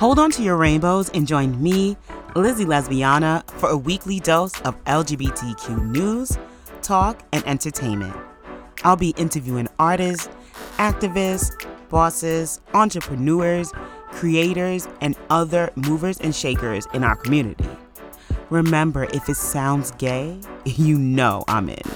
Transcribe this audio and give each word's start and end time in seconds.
Hold 0.00 0.18
on 0.18 0.30
to 0.30 0.42
your 0.42 0.56
rainbows 0.56 1.10
and 1.10 1.26
join 1.26 1.62
me, 1.62 1.94
Lizzie 2.34 2.64
Lesbiana, 2.64 3.46
for 3.50 3.68
a 3.68 3.76
weekly 3.76 4.18
dose 4.18 4.58
of 4.62 4.82
LGBTQ 4.84 5.90
news, 5.90 6.38
talk, 6.80 7.22
and 7.34 7.46
entertainment. 7.46 8.16
I'll 8.82 8.96
be 8.96 9.10
interviewing 9.18 9.68
artists, 9.78 10.30
activists, 10.78 11.66
bosses, 11.90 12.62
entrepreneurs, 12.72 13.74
creators, 14.10 14.88
and 15.02 15.16
other 15.28 15.70
movers 15.76 16.18
and 16.18 16.34
shakers 16.34 16.86
in 16.94 17.04
our 17.04 17.16
community. 17.16 17.68
Remember, 18.48 19.04
if 19.04 19.28
it 19.28 19.36
sounds 19.36 19.90
gay, 19.98 20.40
you 20.64 20.96
know 20.96 21.44
I'm 21.46 21.68
in. 21.68 21.82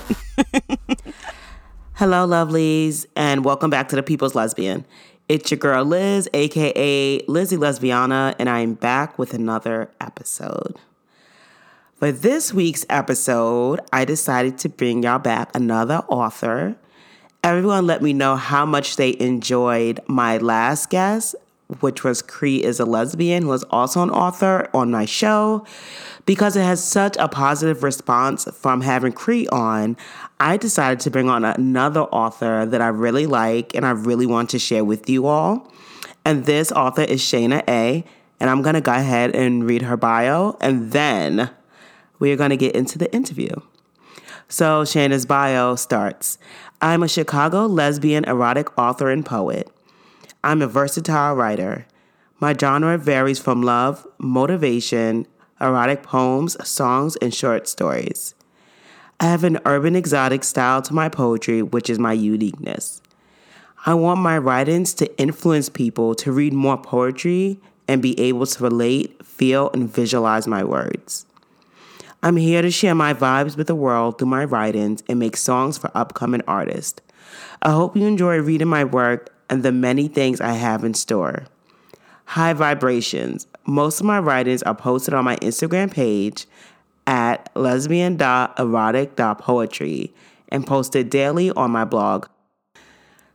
Hello, 1.94 2.26
lovelies, 2.26 3.06
and 3.16 3.46
welcome 3.46 3.70
back 3.70 3.88
to 3.88 3.96
the 3.96 4.02
People's 4.02 4.34
Lesbian. 4.34 4.84
It's 5.26 5.50
your 5.50 5.56
girl 5.56 5.86
Liz, 5.86 6.28
aka 6.34 7.18
Lizzie 7.26 7.56
Lesbiana, 7.56 8.34
and 8.38 8.46
I'm 8.46 8.74
back 8.74 9.18
with 9.18 9.32
another 9.32 9.90
episode. 9.98 10.76
For 11.94 12.12
this 12.12 12.52
week's 12.52 12.84
episode, 12.90 13.80
I 13.90 14.04
decided 14.04 14.58
to 14.58 14.68
bring 14.68 15.02
y'all 15.02 15.18
back 15.18 15.50
another 15.56 16.04
author. 16.08 16.76
Everyone 17.42 17.86
let 17.86 18.02
me 18.02 18.12
know 18.12 18.36
how 18.36 18.66
much 18.66 18.96
they 18.96 19.16
enjoyed 19.18 19.98
my 20.06 20.36
last 20.36 20.90
guest, 20.90 21.34
which 21.80 22.04
was 22.04 22.22
Cree 22.22 22.62
is 22.62 22.78
a 22.78 22.84
lesbian, 22.84 23.44
who 23.44 23.48
was 23.48 23.64
also 23.64 24.02
an 24.02 24.10
author 24.10 24.68
on 24.74 24.90
my 24.90 25.04
show. 25.04 25.66
Because 26.26 26.56
it 26.56 26.62
has 26.62 26.82
such 26.82 27.16
a 27.18 27.28
positive 27.28 27.82
response 27.82 28.44
from 28.54 28.80
having 28.80 29.12
Cree 29.12 29.46
on, 29.48 29.96
I 30.40 30.56
decided 30.56 31.00
to 31.00 31.10
bring 31.10 31.28
on 31.28 31.44
another 31.44 32.02
author 32.02 32.64
that 32.66 32.80
I 32.80 32.88
really 32.88 33.26
like 33.26 33.74
and 33.74 33.84
I 33.84 33.90
really 33.90 34.26
want 34.26 34.50
to 34.50 34.58
share 34.58 34.84
with 34.84 35.08
you 35.08 35.26
all. 35.26 35.70
And 36.24 36.46
this 36.46 36.72
author 36.72 37.02
is 37.02 37.20
Shana 37.20 37.62
A. 37.68 38.04
And 38.40 38.50
I'm 38.50 38.62
going 38.62 38.74
to 38.74 38.80
go 38.80 38.92
ahead 38.92 39.34
and 39.34 39.64
read 39.64 39.82
her 39.82 39.96
bio 39.96 40.56
and 40.60 40.92
then 40.92 41.50
we 42.18 42.32
are 42.32 42.36
going 42.36 42.50
to 42.50 42.56
get 42.56 42.74
into 42.74 42.98
the 42.98 43.12
interview. 43.14 43.54
So, 44.48 44.82
Shana's 44.82 45.24
bio 45.24 45.76
starts 45.76 46.38
I'm 46.80 47.02
a 47.02 47.08
Chicago 47.08 47.66
lesbian 47.66 48.24
erotic 48.24 48.76
author 48.78 49.10
and 49.10 49.24
poet. 49.24 49.73
I'm 50.44 50.60
a 50.60 50.66
versatile 50.66 51.34
writer. 51.34 51.86
My 52.38 52.52
genre 52.52 52.98
varies 52.98 53.38
from 53.38 53.62
love, 53.62 54.06
motivation, 54.18 55.26
erotic 55.58 56.02
poems, 56.02 56.54
songs, 56.68 57.16
and 57.16 57.32
short 57.32 57.66
stories. 57.66 58.34
I 59.18 59.24
have 59.24 59.42
an 59.42 59.58
urban 59.64 59.96
exotic 59.96 60.44
style 60.44 60.82
to 60.82 60.92
my 60.92 61.08
poetry, 61.08 61.62
which 61.62 61.88
is 61.88 61.98
my 61.98 62.12
uniqueness. 62.12 63.00
I 63.86 63.94
want 63.94 64.20
my 64.20 64.36
writings 64.36 64.92
to 64.94 65.18
influence 65.18 65.70
people 65.70 66.14
to 66.16 66.30
read 66.30 66.52
more 66.52 66.76
poetry 66.76 67.58
and 67.88 68.02
be 68.02 68.18
able 68.20 68.44
to 68.44 68.62
relate, 68.62 69.24
feel, 69.24 69.70
and 69.72 69.90
visualize 69.90 70.46
my 70.46 70.62
words. 70.62 71.24
I'm 72.22 72.36
here 72.36 72.60
to 72.60 72.70
share 72.70 72.94
my 72.94 73.14
vibes 73.14 73.56
with 73.56 73.66
the 73.66 73.74
world 73.74 74.18
through 74.18 74.28
my 74.28 74.44
writings 74.44 75.02
and 75.08 75.18
make 75.18 75.38
songs 75.38 75.78
for 75.78 75.90
upcoming 75.94 76.42
artists. 76.46 77.00
I 77.62 77.70
hope 77.70 77.96
you 77.96 78.06
enjoy 78.06 78.42
reading 78.42 78.68
my 78.68 78.84
work 78.84 79.33
and 79.48 79.62
the 79.62 79.72
many 79.72 80.08
things 80.08 80.40
I 80.40 80.52
have 80.52 80.84
in 80.84 80.94
store. 80.94 81.46
High 82.26 82.54
vibrations. 82.54 83.46
Most 83.66 84.00
of 84.00 84.06
my 84.06 84.18
writings 84.18 84.62
are 84.62 84.74
posted 84.74 85.12
on 85.14 85.24
my 85.24 85.36
Instagram 85.36 85.90
page 85.90 86.46
at 87.06 87.50
lesbian.erotic.poetry 87.54 90.14
and 90.48 90.66
posted 90.66 91.10
daily 91.10 91.50
on 91.50 91.70
my 91.70 91.84
blog. 91.84 92.26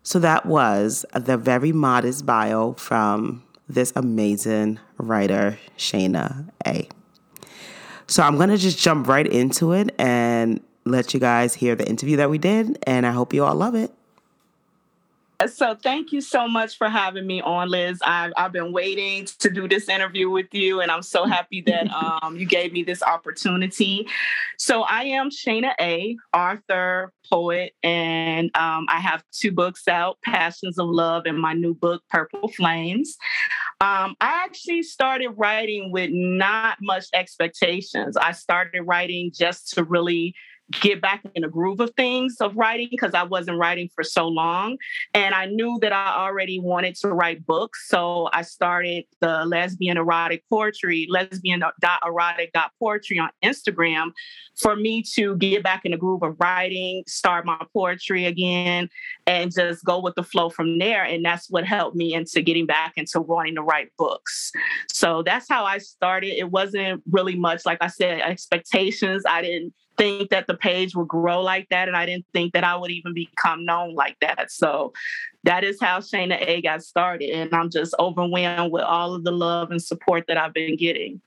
So 0.03 0.19
that 0.19 0.45
was 0.45 1.05
the 1.13 1.37
very 1.37 1.71
modest 1.71 2.25
bio 2.25 2.73
from 2.73 3.43
this 3.67 3.93
amazing 3.95 4.79
writer, 4.97 5.57
Shana 5.77 6.49
A. 6.65 6.89
So 8.07 8.23
I'm 8.23 8.37
going 8.37 8.49
to 8.49 8.57
just 8.57 8.79
jump 8.79 9.07
right 9.07 9.27
into 9.27 9.73
it 9.73 9.93
and 9.99 10.61
let 10.85 11.13
you 11.13 11.19
guys 11.19 11.53
hear 11.53 11.75
the 11.75 11.87
interview 11.87 12.17
that 12.17 12.31
we 12.31 12.39
did. 12.39 12.79
And 12.87 13.05
I 13.05 13.11
hope 13.11 13.33
you 13.33 13.45
all 13.45 13.53
love 13.53 13.75
it. 13.75 13.93
So 15.47 15.73
thank 15.73 16.11
you 16.11 16.19
so 16.19 16.49
much 16.49 16.77
for 16.77 16.89
having 16.89 17.25
me 17.25 17.41
on, 17.41 17.69
Liz. 17.69 17.99
I've, 18.03 18.33
I've 18.35 18.51
been 18.51 18.73
waiting 18.73 19.25
to 19.39 19.49
do 19.49 19.69
this 19.69 19.87
interview 19.87 20.29
with 20.29 20.53
you, 20.53 20.81
and 20.81 20.91
I'm 20.91 21.01
so 21.01 21.25
happy 21.25 21.61
that 21.61 21.89
um, 22.23 22.35
you 22.35 22.45
gave 22.45 22.73
me 22.73 22.83
this 22.83 23.01
opportunity. 23.01 24.05
So 24.57 24.81
I 24.81 25.03
am 25.03 25.29
Shana 25.29 25.71
A, 25.79 26.17
author, 26.33 27.13
poet, 27.29 27.73
and 27.83 28.47
um, 28.57 28.85
I 28.89 28.99
have 28.99 29.23
two 29.31 29.53
books 29.53 29.87
out, 29.87 30.17
Passions 30.25 30.77
of 30.77 30.89
Love 30.89 31.23
and 31.25 31.39
my 31.39 31.53
new 31.53 31.73
book, 31.73 32.01
Purple 32.09 32.49
Flames. 32.49 33.15
Um, 33.79 34.17
I 34.19 34.43
actually 34.43 34.83
started 34.83 35.29
writing 35.37 35.91
with 35.93 36.09
not 36.11 36.79
much 36.81 37.05
expectations. 37.13 38.17
I 38.17 38.33
started 38.33 38.81
writing 38.81 39.31
just 39.33 39.73
to 39.75 39.85
really 39.85 40.35
get 40.71 41.01
back 41.01 41.23
in 41.33 41.43
a 41.43 41.49
groove 41.49 41.79
of 41.79 41.91
things 41.95 42.37
of 42.39 42.55
writing 42.55 42.87
because 42.91 43.13
I 43.13 43.23
wasn't 43.23 43.57
writing 43.57 43.89
for 43.93 44.03
so 44.03 44.27
long. 44.27 44.77
And 45.13 45.33
I 45.33 45.45
knew 45.45 45.79
that 45.81 45.91
I 45.91 46.15
already 46.15 46.59
wanted 46.59 46.95
to 46.97 47.09
write 47.09 47.45
books. 47.45 47.87
So 47.89 48.29
I 48.33 48.43
started 48.43 49.05
the 49.19 49.45
lesbian 49.45 49.97
erotic 49.97 50.43
poetry, 50.49 51.07
lesbian.erotic.poetry 51.09 53.19
on 53.19 53.29
Instagram 53.43 54.11
for 54.55 54.75
me 54.75 55.03
to 55.15 55.37
get 55.37 55.63
back 55.63 55.85
in 55.85 55.91
the 55.91 55.97
groove 55.97 56.21
of 56.21 56.35
writing, 56.39 57.03
start 57.07 57.45
my 57.45 57.57
poetry 57.73 58.25
again, 58.25 58.89
and 59.25 59.53
just 59.53 59.83
go 59.85 59.99
with 59.99 60.15
the 60.15 60.23
flow 60.23 60.49
from 60.49 60.79
there. 60.79 61.03
And 61.03 61.23
that's 61.23 61.49
what 61.49 61.65
helped 61.65 61.95
me 61.95 62.13
into 62.13 62.41
getting 62.41 62.65
back 62.65 62.93
into 62.97 63.21
wanting 63.21 63.55
to 63.55 63.61
write 63.61 63.89
books. 63.97 64.51
So 64.91 65.23
that's 65.23 65.47
how 65.49 65.63
I 65.63 65.77
started. 65.77 66.37
It 66.37 66.51
wasn't 66.51 67.01
really 67.09 67.35
much, 67.35 67.65
like 67.65 67.77
I 67.81 67.87
said, 67.87 68.21
expectations. 68.21 69.23
I 69.27 69.41
didn't 69.41 69.73
think 69.99 70.29
that 70.29 70.47
the 70.47 70.53
page 70.55 70.95
would 70.95 71.07
grow 71.07 71.41
like 71.41 71.67
that. 71.69 71.87
And 71.87 71.97
I 71.97 72.05
didn't 72.05 72.25
think 72.33 72.53
that 72.53 72.63
I 72.63 72.75
would 72.75 72.89
even 72.89 73.13
become 73.13 73.65
known 73.65 73.93
like 73.93 74.17
that. 74.21 74.49
So 74.49 74.93
that 75.43 75.63
is 75.63 75.77
how 75.79 75.99
Shana 75.99 76.39
A 76.47 76.61
got 76.61 76.81
started. 76.81 77.29
And 77.31 77.53
I'm 77.53 77.69
just 77.69 77.93
overwhelmed 77.99 78.71
with 78.71 78.83
all 78.83 79.13
of 79.13 79.25
the 79.25 79.31
love 79.31 79.71
and 79.71 79.81
support 79.81 80.25
that 80.27 80.37
I've 80.37 80.53
been 80.53 80.77
getting. 80.77 81.21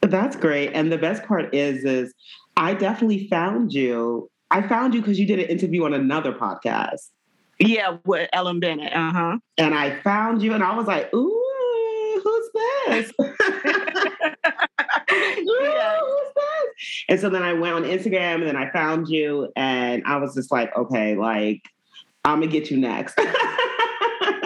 That's 0.00 0.36
great. 0.36 0.72
And 0.72 0.90
the 0.90 0.98
best 0.98 1.24
part 1.24 1.54
is, 1.54 1.84
is 1.84 2.14
I 2.56 2.74
definitely 2.74 3.28
found 3.28 3.72
you. 3.72 4.30
I 4.50 4.66
found 4.66 4.94
you 4.94 5.00
because 5.00 5.18
you 5.18 5.26
did 5.26 5.38
an 5.38 5.46
interview 5.46 5.84
on 5.84 5.92
another 5.92 6.32
podcast. 6.32 7.10
Yeah, 7.58 7.98
with 8.06 8.28
Ellen 8.32 8.60
Bennett. 8.60 8.92
Uh 8.92 9.12
huh. 9.12 9.38
And 9.58 9.74
I 9.74 10.00
found 10.00 10.42
you, 10.42 10.52
and 10.52 10.64
I 10.64 10.74
was 10.76 10.86
like, 10.86 11.12
"Ooh, 11.14 12.20
who's 12.24 12.50
this?" 12.88 13.12
yeah. 15.10 16.00
And 17.08 17.20
so 17.20 17.28
then 17.28 17.42
I 17.42 17.52
went 17.52 17.74
on 17.74 17.84
Instagram 17.84 18.36
and 18.36 18.46
then 18.46 18.56
I 18.56 18.70
found 18.70 19.08
you 19.08 19.52
and 19.56 20.02
I 20.06 20.16
was 20.16 20.34
just 20.34 20.50
like, 20.50 20.76
okay, 20.76 21.16
like 21.16 21.62
I'm 22.24 22.40
gonna 22.40 22.50
get 22.50 22.70
you 22.70 22.78
next. 22.78 23.18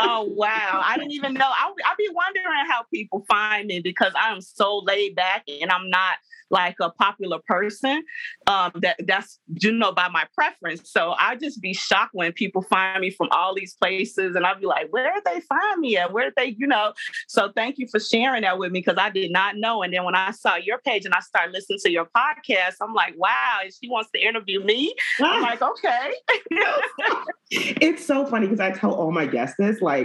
oh 0.06 0.24
wow! 0.34 0.82
I 0.84 0.96
didn't 0.96 1.12
even 1.12 1.34
know. 1.34 1.48
I 1.48 1.72
I 1.84 1.94
be 1.98 2.08
wondering 2.12 2.66
how 2.68 2.84
people 2.92 3.24
find 3.28 3.66
me 3.66 3.80
because 3.80 4.12
I 4.16 4.32
am 4.32 4.40
so 4.40 4.78
laid 4.78 5.14
back 5.14 5.44
and 5.48 5.70
I'm 5.70 5.90
not 5.90 6.16
like 6.50 6.76
a 6.80 6.90
popular 6.90 7.38
person. 7.46 8.04
Um, 8.46 8.72
that 8.76 8.96
that's 9.06 9.38
you 9.60 9.72
know 9.72 9.92
by 9.92 10.08
my 10.08 10.24
preference. 10.34 10.90
So 10.90 11.14
I 11.18 11.36
just 11.36 11.60
be 11.60 11.74
shocked 11.74 12.10
when 12.12 12.32
people 12.32 12.62
find 12.62 13.00
me 13.00 13.10
from 13.10 13.28
all 13.30 13.54
these 13.54 13.74
places, 13.74 14.36
and 14.36 14.46
I'd 14.46 14.60
be 14.60 14.66
like, 14.66 14.88
where 14.90 15.12
did 15.14 15.24
they 15.24 15.40
find 15.40 15.80
me 15.80 15.96
at? 15.96 16.12
Where 16.12 16.24
did 16.24 16.34
they, 16.36 16.56
you 16.58 16.66
know? 16.66 16.92
So 17.26 17.52
thank 17.54 17.78
you 17.78 17.86
for 17.88 18.00
sharing 18.00 18.42
that 18.42 18.58
with 18.58 18.72
me 18.72 18.80
because 18.80 18.98
I 18.98 19.10
did 19.10 19.30
not 19.30 19.56
know. 19.56 19.82
And 19.82 19.92
then 19.92 20.04
when 20.04 20.14
I 20.14 20.30
saw 20.30 20.56
your 20.56 20.78
page 20.78 21.04
and 21.04 21.14
I 21.14 21.20
started 21.20 21.52
listening 21.52 21.78
to 21.84 21.90
your 21.90 22.06
podcast, 22.16 22.74
I'm 22.80 22.94
like, 22.94 23.14
wow, 23.16 23.60
she 23.80 23.88
wants 23.88 24.10
to 24.14 24.20
interview 24.20 24.62
me. 24.62 24.94
I'm 25.20 25.42
like, 25.42 25.62
okay. 25.62 26.12
it's 27.50 28.04
so 28.04 28.26
funny 28.26 28.46
because 28.46 28.60
I 28.60 28.70
tell 28.70 28.92
all 28.92 29.12
my 29.12 29.26
guests 29.26 29.56
this, 29.58 29.80
like. 29.80 29.95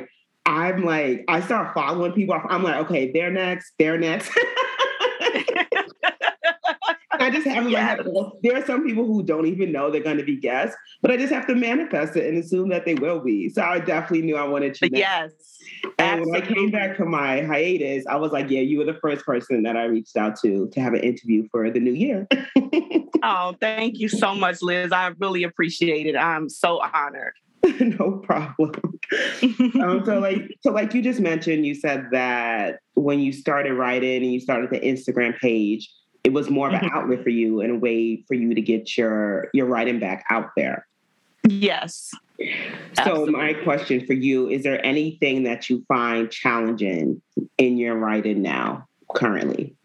I'm 0.46 0.84
like, 0.84 1.24
I 1.28 1.42
start 1.42 1.74
following 1.74 2.14
people. 2.14 2.40
I'm 2.50 2.64
like, 2.64 2.76
okay, 2.86 3.12
they're 3.12 3.32
next, 3.32 3.74
they're 3.78 3.98
next. 3.98 4.32
I 7.22 7.30
just 7.30 7.46
have 7.48 7.66
my. 7.66 8.00
There 8.42 8.58
are 8.58 8.66
some 8.66 8.84
people 8.84 9.06
who 9.06 9.22
don't 9.22 9.46
even 9.46 9.72
know 9.72 9.92
they're 9.92 10.02
going 10.02 10.18
to 10.18 10.24
be 10.24 10.38
guests, 10.38 10.76
but 11.02 11.12
I 11.12 11.18
just 11.18 11.32
have 11.32 11.46
to 11.48 11.56
manifest 11.56 12.16
it 12.16 12.28
and 12.28 12.38
assume 12.38 12.70
that 12.70 12.86
they 12.86 12.96
will 12.96 13.20
be. 13.20 13.50
So 13.50 13.62
I 13.62 13.80
definitely 13.80 14.24
knew 14.24 14.38
I 14.38 14.48
wanted 14.48 14.74
to. 14.76 14.90
Yes. 14.92 15.32
And 16.00 16.26
when 16.26 16.42
I 16.42 16.46
came 16.46 16.72
back 16.72 16.98
from 16.98 17.12
my 17.12 17.44
hiatus, 17.44 18.06
I 18.08 18.16
was 18.16 18.32
like, 18.32 18.50
"Yeah, 18.50 18.62
you 18.62 18.80
were 18.80 18.86
the 18.86 18.98
first 19.00 19.24
person 19.24 19.62
that 19.64 19.78
I 19.78 19.84
reached 19.86 20.18
out 20.18 20.40
to 20.42 20.68
to 20.70 20.82
have 20.82 20.94
an 20.94 21.02
interview 21.02 21.48
for 21.52 21.70
the 21.70 21.80
new 21.80 21.94
year." 21.94 22.28
oh, 23.24 23.56
thank 23.60 24.00
you 24.00 24.10
so 24.10 24.34
much, 24.34 24.62
Liz. 24.62 24.92
I 24.92 25.08
really 25.20 25.44
appreciate 25.44 26.08
it. 26.08 26.16
I'm 26.16 26.50
so 26.50 26.82
honored. 26.82 27.34
no 27.80 28.22
problem. 28.24 29.00
um, 29.82 30.02
so 30.06 30.20
like 30.20 30.58
so 30.62 30.72
like 30.72 30.94
you 30.94 31.02
just 31.02 31.20
mentioned, 31.20 31.66
you 31.66 31.76
said 31.76 32.08
that 32.12 32.80
when 32.96 33.20
you 33.20 33.32
started 33.32 33.74
writing 33.74 34.24
and 34.24 34.34
you 34.34 34.40
started 34.40 34.70
the 34.70 34.80
Instagram 34.80 35.38
page, 35.40 35.92
it 36.24 36.34
was 36.34 36.50
more 36.50 36.68
of 36.68 36.74
an 36.74 36.82
mm-hmm. 36.82 36.98
outlet 36.98 37.24
for 37.24 37.30
you 37.30 37.62
and 37.62 37.72
a 37.72 37.76
way 37.76 38.24
for 38.28 38.34
you 38.34 38.54
to 38.54 38.62
get 38.62 38.98
your 38.98 39.50
your 39.54 39.66
writing 39.66 40.00
back 40.00 40.24
out 40.30 40.50
there. 40.56 40.88
Yes. 41.48 42.12
So, 43.04 43.28
my 43.28 43.54
question 43.54 44.06
for 44.06 44.14
you 44.14 44.50
is 44.50 44.64
there 44.64 44.84
anything 44.86 45.44
that 45.44 45.70
you 45.70 45.84
find 45.88 46.30
challenging 46.32 47.22
in 47.58 47.78
your 47.78 47.96
writing 47.96 48.42
now, 48.42 48.88
currently? 49.16 49.76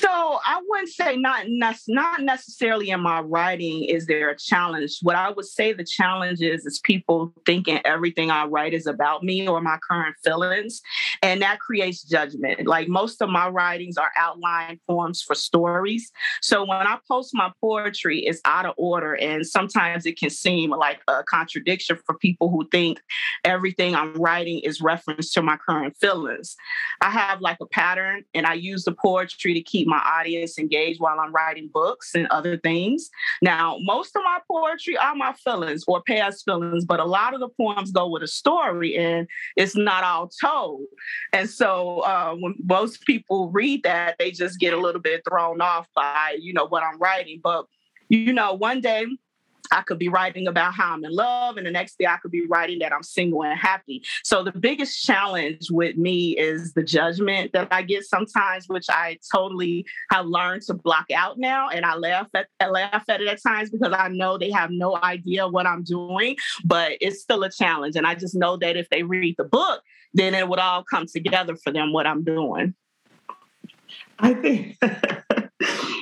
So 0.00 0.38
I 0.46 0.60
wouldn't 0.66 0.90
say 0.90 1.16
not 1.16 1.46
not 1.48 2.20
necessarily 2.20 2.90
in 2.90 3.00
my 3.00 3.20
writing 3.20 3.84
is 3.84 4.06
there 4.06 4.30
a 4.30 4.36
challenge. 4.36 4.98
What 5.02 5.16
I 5.16 5.30
would 5.30 5.44
say 5.44 5.72
the 5.72 5.84
challenge 5.84 6.40
is 6.40 6.64
is 6.66 6.80
people 6.84 7.32
thinking 7.44 7.80
everything 7.84 8.30
I 8.30 8.44
write 8.44 8.74
is 8.74 8.86
about 8.86 9.24
me 9.24 9.48
or 9.48 9.60
my 9.60 9.78
current 9.88 10.14
feelings, 10.22 10.80
and 11.22 11.42
that 11.42 11.58
creates 11.58 12.02
judgment. 12.02 12.66
Like 12.66 12.88
most 12.88 13.20
of 13.20 13.28
my 13.28 13.48
writings 13.48 13.96
are 13.96 14.10
outline 14.16 14.78
forms 14.86 15.20
for 15.22 15.34
stories. 15.34 16.12
So 16.42 16.64
when 16.64 16.86
I 16.86 16.98
post 17.08 17.30
my 17.34 17.50
poetry, 17.60 18.20
it's 18.20 18.40
out 18.44 18.66
of 18.66 18.74
order, 18.76 19.14
and 19.14 19.44
sometimes 19.46 20.06
it 20.06 20.18
can 20.18 20.30
seem 20.30 20.70
like 20.70 21.00
a 21.08 21.24
contradiction 21.24 21.98
for 22.06 22.16
people 22.18 22.50
who 22.50 22.68
think 22.70 23.00
everything 23.44 23.96
I'm 23.96 24.14
writing 24.14 24.60
is 24.60 24.80
reference 24.80 25.32
to 25.32 25.42
my 25.42 25.56
current 25.56 25.96
feelings. 26.00 26.56
I 27.00 27.10
have 27.10 27.40
like 27.40 27.58
a 27.60 27.66
pattern, 27.66 28.24
and 28.34 28.46
I 28.46 28.54
use 28.54 28.84
the 28.84 28.92
poetry 28.92 29.54
to 29.54 29.62
keep 29.62 29.87
my 29.88 29.98
audience 29.98 30.58
engaged 30.58 31.00
while 31.00 31.18
I'm 31.18 31.32
writing 31.32 31.70
books 31.72 32.14
and 32.14 32.26
other 32.28 32.58
things. 32.58 33.10
Now, 33.42 33.78
most 33.80 34.14
of 34.14 34.22
my 34.22 34.38
poetry 34.50 34.96
are 34.96 35.14
my 35.14 35.32
feelings 35.32 35.84
or 35.88 36.02
past 36.02 36.44
feelings, 36.44 36.84
but 36.84 37.00
a 37.00 37.04
lot 37.04 37.34
of 37.34 37.40
the 37.40 37.48
poems 37.48 37.90
go 37.90 38.08
with 38.08 38.22
a 38.22 38.28
story 38.28 38.96
and 38.96 39.26
it's 39.56 39.76
not 39.76 40.04
all 40.04 40.30
told. 40.40 40.84
And 41.32 41.48
so 41.48 42.00
uh, 42.00 42.34
when 42.34 42.54
most 42.62 43.02
people 43.02 43.50
read 43.50 43.82
that, 43.84 44.16
they 44.18 44.30
just 44.30 44.60
get 44.60 44.74
a 44.74 44.80
little 44.80 45.00
bit 45.00 45.22
thrown 45.28 45.60
off 45.60 45.86
by, 45.94 46.36
you 46.38 46.52
know, 46.52 46.66
what 46.66 46.82
I'm 46.82 46.98
writing. 46.98 47.40
But, 47.42 47.66
you 48.08 48.32
know, 48.32 48.54
one 48.54 48.80
day, 48.80 49.06
I 49.72 49.82
could 49.82 49.98
be 49.98 50.08
writing 50.08 50.46
about 50.46 50.74
how 50.74 50.94
I'm 50.94 51.04
in 51.04 51.12
love, 51.12 51.56
and 51.56 51.66
the 51.66 51.70
next 51.70 51.98
day 51.98 52.06
I 52.06 52.16
could 52.16 52.30
be 52.30 52.46
writing 52.46 52.78
that 52.80 52.92
I'm 52.92 53.02
single 53.02 53.42
and 53.42 53.58
happy. 53.58 54.02
So 54.24 54.42
the 54.42 54.52
biggest 54.52 55.04
challenge 55.04 55.70
with 55.70 55.96
me 55.96 56.36
is 56.38 56.72
the 56.74 56.82
judgment 56.82 57.52
that 57.52 57.68
I 57.70 57.82
get 57.82 58.04
sometimes, 58.04 58.68
which 58.68 58.86
I 58.88 59.18
totally 59.34 59.86
have 60.10 60.26
learned 60.26 60.62
to 60.62 60.74
block 60.74 61.10
out 61.14 61.38
now, 61.38 61.68
and 61.68 61.84
I 61.84 61.96
laugh 61.96 62.28
at 62.34 62.48
I 62.60 62.68
laugh 62.68 63.04
at 63.08 63.20
it 63.20 63.28
at 63.28 63.42
times 63.42 63.70
because 63.70 63.92
I 63.92 64.08
know 64.08 64.38
they 64.38 64.50
have 64.50 64.70
no 64.70 64.98
idea 65.02 65.48
what 65.48 65.66
I'm 65.66 65.82
doing, 65.82 66.36
but 66.64 66.92
it's 67.00 67.20
still 67.20 67.42
a 67.44 67.50
challenge, 67.50 67.96
and 67.96 68.06
I 68.06 68.14
just 68.14 68.34
know 68.34 68.56
that 68.58 68.76
if 68.76 68.88
they 68.90 69.02
read 69.02 69.36
the 69.38 69.44
book, 69.44 69.82
then 70.14 70.34
it 70.34 70.48
would 70.48 70.58
all 70.58 70.84
come 70.84 71.06
together 71.06 71.56
for 71.56 71.72
them 71.72 71.92
what 71.92 72.06
I'm 72.06 72.24
doing. 72.24 72.74
I 74.18 74.34
think 74.34 74.76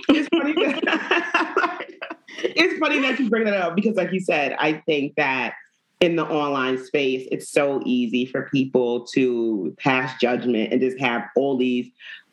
it's 0.08 0.28
funny. 0.28 0.54
It's 2.56 2.78
funny 2.78 3.00
that 3.00 3.18
you 3.18 3.28
bring 3.28 3.44
that 3.44 3.54
up 3.54 3.76
because, 3.76 3.96
like 3.96 4.12
you 4.12 4.20
said, 4.20 4.56
I 4.58 4.74
think 4.86 5.14
that 5.16 5.54
in 6.00 6.16
the 6.16 6.24
online 6.24 6.82
space, 6.84 7.26
it's 7.30 7.50
so 7.50 7.80
easy 7.84 8.26
for 8.26 8.48
people 8.50 9.06
to 9.06 9.74
pass 9.78 10.18
judgment 10.20 10.72
and 10.72 10.80
just 10.80 10.98
have 10.98 11.22
all 11.36 11.56
these 11.56 11.90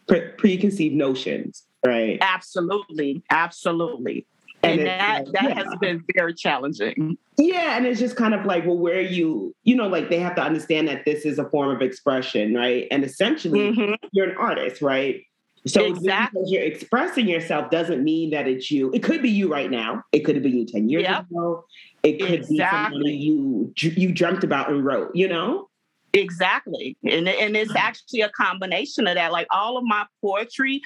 pre- 0.08 0.30
preconceived 0.38 0.96
notions, 0.96 1.64
right? 1.86 2.18
Absolutely, 2.22 3.24
absolutely. 3.30 4.26
And, 4.64 4.80
and 4.80 4.88
that 4.88 5.26
like, 5.26 5.34
that 5.34 5.44
yeah. 5.44 5.54
has 5.56 5.76
been 5.80 6.04
very 6.16 6.34
challenging. 6.34 7.18
Yeah, 7.38 7.76
and 7.76 7.86
it's 7.86 8.00
just 8.00 8.16
kind 8.16 8.34
of 8.34 8.46
like, 8.46 8.66
well, 8.66 8.78
where 8.78 9.02
you, 9.02 9.54
you 9.64 9.76
know, 9.76 9.88
like 9.88 10.10
they 10.10 10.20
have 10.20 10.36
to 10.36 10.42
understand 10.42 10.88
that 10.88 11.04
this 11.06 11.26
is 11.26 11.38
a 11.40 11.50
form 11.50 11.70
of 11.70 11.82
expression, 11.82 12.54
right? 12.54 12.88
And 12.90 13.04
essentially, 13.04 13.72
mm-hmm. 13.72 13.94
you're 14.12 14.30
an 14.30 14.38
artist, 14.38 14.82
right? 14.82 15.26
So 15.66 15.86
exactly. 15.86 16.42
because 16.42 16.52
you're 16.52 16.64
expressing 16.64 17.28
yourself 17.28 17.72
doesn't 17.72 18.04
mean 18.04 18.32
that 18.32 18.48
it's 18.48 18.70
you. 18.70 18.92
It 18.94 19.02
could 19.02 19.22
be 19.22 19.30
you 19.30 19.52
right 19.52 19.72
now. 19.72 20.04
It 20.12 20.20
could 20.20 20.36
have 20.36 20.44
been 20.44 20.58
you 20.58 20.66
10 20.66 20.90
years 20.90 21.04
yep. 21.04 21.30
ago. 21.30 21.66
It 22.04 22.20
could 22.20 22.32
exactly. 22.32 22.58
be 22.58 22.60
somebody 22.60 23.14
you 23.14 23.74
you 23.76 24.12
dreamt 24.12 24.44
about 24.44 24.70
and 24.70 24.84
wrote, 24.84 25.16
you 25.16 25.28
know? 25.28 25.70
Exactly. 26.16 26.96
And, 27.10 27.28
and 27.28 27.58
it's 27.58 27.76
actually 27.76 28.22
a 28.22 28.30
combination 28.30 29.08
of 29.08 29.16
that. 29.16 29.32
Like 29.32 29.48
all 29.50 29.78
of 29.78 29.84
my 29.84 30.06
poetry 30.22 30.82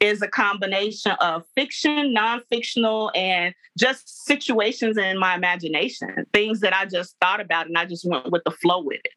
is 0.00 0.22
a 0.22 0.28
combination 0.28 1.12
of 1.20 1.42
fiction, 1.56 2.12
non-fictional, 2.12 3.10
and 3.14 3.54
just 3.76 4.26
situations 4.26 4.96
in 4.96 5.18
my 5.18 5.34
imagination, 5.34 6.26
things 6.32 6.60
that 6.60 6.74
I 6.74 6.86
just 6.86 7.16
thought 7.20 7.40
about 7.40 7.66
and 7.66 7.76
I 7.76 7.86
just 7.86 8.08
went 8.08 8.30
with 8.30 8.44
the 8.44 8.52
flow 8.52 8.80
with 8.80 9.00
it. 9.04 9.12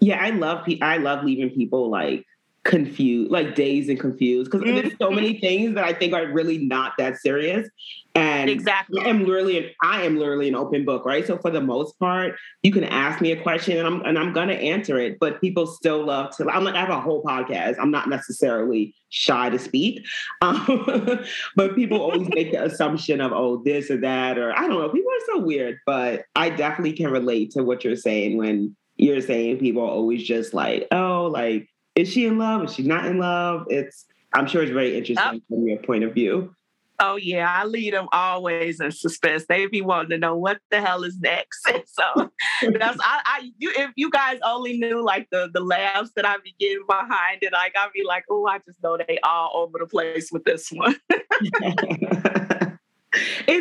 Yeah, 0.00 0.22
I 0.22 0.30
love 0.30 0.66
I 0.80 0.98
love 0.98 1.24
leaving 1.24 1.50
people 1.50 1.90
like 1.90 2.26
confused, 2.64 3.30
like 3.30 3.54
dazed 3.54 3.90
and 3.90 4.00
confused, 4.00 4.50
because 4.50 4.66
mm-hmm. 4.66 4.76
there's 4.76 4.98
so 4.98 5.10
many 5.10 5.38
things 5.38 5.74
that 5.74 5.84
I 5.84 5.92
think 5.92 6.14
are 6.14 6.26
really 6.26 6.58
not 6.58 6.94
that 6.98 7.18
serious. 7.18 7.68
And 8.16 8.48
exactly, 8.48 9.02
I 9.02 9.08
am 9.08 9.24
literally, 9.24 9.74
I 9.82 10.02
am 10.02 10.16
literally 10.16 10.48
an 10.48 10.54
open 10.54 10.84
book, 10.84 11.04
right? 11.04 11.26
So 11.26 11.36
for 11.36 11.50
the 11.50 11.60
most 11.60 11.98
part, 11.98 12.36
you 12.62 12.72
can 12.72 12.84
ask 12.84 13.20
me 13.20 13.32
a 13.32 13.42
question 13.42 13.76
and 13.76 13.86
I'm 13.86 14.02
and 14.02 14.18
I'm 14.18 14.32
gonna 14.32 14.54
answer 14.54 14.98
it. 14.98 15.18
But 15.18 15.40
people 15.40 15.66
still 15.66 16.06
love 16.06 16.34
to. 16.36 16.48
I'm 16.48 16.62
like, 16.62 16.76
I 16.76 16.80
have 16.80 16.90
a 16.90 17.00
whole 17.00 17.22
podcast. 17.24 17.76
I'm 17.80 17.90
not 17.90 18.08
necessarily 18.08 18.94
shy 19.08 19.50
to 19.50 19.58
speak, 19.58 20.06
um, 20.42 21.24
but 21.56 21.74
people 21.74 22.00
always 22.00 22.28
make 22.28 22.52
the 22.52 22.64
assumption 22.64 23.20
of 23.20 23.32
oh 23.32 23.62
this 23.64 23.90
or 23.90 23.96
that 23.98 24.38
or 24.38 24.56
I 24.56 24.68
don't 24.68 24.80
know. 24.80 24.88
People 24.88 25.10
are 25.10 25.34
so 25.34 25.38
weird, 25.40 25.78
but 25.84 26.24
I 26.36 26.50
definitely 26.50 26.92
can 26.92 27.10
relate 27.10 27.50
to 27.52 27.64
what 27.64 27.84
you're 27.84 27.96
saying 27.96 28.36
when 28.36 28.76
you're 28.96 29.20
saying 29.20 29.58
people 29.58 29.82
are 29.82 29.90
always 29.90 30.22
just 30.22 30.54
like 30.54 30.86
oh 30.92 31.28
like 31.32 31.68
is 31.94 32.10
she 32.10 32.26
in 32.26 32.38
love? 32.38 32.64
Is 32.64 32.74
she 32.74 32.82
not 32.82 33.06
in 33.06 33.18
love? 33.18 33.66
It's 33.70 34.06
I'm 34.32 34.46
sure 34.46 34.62
it's 34.62 34.72
very 34.72 34.96
interesting 34.96 35.42
from 35.48 35.66
your 35.66 35.78
point 35.78 36.04
of 36.04 36.12
view. 36.12 36.54
Oh 37.00 37.16
yeah, 37.16 37.52
I 37.52 37.64
lead 37.64 37.92
them 37.92 38.08
always 38.12 38.80
in 38.80 38.92
suspense. 38.92 39.46
They 39.48 39.66
be 39.66 39.80
wanting 39.80 40.10
to 40.10 40.18
know 40.18 40.36
what 40.36 40.58
the 40.70 40.80
hell 40.80 41.02
is 41.02 41.18
next. 41.18 41.62
so 41.86 42.30
that's 42.62 42.98
I, 43.00 43.20
I 43.24 43.50
you, 43.58 43.72
if 43.76 43.90
you 43.96 44.10
guys 44.10 44.38
only 44.44 44.78
knew 44.78 45.02
like 45.02 45.28
the 45.30 45.50
the 45.52 45.60
laughs 45.60 46.10
that 46.16 46.26
I 46.26 46.36
be 46.38 46.54
getting 46.58 46.84
behind 46.88 47.42
it, 47.42 47.52
like 47.52 47.74
I'd 47.76 47.92
be 47.92 48.04
like, 48.04 48.24
oh, 48.30 48.46
I 48.46 48.58
just 48.58 48.82
know 48.82 48.96
they 48.96 49.18
all 49.22 49.50
over 49.54 49.78
the 49.78 49.86
place 49.86 50.30
with 50.32 50.44
this 50.44 50.70
one. 50.70 50.96
it's 51.10 51.50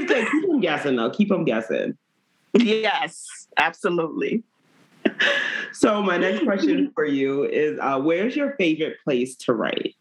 good. 0.05 0.27
Keep 0.31 0.47
them 0.47 0.59
guessing 0.59 0.95
though. 0.95 1.09
Keep 1.09 1.29
them 1.29 1.45
guessing. 1.45 1.97
Yes, 2.53 3.47
absolutely 3.57 4.43
so 5.73 6.01
my 6.01 6.17
next 6.17 6.43
question 6.43 6.91
for 6.93 7.05
you 7.05 7.43
is 7.45 7.77
uh, 7.81 7.99
where's 7.99 8.35
your 8.35 8.55
favorite 8.57 8.97
place 9.03 9.35
to 9.37 9.53
write 9.53 9.95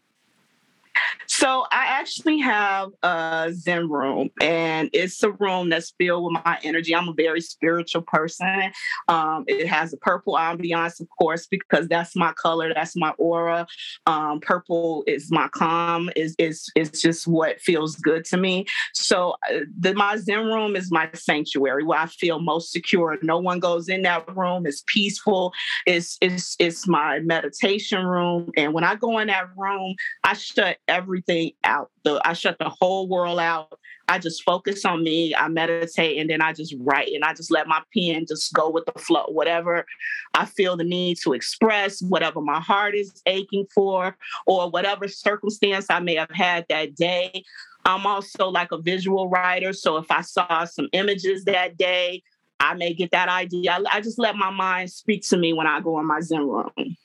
so 1.35 1.65
I 1.71 1.85
actually 1.85 2.37
have 2.41 2.91
a 3.01 3.49
Zen 3.53 3.89
room, 3.89 4.29
and 4.39 4.87
it's 4.93 5.23
a 5.23 5.31
room 5.31 5.69
that's 5.69 5.91
filled 5.97 6.25
with 6.25 6.43
my 6.45 6.59
energy. 6.61 6.95
I'm 6.95 7.09
a 7.09 7.13
very 7.13 7.41
spiritual 7.41 8.03
person. 8.03 8.71
Um, 9.07 9.43
it 9.47 9.65
has 9.67 9.93
a 9.93 9.97
purple 9.97 10.35
ambiance, 10.35 10.99
of 10.99 11.07
course, 11.17 11.47
because 11.47 11.87
that's 11.87 12.15
my 12.15 12.33
color, 12.33 12.71
that's 12.71 12.95
my 12.95 13.13
aura. 13.17 13.65
Um, 14.05 14.41
purple 14.41 15.03
is 15.07 15.31
my 15.31 15.47
calm. 15.47 16.11
is 16.15 16.35
is 16.37 16.69
is 16.75 16.91
just 17.01 17.27
what 17.27 17.59
feels 17.59 17.95
good 17.95 18.25
to 18.25 18.37
me. 18.37 18.67
So 18.93 19.31
uh, 19.51 19.61
the 19.79 19.95
my 19.95 20.17
Zen 20.17 20.45
room 20.45 20.75
is 20.75 20.91
my 20.91 21.09
sanctuary 21.15 21.83
where 21.83 21.99
I 21.99 22.05
feel 22.05 22.41
most 22.41 22.71
secure. 22.71 23.17
No 23.23 23.39
one 23.39 23.59
goes 23.59 23.89
in 23.89 24.03
that 24.03 24.23
room. 24.35 24.67
It's 24.67 24.83
peaceful. 24.85 25.51
It's 25.87 26.15
it's 26.21 26.55
it's 26.59 26.87
my 26.87 27.21
meditation 27.21 28.05
room, 28.05 28.51
and 28.55 28.71
when 28.71 28.83
I 28.83 28.93
go 28.93 29.17
in 29.17 29.29
that 29.29 29.47
room, 29.57 29.95
I 30.23 30.33
shut 30.33 30.77
everything 30.87 31.22
everything 31.23 31.53
out. 31.63 31.91
The 32.03 32.21
I 32.25 32.33
shut 32.33 32.57
the 32.59 32.69
whole 32.69 33.07
world 33.07 33.39
out. 33.39 33.79
I 34.07 34.19
just 34.19 34.43
focus 34.43 34.83
on 34.83 35.03
me. 35.03 35.33
I 35.33 35.47
meditate 35.47 36.17
and 36.17 36.29
then 36.29 36.41
I 36.41 36.53
just 36.53 36.75
write 36.79 37.13
and 37.13 37.23
I 37.23 37.33
just 37.33 37.51
let 37.51 37.67
my 37.67 37.81
pen 37.95 38.25
just 38.27 38.53
go 38.53 38.69
with 38.69 38.85
the 38.85 38.99
flow. 38.99 39.25
Whatever 39.29 39.85
I 40.33 40.45
feel 40.45 40.75
the 40.75 40.83
need 40.83 41.17
to 41.23 41.33
express, 41.33 42.01
whatever 42.01 42.41
my 42.41 42.59
heart 42.59 42.95
is 42.95 43.21
aching 43.25 43.65
for, 43.73 44.17
or 44.45 44.69
whatever 44.69 45.07
circumstance 45.07 45.87
I 45.89 45.99
may 45.99 46.15
have 46.15 46.31
had 46.31 46.65
that 46.69 46.95
day. 46.95 47.43
I'm 47.85 48.05
also 48.05 48.47
like 48.49 48.71
a 48.71 48.81
visual 48.81 49.29
writer. 49.29 49.73
So 49.73 49.97
if 49.97 50.09
I 50.09 50.21
saw 50.21 50.65
some 50.65 50.87
images 50.93 51.45
that 51.45 51.77
day, 51.77 52.23
I 52.59 52.75
may 52.75 52.93
get 52.93 53.11
that 53.11 53.27
idea. 53.27 53.71
I, 53.71 53.97
I 53.97 54.01
just 54.01 54.19
let 54.19 54.35
my 54.35 54.49
mind 54.49 54.89
speak 54.89 55.23
to 55.29 55.37
me 55.37 55.51
when 55.51 55.67
I 55.67 55.81
go 55.81 55.99
in 55.99 56.05
my 56.05 56.21
Zen 56.21 56.47
room. 56.47 56.95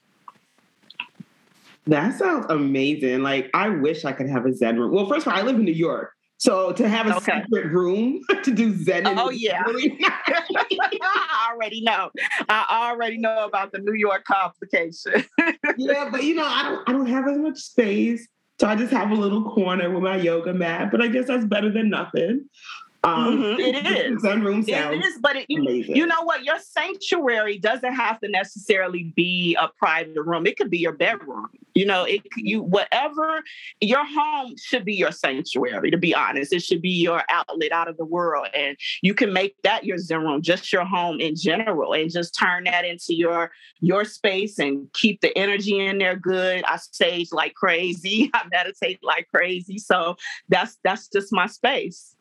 That 1.88 2.18
sounds 2.18 2.44
amazing. 2.50 3.22
Like 3.22 3.50
I 3.54 3.70
wish 3.70 4.04
I 4.04 4.12
could 4.12 4.28
have 4.28 4.44
a 4.44 4.54
Zen 4.54 4.78
room. 4.78 4.92
Well, 4.92 5.08
first 5.08 5.26
of 5.26 5.32
all, 5.32 5.38
I 5.38 5.42
live 5.42 5.56
in 5.56 5.64
New 5.64 5.72
York. 5.72 6.12
So 6.36 6.72
to 6.72 6.88
have 6.88 7.06
a 7.08 7.16
okay. 7.16 7.42
separate 7.42 7.72
room 7.72 8.20
to 8.44 8.50
do 8.52 8.76
Zen. 8.76 9.06
Oh 9.06 9.30
yeah. 9.30 9.62
Really 9.62 9.98
I 10.04 11.50
already 11.50 11.80
know. 11.80 12.10
I 12.48 12.90
already 12.92 13.16
know 13.16 13.44
about 13.44 13.72
the 13.72 13.78
New 13.78 13.94
York 13.94 14.24
complication. 14.24 15.24
yeah, 15.78 16.08
but 16.10 16.22
you 16.22 16.34
know, 16.34 16.46
I 16.46 16.62
don't 16.62 16.88
I 16.88 16.92
don't 16.92 17.06
have 17.06 17.26
as 17.26 17.38
much 17.38 17.58
space. 17.58 18.28
So 18.60 18.66
I 18.66 18.76
just 18.76 18.92
have 18.92 19.10
a 19.10 19.14
little 19.14 19.50
corner 19.50 19.90
with 19.90 20.02
my 20.02 20.16
yoga 20.16 20.52
mat, 20.52 20.90
but 20.90 21.00
I 21.00 21.08
guess 21.08 21.26
that's 21.26 21.44
better 21.44 21.72
than 21.72 21.90
nothing. 21.90 22.48
Um, 23.04 23.38
mm-hmm. 23.38 23.60
It 23.60 23.86
is. 23.86 24.22
Sunroom 24.22 24.68
sounds 24.68 24.96
it 24.96 25.04
is, 25.06 25.18
but 25.20 25.36
it, 25.36 25.46
you, 25.48 25.62
you 25.70 26.06
know 26.06 26.22
what? 26.24 26.42
Your 26.42 26.58
sanctuary 26.58 27.58
doesn't 27.58 27.94
have 27.94 28.18
to 28.20 28.28
necessarily 28.28 29.12
be 29.14 29.56
a 29.60 29.68
private 29.78 30.20
room. 30.20 30.46
It 30.46 30.56
could 30.56 30.70
be 30.70 30.78
your 30.78 30.92
bedroom. 30.92 31.48
You 31.78 31.86
know, 31.86 32.02
it 32.02 32.22
you 32.36 32.60
whatever 32.60 33.40
your 33.80 34.04
home 34.04 34.54
should 34.60 34.84
be 34.84 34.94
your 34.94 35.12
sanctuary. 35.12 35.92
To 35.92 35.96
be 35.96 36.12
honest, 36.12 36.52
it 36.52 36.60
should 36.60 36.82
be 36.82 36.90
your 36.90 37.22
outlet 37.28 37.70
out 37.70 37.86
of 37.86 37.96
the 37.96 38.04
world, 38.04 38.48
and 38.52 38.76
you 39.00 39.14
can 39.14 39.32
make 39.32 39.54
that 39.62 39.84
your 39.84 39.96
zen 39.96 40.24
room, 40.24 40.42
just 40.42 40.72
your 40.72 40.84
home 40.84 41.20
in 41.20 41.36
general, 41.36 41.92
and 41.92 42.10
just 42.10 42.34
turn 42.34 42.64
that 42.64 42.84
into 42.84 43.14
your 43.14 43.52
your 43.78 44.04
space 44.04 44.58
and 44.58 44.92
keep 44.92 45.20
the 45.20 45.36
energy 45.38 45.78
in 45.78 45.98
there 45.98 46.16
good. 46.16 46.64
I 46.64 46.78
stage 46.78 47.28
like 47.30 47.54
crazy. 47.54 48.28
I 48.34 48.42
meditate 48.50 48.98
like 49.04 49.28
crazy. 49.32 49.78
So 49.78 50.16
that's 50.48 50.78
that's 50.82 51.06
just 51.06 51.32
my 51.32 51.46
space. 51.46 52.16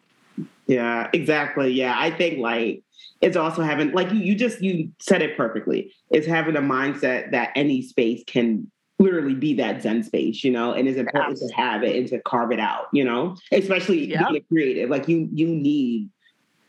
Yeah, 0.67 1.09
exactly. 1.13 1.71
Yeah, 1.71 1.95
I 1.97 2.11
think 2.11 2.37
like 2.37 2.83
it's 3.21 3.37
also 3.37 3.63
having 3.63 3.91
like 3.93 4.11
you, 4.11 4.19
you 4.19 4.35
just 4.35 4.61
you 4.61 4.91
said 4.99 5.23
it 5.23 5.35
perfectly. 5.35 5.91
It's 6.11 6.27
having 6.27 6.55
a 6.55 6.61
mindset 6.61 7.31
that 7.31 7.53
any 7.55 7.81
space 7.81 8.23
can 8.27 8.71
literally 8.99 9.35
be 9.35 9.53
that 9.55 9.81
zen 9.81 10.03
space, 10.03 10.43
you 10.43 10.51
know, 10.51 10.73
and 10.73 10.87
it's 10.87 10.97
important 10.97 11.37
to 11.37 11.53
have 11.53 11.83
it 11.83 11.95
and 11.95 12.07
to 12.07 12.19
carve 12.21 12.51
it 12.51 12.59
out, 12.59 12.85
you 12.91 13.03
know, 13.03 13.35
especially 13.51 14.07
being 14.07 14.43
creative. 14.49 14.89
Like 14.89 15.07
you 15.07 15.29
you 15.33 15.47
need 15.47 16.09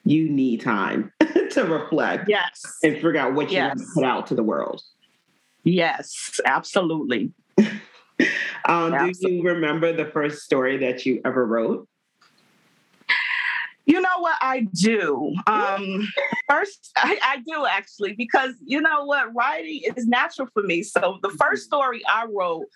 you 0.04 0.28
need 0.28 0.60
time 0.60 1.12
to 1.50 1.64
reflect 1.64 2.28
yes 2.28 2.62
and 2.82 2.94
figure 2.94 3.18
out 3.18 3.34
what 3.34 3.50
you 3.50 3.56
yes. 3.56 3.76
want 3.76 3.78
to 3.78 3.86
put 3.94 4.04
out 4.04 4.26
to 4.28 4.34
the 4.34 4.42
world. 4.42 4.82
Yes, 5.64 6.40
absolutely. 6.44 7.32
um, 7.58 7.68
absolutely. 8.94 9.12
Do 9.12 9.30
you 9.32 9.42
remember 9.42 9.92
the 9.92 10.06
first 10.06 10.42
story 10.42 10.78
that 10.78 11.04
you 11.04 11.20
ever 11.24 11.44
wrote? 11.46 11.88
You 13.88 14.02
know 14.02 14.18
what 14.18 14.36
I 14.42 14.68
do? 14.74 15.32
Um, 15.46 16.06
first, 16.46 16.92
I, 16.98 17.18
I, 17.24 17.36
do 17.38 17.64
actually, 17.64 18.12
because 18.12 18.52
you 18.66 18.82
know 18.82 19.06
what? 19.06 19.34
Writing 19.34 19.80
is 19.96 20.06
natural 20.06 20.46
for 20.52 20.62
me. 20.62 20.82
So 20.82 21.18
the 21.22 21.30
first 21.30 21.62
mm-hmm. 21.62 21.76
story 21.76 22.02
I 22.06 22.26
wrote 22.26 22.66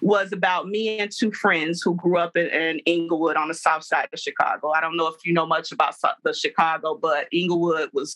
was 0.00 0.32
about 0.32 0.68
me 0.68 1.00
and 1.00 1.10
two 1.10 1.32
friends 1.32 1.82
who 1.82 1.96
grew 1.96 2.18
up 2.18 2.36
in, 2.36 2.46
in 2.46 2.80
Englewood 2.86 3.36
on 3.36 3.48
the 3.48 3.54
south 3.54 3.82
side 3.82 4.08
of 4.12 4.20
Chicago. 4.20 4.70
I 4.70 4.80
don't 4.80 4.96
know 4.96 5.08
if 5.08 5.16
you 5.24 5.32
know 5.32 5.44
much 5.44 5.72
about 5.72 5.96
the 6.22 6.32
Chicago, 6.32 6.96
but 7.02 7.26
Englewood 7.32 7.90
was 7.92 8.14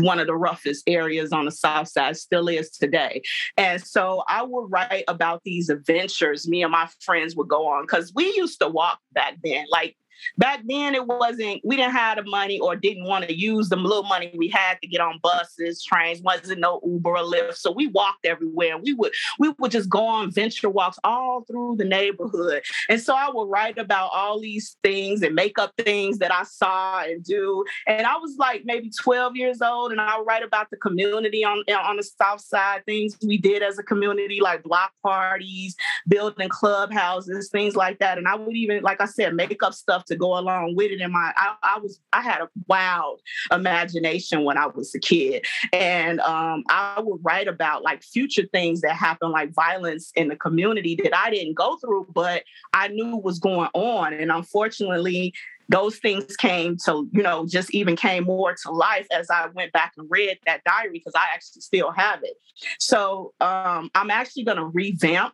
one 0.00 0.20
of 0.20 0.26
the 0.26 0.36
roughest 0.36 0.84
areas 0.86 1.32
on 1.32 1.46
the 1.46 1.50
south 1.50 1.88
side, 1.88 2.18
still 2.18 2.48
is 2.48 2.70
today. 2.70 3.22
And 3.56 3.82
so 3.82 4.24
I 4.28 4.42
would 4.42 4.70
write 4.70 5.04
about 5.08 5.40
these 5.44 5.70
adventures 5.70 6.46
me 6.46 6.62
and 6.62 6.72
my 6.72 6.86
friends 7.00 7.34
would 7.34 7.48
go 7.48 7.66
on 7.66 7.84
because 7.84 8.12
we 8.14 8.26
used 8.36 8.60
to 8.60 8.68
walk 8.68 9.00
back 9.14 9.38
then. 9.42 9.64
Like 9.70 9.96
Back 10.38 10.60
then, 10.64 10.94
it 10.94 11.06
wasn't, 11.06 11.60
we 11.64 11.76
didn't 11.76 11.92
have 11.92 12.16
the 12.16 12.24
money 12.24 12.58
or 12.58 12.76
didn't 12.76 13.04
want 13.04 13.26
to 13.26 13.34
use 13.34 13.68
the 13.68 13.76
little 13.76 14.04
money 14.04 14.32
we 14.36 14.48
had 14.48 14.78
to 14.82 14.88
get 14.88 15.00
on 15.00 15.18
buses, 15.22 15.82
trains, 15.84 16.20
wasn't 16.22 16.60
no 16.60 16.80
Uber 16.84 17.10
or 17.10 17.18
Lyft. 17.18 17.56
So 17.56 17.72
we 17.72 17.88
walked 17.88 18.26
everywhere 18.26 18.74
we 18.84 18.92
would, 18.92 19.12
we 19.38 19.52
would 19.58 19.70
just 19.70 19.88
go 19.88 20.04
on 20.06 20.30
venture 20.30 20.68
walks 20.68 20.98
all 21.04 21.44
through 21.46 21.76
the 21.78 21.84
neighborhood. 21.84 22.62
And 22.88 23.00
so 23.00 23.14
I 23.14 23.30
would 23.32 23.48
write 23.48 23.78
about 23.78 24.10
all 24.12 24.40
these 24.40 24.76
things 24.82 25.22
and 25.22 25.34
make 25.34 25.58
up 25.58 25.72
things 25.78 26.18
that 26.18 26.32
I 26.32 26.44
saw 26.44 27.02
and 27.02 27.22
do. 27.24 27.64
And 27.86 28.06
I 28.06 28.16
was 28.16 28.36
like 28.38 28.62
maybe 28.64 28.90
12 29.00 29.36
years 29.36 29.62
old 29.62 29.92
and 29.92 30.00
I 30.00 30.18
would 30.18 30.26
write 30.26 30.42
about 30.42 30.70
the 30.70 30.76
community 30.76 31.44
on, 31.44 31.58
on 31.72 31.96
the 31.96 32.02
South 32.02 32.40
Side, 32.40 32.84
things 32.84 33.16
we 33.26 33.38
did 33.38 33.62
as 33.62 33.78
a 33.78 33.82
community, 33.82 34.40
like 34.40 34.62
block 34.62 34.92
parties, 35.02 35.76
building 36.06 36.48
clubhouses, 36.48 37.48
things 37.50 37.76
like 37.76 37.98
that. 37.98 38.18
And 38.18 38.28
I 38.28 38.34
would 38.34 38.56
even, 38.56 38.82
like 38.82 39.00
I 39.00 39.06
said, 39.06 39.34
make 39.34 39.62
up 39.62 39.74
stuff 39.74 40.03
to 40.06 40.16
go 40.16 40.38
along 40.38 40.74
with 40.76 40.90
it. 40.90 41.00
in 41.00 41.12
my 41.12 41.32
I, 41.36 41.54
I 41.62 41.78
was 41.78 42.00
I 42.12 42.22
had 42.22 42.40
a 42.40 42.48
wild 42.66 43.20
imagination 43.50 44.44
when 44.44 44.58
I 44.58 44.66
was 44.66 44.94
a 44.94 45.00
kid, 45.00 45.44
and 45.72 46.20
um, 46.20 46.64
I 46.68 47.00
would 47.00 47.20
write 47.22 47.48
about 47.48 47.82
like 47.82 48.02
future 48.02 48.46
things 48.52 48.80
that 48.82 48.92
happen, 48.92 49.30
like 49.30 49.52
violence 49.52 50.12
in 50.14 50.28
the 50.28 50.36
community 50.36 50.98
that 51.02 51.16
I 51.16 51.30
didn't 51.30 51.54
go 51.54 51.76
through, 51.76 52.08
but 52.14 52.44
I 52.72 52.88
knew 52.88 53.16
was 53.16 53.38
going 53.38 53.70
on. 53.74 54.12
And 54.12 54.30
unfortunately, 54.30 55.34
those 55.68 55.98
things 55.98 56.36
came 56.36 56.76
to 56.84 57.08
you 57.12 57.22
know 57.22 57.46
just 57.46 57.72
even 57.74 57.96
came 57.96 58.24
more 58.24 58.54
to 58.54 58.70
life 58.70 59.06
as 59.10 59.30
i 59.30 59.46
went 59.54 59.72
back 59.72 59.92
and 59.96 60.06
read 60.10 60.38
that 60.46 60.62
diary 60.64 60.90
because 60.92 61.14
i 61.16 61.24
actually 61.32 61.62
still 61.62 61.90
have 61.90 62.20
it 62.22 62.36
so 62.78 63.32
um, 63.40 63.90
i'm 63.94 64.10
actually 64.10 64.44
going 64.44 64.58
to 64.58 64.66
revamp 64.66 65.32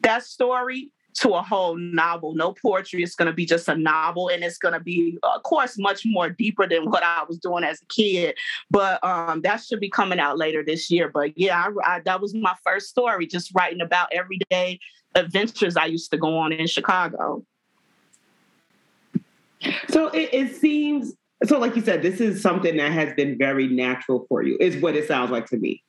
that 0.00 0.22
story 0.22 0.92
to 1.14 1.30
a 1.30 1.42
whole 1.42 1.76
novel. 1.76 2.34
No 2.34 2.54
poetry. 2.60 3.02
It's 3.02 3.14
going 3.14 3.26
to 3.26 3.32
be 3.32 3.46
just 3.46 3.68
a 3.68 3.76
novel, 3.76 4.28
and 4.28 4.42
it's 4.42 4.58
going 4.58 4.74
to 4.74 4.80
be, 4.80 5.18
of 5.22 5.42
course, 5.42 5.78
much 5.78 6.02
more 6.04 6.28
deeper 6.28 6.66
than 6.66 6.90
what 6.90 7.02
I 7.02 7.24
was 7.28 7.38
doing 7.38 7.64
as 7.64 7.80
a 7.80 7.86
kid. 7.86 8.36
But 8.70 9.02
um, 9.04 9.42
that 9.42 9.62
should 9.62 9.80
be 9.80 9.90
coming 9.90 10.18
out 10.18 10.38
later 10.38 10.64
this 10.64 10.90
year. 10.90 11.08
But 11.08 11.36
yeah, 11.38 11.66
I, 11.86 11.96
I, 11.96 12.00
that 12.00 12.20
was 12.20 12.34
my 12.34 12.54
first 12.64 12.88
story, 12.88 13.26
just 13.26 13.52
writing 13.54 13.80
about 13.80 14.08
everyday 14.12 14.80
adventures 15.14 15.76
I 15.76 15.86
used 15.86 16.10
to 16.10 16.16
go 16.16 16.36
on 16.36 16.52
in 16.52 16.66
Chicago. 16.66 17.44
So 19.88 20.08
it, 20.08 20.30
it 20.32 20.56
seems 20.56 21.14
so. 21.44 21.58
Like 21.58 21.76
you 21.76 21.82
said, 21.82 22.02
this 22.02 22.20
is 22.20 22.42
something 22.42 22.76
that 22.76 22.92
has 22.92 23.14
been 23.14 23.38
very 23.38 23.68
natural 23.68 24.26
for 24.28 24.42
you. 24.42 24.58
Is 24.60 24.76
what 24.76 24.94
it 24.94 25.08
sounds 25.08 25.30
like 25.30 25.46
to 25.46 25.56
me. 25.56 25.82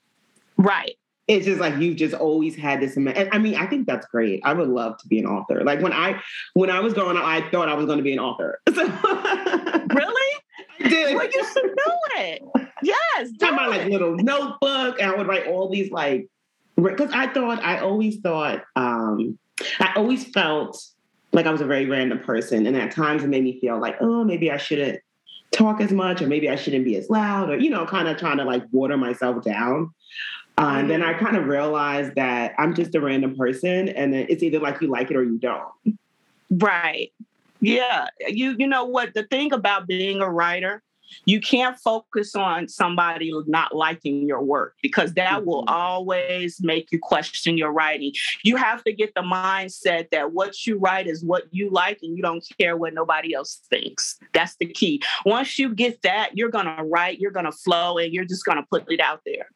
Right 0.57 0.95
it's 1.27 1.45
just 1.45 1.59
like 1.59 1.75
you've 1.77 1.97
just 1.97 2.13
always 2.13 2.55
had 2.55 2.81
this 2.81 2.97
and 2.97 3.09
i 3.31 3.37
mean 3.37 3.55
i 3.55 3.65
think 3.65 3.87
that's 3.87 4.05
great. 4.07 4.41
I 4.43 4.53
would 4.53 4.69
love 4.69 4.97
to 4.99 5.07
be 5.07 5.19
an 5.19 5.25
author. 5.25 5.63
Like 5.63 5.81
when 5.81 5.93
i 5.93 6.21
when 6.53 6.69
i 6.69 6.79
was 6.79 6.93
growing 6.93 7.17
up 7.17 7.23
i 7.23 7.49
thought 7.49 7.69
i 7.69 7.73
was 7.73 7.85
going 7.85 7.97
to 7.97 8.03
be 8.03 8.13
an 8.13 8.19
author. 8.19 8.59
So 8.75 8.83
really? 8.83 10.33
I 10.79 10.89
did. 10.89 11.15
Well 11.15 11.25
you 11.25 11.45
should 11.53 11.63
do 11.63 11.91
it. 12.17 12.41
Yes 12.83 13.31
do 13.37 13.51
my 13.51 13.67
like 13.67 13.87
little 13.87 14.15
notebook 14.15 14.99
and 14.99 15.11
i 15.11 15.15
would 15.15 15.27
write 15.27 15.47
all 15.47 15.69
these 15.69 15.91
like 15.91 16.27
because 16.75 17.11
i 17.13 17.27
thought 17.27 17.63
i 17.63 17.79
always 17.79 18.19
thought 18.19 18.63
um 18.75 19.37
i 19.79 19.93
always 19.95 20.25
felt 20.25 20.83
like 21.31 21.45
i 21.45 21.51
was 21.51 21.61
a 21.61 21.65
very 21.65 21.85
random 21.85 22.19
person 22.19 22.65
and 22.65 22.75
at 22.75 22.91
times 22.91 23.23
it 23.23 23.27
made 23.27 23.43
me 23.43 23.59
feel 23.59 23.79
like 23.79 23.95
oh 24.01 24.23
maybe 24.23 24.51
i 24.51 24.57
shouldn't 24.57 24.99
talk 25.51 25.79
as 25.79 25.91
much 25.91 26.21
or 26.21 26.27
maybe 26.27 26.49
i 26.49 26.55
shouldn't 26.55 26.83
be 26.83 26.97
as 26.97 27.09
loud 27.09 27.49
or 27.49 27.57
you 27.57 27.69
know 27.69 27.85
kind 27.85 28.07
of 28.07 28.17
trying 28.17 28.37
to 28.37 28.43
like 28.43 28.63
water 28.71 28.97
myself 28.97 29.41
down 29.43 29.89
uh, 30.57 30.75
and 30.77 30.89
then 30.89 31.03
I 31.03 31.13
kind 31.13 31.35
of 31.35 31.47
realized 31.47 32.15
that 32.15 32.53
I'm 32.57 32.73
just 32.73 32.95
a 32.95 33.01
random 33.01 33.35
person, 33.35 33.89
and 33.89 34.15
it's 34.15 34.41
either 34.41 34.59
like 34.59 34.81
you 34.81 34.87
like 34.87 35.11
it 35.11 35.17
or 35.17 35.23
you 35.23 35.37
don't. 35.37 35.99
Right. 36.49 37.11
Yeah. 37.59 38.07
You 38.27 38.55
you 38.57 38.67
know 38.67 38.85
what 38.85 39.13
the 39.13 39.23
thing 39.23 39.51
about 39.51 39.87
being 39.87 40.21
a 40.21 40.29
writer, 40.29 40.83
you 41.25 41.41
can't 41.41 41.77
focus 41.77 42.35
on 42.35 42.67
somebody 42.67 43.31
not 43.47 43.75
liking 43.75 44.27
your 44.27 44.41
work 44.41 44.75
because 44.81 45.13
that 45.13 45.39
mm-hmm. 45.39 45.47
will 45.47 45.65
always 45.67 46.61
make 46.61 46.91
you 46.91 46.99
question 46.99 47.57
your 47.57 47.71
writing. 47.71 48.11
You 48.43 48.55
have 48.57 48.83
to 48.83 48.93
get 48.93 49.13
the 49.15 49.21
mindset 49.21 50.09
that 50.11 50.33
what 50.33 50.65
you 50.65 50.77
write 50.77 51.07
is 51.07 51.23
what 51.23 51.43
you 51.51 51.69
like 51.69 51.99
and 52.01 52.15
you 52.15 52.21
don't 52.21 52.45
care 52.59 52.77
what 52.77 52.93
nobody 52.93 53.33
else 53.33 53.61
thinks. 53.69 54.17
That's 54.33 54.55
the 54.57 54.67
key. 54.67 55.01
Once 55.25 55.57
you 55.57 55.73
get 55.73 56.01
that, 56.03 56.37
you're 56.37 56.49
going 56.49 56.65
to 56.65 56.83
write, 56.83 57.19
you're 57.19 57.31
going 57.31 57.45
to 57.45 57.51
flow, 57.51 57.97
and 57.97 58.13
you're 58.13 58.25
just 58.25 58.45
going 58.45 58.57
to 58.57 58.65
put 58.69 58.91
it 58.91 58.99
out 58.99 59.21
there. 59.25 59.49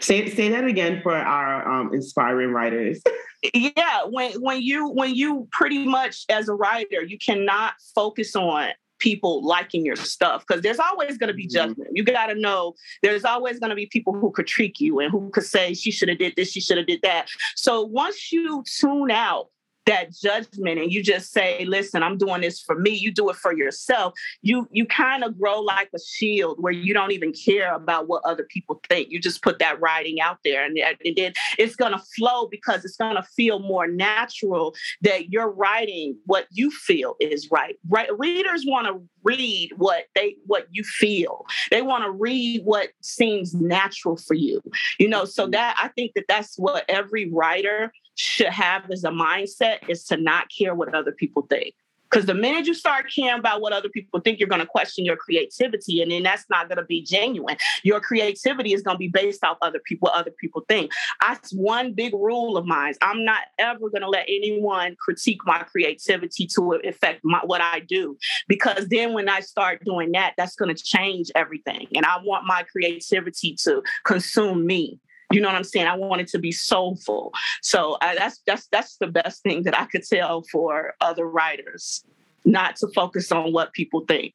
Say 0.00 0.28
say 0.28 0.48
that 0.48 0.64
again 0.64 1.00
for 1.02 1.14
our 1.14 1.68
um, 1.68 1.94
inspiring 1.94 2.52
writers. 2.52 3.02
yeah, 3.54 4.04
when 4.04 4.32
when 4.40 4.60
you 4.62 4.88
when 4.88 5.14
you 5.14 5.48
pretty 5.52 5.86
much 5.86 6.24
as 6.28 6.48
a 6.48 6.54
writer, 6.54 7.02
you 7.02 7.18
cannot 7.18 7.74
focus 7.94 8.34
on 8.34 8.70
people 8.98 9.44
liking 9.44 9.84
your 9.84 9.96
stuff 9.96 10.44
because 10.46 10.62
there's 10.62 10.78
always 10.78 11.18
going 11.18 11.28
to 11.28 11.34
be 11.34 11.46
mm-hmm. 11.46 11.68
judgment. 11.68 11.90
You 11.92 12.04
got 12.04 12.26
to 12.26 12.34
know 12.34 12.74
there's 13.02 13.24
always 13.24 13.58
going 13.58 13.70
to 13.70 13.76
be 13.76 13.86
people 13.86 14.12
who 14.12 14.30
critique 14.30 14.80
you 14.80 14.98
and 15.00 15.10
who 15.10 15.30
could 15.30 15.44
say 15.44 15.74
she 15.74 15.90
should 15.90 16.08
have 16.08 16.18
did 16.18 16.34
this, 16.36 16.50
she 16.52 16.60
should 16.60 16.78
have 16.78 16.86
did 16.86 17.02
that. 17.02 17.28
So 17.56 17.82
once 17.82 18.32
you 18.32 18.64
tune 18.66 19.10
out 19.10 19.48
that 19.88 20.12
judgment 20.12 20.78
and 20.78 20.92
you 20.92 21.02
just 21.02 21.32
say 21.32 21.64
listen 21.64 22.02
i'm 22.02 22.18
doing 22.18 22.42
this 22.42 22.60
for 22.60 22.78
me. 22.78 22.90
You 22.90 23.10
do 23.10 23.30
it 23.30 23.36
for 23.36 23.52
yourself. 23.52 24.14
You 24.42 24.68
you 24.70 24.86
kind 24.86 25.24
of 25.24 25.38
grow 25.38 25.60
like 25.60 25.88
a 25.94 25.98
shield 25.98 26.58
where 26.60 26.72
you 26.72 26.92
don't 26.92 27.12
even 27.12 27.32
care 27.32 27.74
about 27.74 28.08
what 28.08 28.22
other 28.24 28.44
people 28.44 28.80
think. 28.88 29.08
You 29.10 29.20
just 29.20 29.42
put 29.42 29.58
that 29.58 29.80
writing 29.80 30.20
out 30.20 30.38
there 30.44 30.64
and, 30.64 30.78
and 30.78 31.16
then 31.16 31.32
it's 31.58 31.76
going 31.76 31.92
to 31.92 32.02
flow 32.16 32.46
because 32.48 32.84
it's 32.84 32.96
going 32.96 33.16
to 33.16 33.22
feel 33.22 33.58
more 33.58 33.86
natural 33.86 34.74
that 35.02 35.30
you're 35.30 35.50
writing 35.50 36.16
what 36.26 36.46
you 36.50 36.70
feel 36.70 37.16
is 37.20 37.48
right. 37.50 37.76
Right 37.88 38.08
readers 38.18 38.64
want 38.66 38.86
to 38.86 39.02
read 39.24 39.72
what 39.76 40.04
they 40.14 40.36
what 40.46 40.66
you 40.70 40.84
feel. 40.84 41.44
They 41.70 41.82
want 41.82 42.04
to 42.04 42.10
read 42.10 42.62
what 42.64 42.90
seems 43.00 43.54
natural 43.54 44.16
for 44.16 44.34
you. 44.34 44.60
You 44.98 45.08
know 45.08 45.24
so 45.24 45.44
mm-hmm. 45.44 45.52
that 45.52 45.76
i 45.78 45.88
think 45.88 46.12
that 46.14 46.24
that's 46.28 46.56
what 46.58 46.84
every 46.88 47.30
writer 47.30 47.92
should 48.18 48.48
have 48.48 48.90
as 48.90 49.04
a 49.04 49.10
mindset 49.10 49.88
is 49.88 50.04
to 50.04 50.16
not 50.16 50.46
care 50.50 50.74
what 50.74 50.94
other 50.94 51.12
people 51.12 51.42
think. 51.48 51.74
Because 52.10 52.24
the 52.24 52.32
minute 52.32 52.66
you 52.66 52.72
start 52.72 53.04
caring 53.14 53.38
about 53.38 53.60
what 53.60 53.74
other 53.74 53.90
people 53.90 54.18
think, 54.18 54.38
you're 54.40 54.48
going 54.48 54.62
to 54.62 54.66
question 54.66 55.04
your 55.04 55.16
creativity, 55.16 56.00
and 56.00 56.10
then 56.10 56.22
that's 56.22 56.46
not 56.48 56.66
going 56.66 56.78
to 56.78 56.84
be 56.84 57.02
genuine. 57.02 57.58
Your 57.82 58.00
creativity 58.00 58.72
is 58.72 58.80
going 58.80 58.94
to 58.94 58.98
be 58.98 59.08
based 59.08 59.44
off 59.44 59.58
other 59.60 59.78
people, 59.78 60.08
other 60.08 60.30
people 60.30 60.64
think. 60.68 60.90
That's 61.20 61.52
one 61.52 61.92
big 61.92 62.14
rule 62.14 62.56
of 62.56 62.64
mine. 62.64 62.94
I'm 63.02 63.26
not 63.26 63.42
ever 63.58 63.90
going 63.90 64.00
to 64.00 64.08
let 64.08 64.24
anyone 64.26 64.96
critique 64.98 65.40
my 65.44 65.58
creativity 65.64 66.46
to 66.54 66.80
affect 66.82 67.20
my, 67.24 67.40
what 67.44 67.60
I 67.60 67.80
do, 67.80 68.16
because 68.48 68.88
then 68.88 69.12
when 69.12 69.28
I 69.28 69.40
start 69.40 69.84
doing 69.84 70.12
that, 70.12 70.32
that's 70.38 70.56
going 70.56 70.74
to 70.74 70.82
change 70.82 71.30
everything. 71.34 71.88
And 71.94 72.06
I 72.06 72.20
want 72.24 72.46
my 72.46 72.62
creativity 72.62 73.54
to 73.64 73.82
consume 74.04 74.64
me 74.64 74.98
You 75.30 75.40
know 75.40 75.48
what 75.48 75.56
I'm 75.56 75.64
saying? 75.64 75.86
I 75.86 75.96
want 75.96 76.20
it 76.20 76.28
to 76.28 76.38
be 76.38 76.52
soulful. 76.52 77.32
So 77.62 77.98
I, 78.00 78.14
that's 78.14 78.40
that's 78.46 78.66
that's 78.72 78.96
the 78.96 79.08
best 79.08 79.42
thing 79.42 79.64
that 79.64 79.78
I 79.78 79.84
could 79.86 80.02
tell 80.04 80.42
for 80.50 80.94
other 81.00 81.28
writers, 81.28 82.04
not 82.44 82.76
to 82.76 82.88
focus 82.94 83.30
on 83.30 83.52
what 83.52 83.72
people 83.72 84.04
think. 84.06 84.34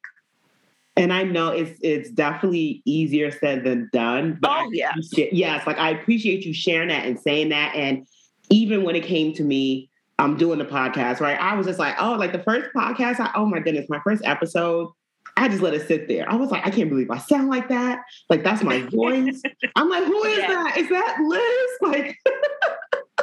And 0.96 1.12
I 1.12 1.24
know 1.24 1.48
it's 1.48 1.78
it's 1.82 2.10
definitely 2.10 2.80
easier 2.84 3.32
said 3.32 3.64
than 3.64 3.90
done. 3.92 4.38
But 4.40 4.50
oh 4.52 4.70
yeah, 4.72 4.92
yes, 5.32 5.66
like 5.66 5.78
I 5.78 5.90
appreciate 5.90 6.44
you 6.44 6.54
sharing 6.54 6.88
that 6.88 7.04
and 7.06 7.18
saying 7.18 7.48
that. 7.48 7.74
And 7.74 8.06
even 8.50 8.84
when 8.84 8.94
it 8.94 9.02
came 9.02 9.32
to 9.34 9.42
me, 9.42 9.90
I'm 10.20 10.32
um, 10.32 10.36
doing 10.36 10.60
the 10.60 10.64
podcast, 10.64 11.18
right? 11.20 11.38
I 11.40 11.56
was 11.56 11.66
just 11.66 11.80
like, 11.80 11.96
oh, 11.98 12.12
like 12.12 12.30
the 12.30 12.42
first 12.42 12.70
podcast. 12.76 13.18
I, 13.18 13.32
oh 13.34 13.46
my 13.46 13.58
goodness, 13.58 13.88
my 13.88 14.00
first 14.04 14.22
episode 14.24 14.92
I 15.36 15.48
just 15.48 15.62
let 15.62 15.74
it 15.74 15.86
sit 15.88 16.06
there. 16.08 16.30
I 16.30 16.36
was 16.36 16.50
like, 16.50 16.64
I 16.66 16.70
can't 16.70 16.88
believe 16.88 17.10
I 17.10 17.18
sound 17.18 17.48
like 17.48 17.68
that. 17.68 18.02
Like 18.30 18.44
that's 18.44 18.62
my 18.62 18.80
voice. 18.92 19.42
I'm 19.76 19.88
like, 19.88 20.04
who 20.04 20.24
is 20.24 20.38
yes. 20.38 20.48
that? 20.48 20.76
Is 20.78 20.88
that 20.88 21.18
Liz? 21.20 21.70
Like 21.80 22.16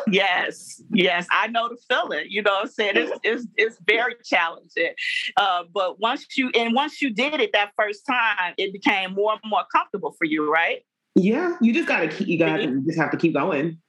yes, 0.07 0.81
yes, 0.91 1.27
I 1.31 1.47
know 1.47 1.69
the 1.69 1.77
feeling. 1.89 2.25
You 2.29 2.41
know 2.41 2.51
what 2.51 2.61
I'm 2.63 2.67
saying? 2.67 2.93
It's 2.95 3.19
it's, 3.23 3.47
it's 3.55 3.77
very 3.85 4.15
challenging. 4.23 4.93
Uh, 5.37 5.63
but 5.73 5.99
once 5.99 6.25
you 6.37 6.51
and 6.53 6.73
once 6.73 7.01
you 7.01 7.11
did 7.11 7.39
it 7.39 7.51
that 7.53 7.71
first 7.77 8.05
time, 8.05 8.53
it 8.57 8.71
became 8.71 9.13
more 9.13 9.33
and 9.33 9.41
more 9.49 9.63
comfortable 9.71 10.11
for 10.11 10.25
you, 10.25 10.51
right? 10.51 10.83
Yeah, 11.15 11.55
you 11.61 11.73
just 11.73 11.87
gotta 11.87 12.07
keep 12.07 12.27
you 12.27 12.37
gotta 12.37 12.63
you 12.63 12.83
just 12.85 12.99
have 12.99 13.11
to 13.11 13.17
keep 13.17 13.33
going. 13.33 13.79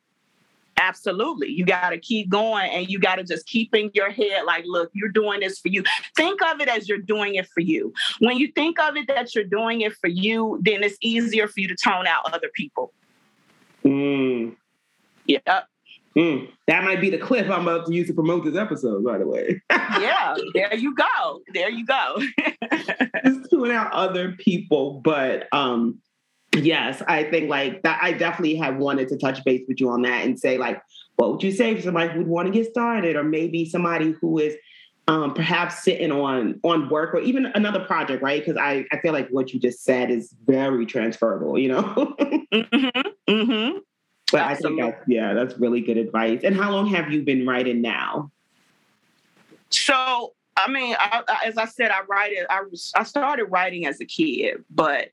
Absolutely. 0.83 1.49
You 1.49 1.65
got 1.65 1.91
to 1.91 1.99
keep 1.99 2.29
going 2.29 2.69
and 2.69 2.89
you 2.89 2.99
got 2.99 3.17
to 3.17 3.23
just 3.23 3.47
keep 3.47 3.73
in 3.73 3.89
your 3.95 4.11
head 4.11 4.45
like, 4.45 4.65
look, 4.67 4.91
you're 4.93 5.11
doing 5.11 5.39
this 5.39 5.61
for 5.61 5.69
you. 5.69 5.85
Think 6.17 6.43
of 6.43 6.61
it 6.61 6.67
as 6.69 6.89
you're 6.89 6.99
doing 6.99 7.37
it 7.37 7.47
for 7.55 7.61
you. 7.61 7.93
When 8.19 8.37
you 8.37 8.49
think 8.49 8.81
of 8.81 8.97
it 8.97 9.07
that 9.07 9.33
you're 9.33 9.45
doing 9.45 9.83
it 9.83 9.95
for 9.95 10.09
you, 10.09 10.59
then 10.61 10.83
it's 10.83 10.97
easier 11.01 11.47
for 11.47 11.61
you 11.61 11.69
to 11.69 11.77
tone 11.77 12.09
out 12.09 12.23
other 12.33 12.51
people. 12.53 12.93
Mm. 13.85 14.57
Yeah. 15.27 15.61
Mm. 16.17 16.49
That 16.67 16.83
might 16.83 17.01
be 17.01 17.11
the 17.11 17.19
clip 17.19 17.49
I'm 17.49 17.69
about 17.69 17.87
to 17.87 17.95
use 17.95 18.09
to 18.09 18.15
promote 18.15 18.45
this 18.45 18.57
episode, 18.57 19.05
by 19.05 19.19
the 19.19 19.27
way. 19.27 19.63
yeah, 19.71 20.35
there 20.53 20.75
you 20.75 20.97
go. 20.97 21.43
There 21.55 21.71
you 21.71 21.87
go. 21.87 22.21
Just 23.25 23.51
tune 23.51 23.71
out 23.71 23.93
other 23.93 24.33
people, 24.33 25.01
but 25.05 25.47
um, 25.53 26.01
yes, 26.57 27.03
I 27.07 27.25
think 27.25 27.49
like 27.49 27.83
that. 27.83 27.99
I 28.03 28.13
definitely 28.13 28.57
have 28.57 28.77
wanted 28.77 29.09
to 29.09 29.19
touch 29.19 29.43
base 29.45 29.63
with 29.69 29.81
you 29.81 29.91
on 29.91 30.03
that 30.03 30.25
and 30.25 30.39
say 30.39 30.59
like, 30.59 30.83
what 31.17 31.31
would 31.31 31.43
you 31.43 31.53
say 31.53 31.75
for 31.75 31.83
somebody 31.83 32.13
who 32.13 32.19
would 32.19 32.29
want 32.29 32.47
to 32.47 32.53
get 32.53 32.71
started, 32.71 33.17
or 33.17 33.25
maybe 33.25 33.65
somebody 33.65 34.13
who 34.21 34.39
is 34.39 34.57
um, 35.09 35.35
perhaps 35.35 35.83
sitting 35.83 36.13
on 36.13 36.61
on 36.63 36.89
work 36.89 37.15
or 37.15 37.21
even 37.21 37.47
another 37.47 37.81
project, 37.81 38.23
right? 38.23 38.45
Because 38.45 38.57
I 38.57 38.85
I 38.93 38.99
feel 39.01 39.13
like 39.13 39.29
what 39.31 39.53
you 39.53 39.61
just 39.61 39.85
said 39.85 40.11
is 40.11 40.35
very 40.47 40.87
transferable, 40.87 41.59
you 41.59 41.69
know. 41.69 41.83
mm-hmm. 42.19 43.09
Mm-hmm. 43.29 43.79
But 44.31 44.41
Absolutely. 44.41 44.83
I 44.83 44.85
think 44.87 44.97
that's 44.97 45.09
yeah, 45.09 45.35
that's 45.35 45.59
really 45.59 45.81
good 45.81 45.99
advice. 45.99 46.41
And 46.45 46.57
how 46.57 46.71
long 46.71 46.87
have 46.89 47.11
you 47.11 47.23
been 47.23 47.47
writing 47.47 47.83
now? 47.83 48.31
So 49.71 50.35
I 50.57 50.71
mean, 50.71 50.95
I, 50.99 51.23
as 51.45 51.59
I 51.59 51.65
said, 51.65 51.91
I 51.91 52.01
write 52.09 52.33
it. 52.33 52.47
I 52.49 52.63
was 52.63 52.93
I 52.95 53.03
started 53.05 53.47
writing 53.47 53.87
as 53.87 54.01
a 54.01 54.05
kid, 54.05 54.65
but 54.71 55.09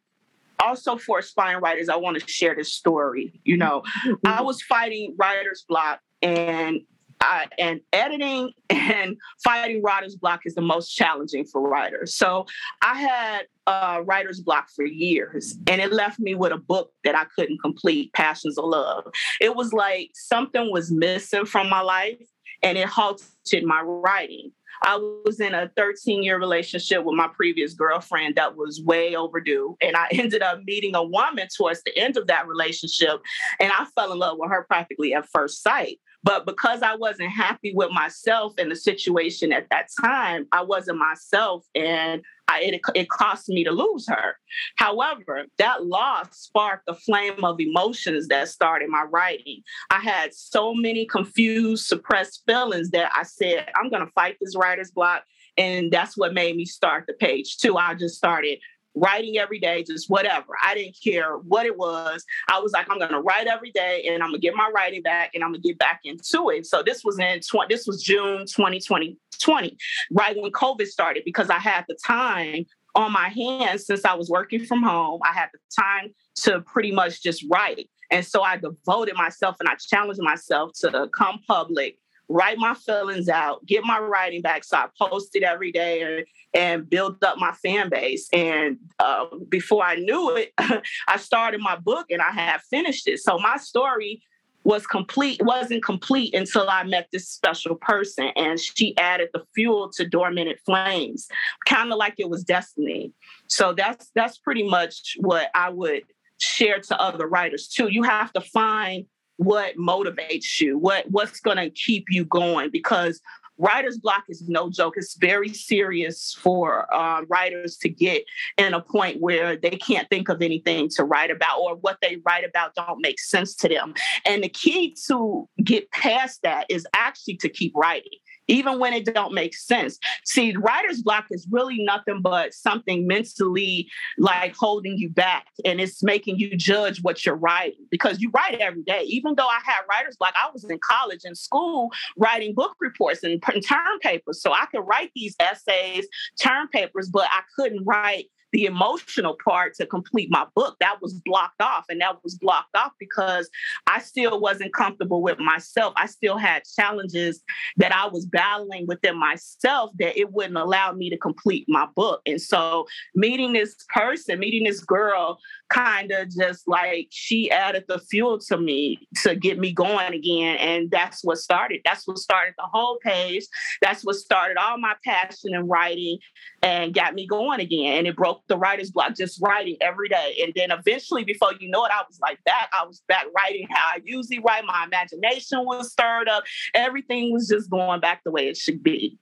also 0.60 0.98
for 0.98 1.20
aspiring 1.20 1.62
writers, 1.62 1.90
I 1.90 1.96
want 1.96 2.20
to 2.20 2.28
share 2.28 2.56
this 2.56 2.74
story. 2.74 3.40
You 3.44 3.58
know, 3.58 3.84
mm-hmm. 4.06 4.28
I 4.28 4.42
was 4.42 4.62
fighting 4.62 5.16
writer's 5.18 5.66
block 5.68 6.00
and 6.22 6.82
I, 7.22 7.48
and 7.58 7.82
editing 7.92 8.52
and 8.70 9.18
fighting 9.44 9.82
writer's 9.82 10.16
block 10.16 10.42
is 10.46 10.56
the 10.56 10.62
most 10.62 10.96
challenging 10.96 11.46
for 11.46 11.62
writers. 11.62 12.16
So 12.16 12.46
I 12.82 13.00
had 13.00 13.42
uh, 13.68 14.02
writer's 14.06 14.40
block 14.40 14.70
for 14.76 14.86
years, 14.86 15.56
and 15.68 15.82
it 15.82 15.92
left 15.92 16.20
me 16.20 16.36
with 16.36 16.52
a 16.52 16.58
book 16.58 16.92
that 17.04 17.16
I 17.16 17.26
couldn't 17.36 17.60
complete, 17.62 18.14
Passions 18.14 18.58
of 18.58 18.66
Love. 18.66 19.06
It 19.42 19.56
was 19.56 19.74
like 19.74 20.12
something 20.14 20.72
was 20.72 20.92
missing 20.92 21.46
from 21.46 21.70
my 21.70 21.82
life, 21.82 22.22
and 22.64 22.78
it 22.78 22.88
halted 22.88 23.64
my 23.64 23.82
writing. 23.82 24.52
I 24.84 24.98
was 25.26 25.40
in 25.40 25.54
a 25.54 25.72
13 25.76 26.24
year 26.24 26.40
relationship 26.40 27.04
with 27.04 27.16
my 27.16 27.28
previous 27.28 27.74
girlfriend 27.74 28.36
that 28.36 28.56
was 28.56 28.82
way 28.82 29.16
overdue. 29.16 29.78
And 29.82 29.96
I 29.96 30.08
ended 30.12 30.42
up 30.42 30.62
meeting 30.66 30.96
a 30.96 31.04
woman 31.04 31.48
towards 31.56 31.84
the 31.84 31.98
end 31.98 32.18
of 32.18 32.28
that 32.28 32.48
relationship. 32.48 33.22
And 33.60 33.72
I 33.72 33.86
fell 33.96 34.12
in 34.12 34.20
love 34.20 34.38
with 34.40 34.50
her 34.50 34.66
practically 34.70 35.14
at 35.14 35.28
first 35.30 35.64
sight. 35.64 36.00
But 36.22 36.46
because 36.46 36.82
I 36.82 36.96
wasn't 36.96 37.32
happy 37.32 37.74
with 37.74 37.92
myself 37.92 38.54
and 38.58 38.70
the 38.70 38.76
situation 38.76 39.54
at 39.54 39.70
that 39.70 39.88
time, 40.02 40.48
I 40.52 40.64
wasn't 40.64 40.98
myself 40.98 41.66
and 41.76 42.22
I, 42.50 42.62
it, 42.62 42.82
it 42.96 43.10
cost 43.10 43.48
me 43.48 43.64
to 43.64 43.72
lose 43.72 44.08
her. 44.10 44.36
However, 44.76 45.46
that 45.58 45.86
loss 45.86 46.28
sparked 46.32 46.84
a 46.88 46.96
flame 46.96 47.44
of 47.44 47.60
emotions 47.60 48.28
that 48.30 48.50
started 48.50 48.90
my 48.90 49.04
writing. 49.04 49.62
I 49.92 50.00
had 50.00 50.34
so 50.34 50.74
many 50.74 51.06
confused, 51.06 51.86
suppressed 51.86 52.42
feelings 52.48 52.90
that 52.90 53.12
I 53.16 53.24
said, 53.24 53.68
I'm 53.76 53.90
going 53.90 54.06
to 54.06 54.12
fight 54.14 54.38
this 54.42 54.56
writer's 54.56 54.92
block. 54.92 55.24
And 55.58 55.92
that's 55.92 56.18
what 56.18 56.34
made 56.34 56.56
me 56.56 56.66
start 56.66 57.06
the 57.08 57.14
page 57.14 57.58
too. 57.58 57.78
I 57.78 57.94
just 57.94 58.16
started 58.16 58.60
writing 58.96 59.38
every 59.38 59.60
day, 59.60 59.84
just 59.84 60.10
whatever. 60.10 60.54
I 60.64 60.74
didn't 60.76 60.98
care 61.04 61.38
what 61.38 61.66
it 61.66 61.78
was. 61.78 62.24
I 62.50 62.60
was 62.60 62.72
like, 62.72 62.90
I'm 62.90 63.00
gonna 63.00 63.22
write 63.22 63.48
every 63.48 63.72
day 63.72 64.06
and 64.08 64.24
I'm 64.24 64.30
gonna 64.30 64.40
get 64.40 64.56
my 64.56 64.70
writing 64.74 65.02
back 65.02 65.32
and 65.34 65.44
I'm 65.44 65.52
gonna 65.52 65.60
get 65.60 65.78
back 65.78 66.02
into 66.04 66.50
it. 66.50 66.66
So 66.66 66.84
this 66.84 67.04
was 67.04 67.20
in 67.20 67.40
20, 67.42 67.74
this 67.74 67.88
was 67.88 68.04
June 68.04 68.46
2020, 68.46 69.18
20, 69.42 69.78
right 70.12 70.36
when 70.38 70.52
COVID 70.52 70.88
started, 70.88 71.24
because 71.26 71.50
I 71.50 71.60
had 71.60 71.86
the 71.88 71.98
time 72.06 72.66
on 72.96 73.12
my 73.12 73.30
hands 73.30 73.86
since 73.86 74.04
I 74.06 74.14
was 74.14 74.30
working 74.30 74.66
from 74.66 74.82
home. 74.82 75.22
I 75.24 75.34
had 75.34 75.50
the 75.54 75.60
time 75.80 76.14
to 76.44 76.62
pretty 76.62 76.92
much 76.92 77.22
just 77.22 77.46
write. 77.50 77.90
And 78.12 78.26
so 78.26 78.42
I 78.42 78.58
devoted 78.58 79.16
myself 79.16 79.58
and 79.60 79.70
I 79.70 79.76
challenged 79.76 80.22
myself 80.22 80.72
to 80.82 81.08
come 81.16 81.40
public 81.48 82.00
write 82.30 82.60
my 82.60 82.76
feelings 82.76 83.28
out, 83.28 83.66
get 83.66 83.84
my 83.84 84.00
writing 84.00 84.42
back. 84.42 84.64
So 84.64 84.78
I 84.78 84.88
posted 84.98 85.44
every 85.44 85.72
day 85.72 86.02
and, 86.02 86.26
and 86.54 86.90
build 86.90 87.22
up 87.24 87.40
my 87.40 87.52
fan 87.52 87.90
base. 87.90 88.30
And 88.32 88.78
uh, 89.00 89.26
before 89.50 89.84
I 89.84 89.96
knew 89.96 90.36
it, 90.36 90.54
I 91.08 91.18
started 91.18 91.60
my 91.60 91.76
book 91.76 92.06
and 92.12 92.22
I 92.22 92.30
had 92.30 92.62
finished 92.62 93.08
it. 93.08 93.20
So 93.20 93.40
my 93.40 93.58
story 93.58 94.22
was 94.66 94.86
complete 94.86 95.42
wasn't 95.42 95.84
complete 95.84 96.36
until 96.36 96.70
I 96.70 96.84
met 96.84 97.08
this 97.12 97.30
special 97.30 97.76
person 97.76 98.32
and 98.36 98.60
she 98.60 98.96
added 98.98 99.30
the 99.34 99.44
fuel 99.56 99.90
to 99.94 100.06
dormant 100.06 100.50
flames 100.66 101.30
kind 101.66 101.94
of 101.94 101.98
like 101.98 102.16
it 102.18 102.30
was 102.30 102.44
destiny 102.44 103.14
so 103.48 103.74
that's 103.74 104.12
that's 104.16 104.38
pretty 104.38 104.64
much 104.64 105.16
what 105.22 105.48
I 105.56 105.70
would 105.70 106.04
share 106.40 106.80
to 106.82 107.02
other 107.02 107.26
writers 107.26 107.70
too 107.70 107.88
you 107.88 108.04
have 108.04 108.34
to 108.34 108.42
find 108.42 109.06
what 109.40 109.78
motivates 109.78 110.60
you, 110.60 110.78
what 110.78 111.10
what's 111.10 111.40
going 111.40 111.56
to 111.56 111.70
keep 111.70 112.08
you 112.10 112.26
going 112.26 112.70
because 112.70 113.22
writer's 113.58 113.98
block 113.98 114.26
is 114.28 114.50
no 114.50 114.70
joke. 114.70 114.96
It's 114.98 115.16
very 115.16 115.48
serious 115.48 116.36
for 116.38 116.94
uh, 116.94 117.22
writers 117.30 117.78
to 117.78 117.90
get 117.90 118.24
in 118.58 118.74
a 118.74 118.82
point 118.82 119.22
where 119.22 119.56
they 119.56 119.72
can't 119.72 120.10
think 120.10 120.28
of 120.28 120.42
anything 120.42 120.90
to 120.90 121.06
write 121.06 121.32
about 121.32 121.58
or 121.58 121.76
what 121.78 122.00
they 122.02 122.18
write 122.26 122.44
about 122.44 122.76
don't 122.76 123.02
make 123.02 123.18
sense 123.18 123.56
to 123.56 123.70
them. 123.70 123.94
And 124.26 124.44
the 124.44 124.50
key 124.50 124.94
to 125.08 125.48
get 125.64 125.90
past 125.92 126.42
that 126.44 126.66
is 126.68 126.86
actually 126.94 127.38
to 127.38 127.48
keep 127.48 127.74
writing 127.76 128.20
even 128.50 128.80
when 128.80 128.94
it 128.94 129.06
don't 129.06 129.34
make 129.34 129.56
sense. 129.56 130.00
See, 130.26 130.56
writer's 130.58 131.02
block 131.02 131.28
is 131.32 131.48
really 131.50 131.82
nothing 131.84 132.22
but 132.22 132.54
something 132.54 133.08
mentally 133.08 133.90
like 134.18 134.56
holding 134.56 134.98
you 134.98 135.10
back 135.10 135.46
and 135.64 135.80
it's 135.80 136.04
making 136.04 136.40
you 136.40 136.58
judge 136.58 137.02
what 137.02 137.26
you're 137.26 137.36
writing 137.36 137.86
because 137.92 138.20
you 138.20 138.32
write 138.32 138.60
every 138.60 138.84
day. 138.84 139.04
Even 139.04 139.36
though 139.36 139.48
I 139.48 139.60
had 139.64 139.82
writer's 139.90 140.18
block, 140.18 140.34
I 140.36 140.50
was 140.52 140.64
in 140.66 140.80
college 140.80 141.22
and 141.24 141.38
school 141.38 141.90
writing 142.18 142.54
book 142.54 142.76
reports 142.80 143.24
and 143.24 143.42
term 143.42 144.00
papers. 144.02 144.42
So 144.42 144.52
I 144.52 144.66
could 144.66 144.82
write 144.82 145.12
these 145.16 145.36
essays, 145.40 146.08
term 146.42 146.68
papers, 146.70 147.10
but 147.10 147.28
I 147.32 147.42
couldn't 147.56 147.86
write 147.86 148.26
the 148.52 148.66
emotional 148.66 149.36
part 149.44 149.76
to 149.76 149.86
complete 149.86 150.30
my 150.32 150.46
book 150.56 150.76
that 150.80 151.02
was 151.02 151.14
blocked 151.14 151.62
off 151.62 151.86
and 151.90 152.02
that 152.02 152.24
was 152.24 152.36
blocked 152.36 152.76
off 152.76 152.92
because 153.00 153.50
i 153.88 154.00
still 154.00 154.40
wasn't 154.40 154.74
comfortable 154.74 155.22
with 155.22 155.40
myself. 155.40 155.94
I 155.96 156.06
still 156.08 156.38
had 156.38 156.64
challenges 156.76 157.44
that 157.78 157.94
i 157.94 158.08
was 158.08 158.26
battling 158.26 158.88
within 158.88 159.18
myself 159.18 159.92
that 160.00 160.18
it 160.20 160.32
wouldn't 160.32 160.58
allow 160.58 160.92
me 160.92 161.10
to 161.10 161.18
complete 161.18 161.66
my 161.68 161.88
book. 161.96 162.22
And 162.26 162.42
so 162.42 162.88
meeting 163.16 163.54
this 163.54 163.76
person 163.94 164.40
meeting 164.40 164.64
this 164.64 164.82
girl 164.82 165.40
kind 165.70 166.12
of 166.12 166.30
just 166.30 166.68
like 166.68 167.08
she 167.12 167.52
added 167.52 167.86
the 167.88 168.00
fuel 168.00 168.40
to 168.40 168.58
me 168.58 169.08
to 169.24 169.36
get 169.36 169.60
me 169.60 169.72
going 169.72 170.14
again 170.14 170.58
and 170.58 170.90
that's 170.92 171.24
what 171.24 171.38
started 171.38 171.80
that's 171.86 172.08
what 172.08 172.18
started 172.18 172.54
the 172.58 172.68
whole 172.72 172.98
page 173.04 173.46
that's 173.82 174.04
what 174.04 174.16
started 174.16 174.58
all 174.58 174.78
my 174.78 174.96
passion 175.06 175.54
in 175.54 175.68
writing 175.68 176.18
and 176.62 176.94
got 176.94 177.14
me 177.14 177.26
going 177.26 177.60
again 177.60 178.00
and 178.00 178.08
it 178.08 178.16
broke 178.16 178.42
the 178.48 178.58
writer's 178.58 178.92
block, 178.92 179.16
just 179.16 179.40
writing 179.42 179.78
every 179.82 180.10
day. 180.10 180.40
And 180.44 180.54
then 180.56 180.72
eventually, 180.72 181.24
before 181.24 181.54
you 181.60 181.70
know 181.70 181.86
it, 181.86 181.92
I 181.94 182.04
was 182.08 182.20
like 182.22 182.44
back. 182.44 182.70
I 182.80 182.86
was 182.86 183.02
back 183.08 183.26
writing 183.36 183.68
how 183.70 183.94
I 183.96 184.02
usually 184.04 184.40
write. 184.40 184.66
My 184.66 184.86
imagination 184.86 185.66
was 185.66 185.92
stirred 185.92 186.28
up. 186.28 186.44
Everything 186.74 187.32
was 187.32 187.48
just 187.48 187.70
going 187.70 188.00
back 188.00 188.24
the 188.24 188.32
way 188.32 188.48
it 188.48 188.58
should 188.58 188.84
be, 188.84 189.18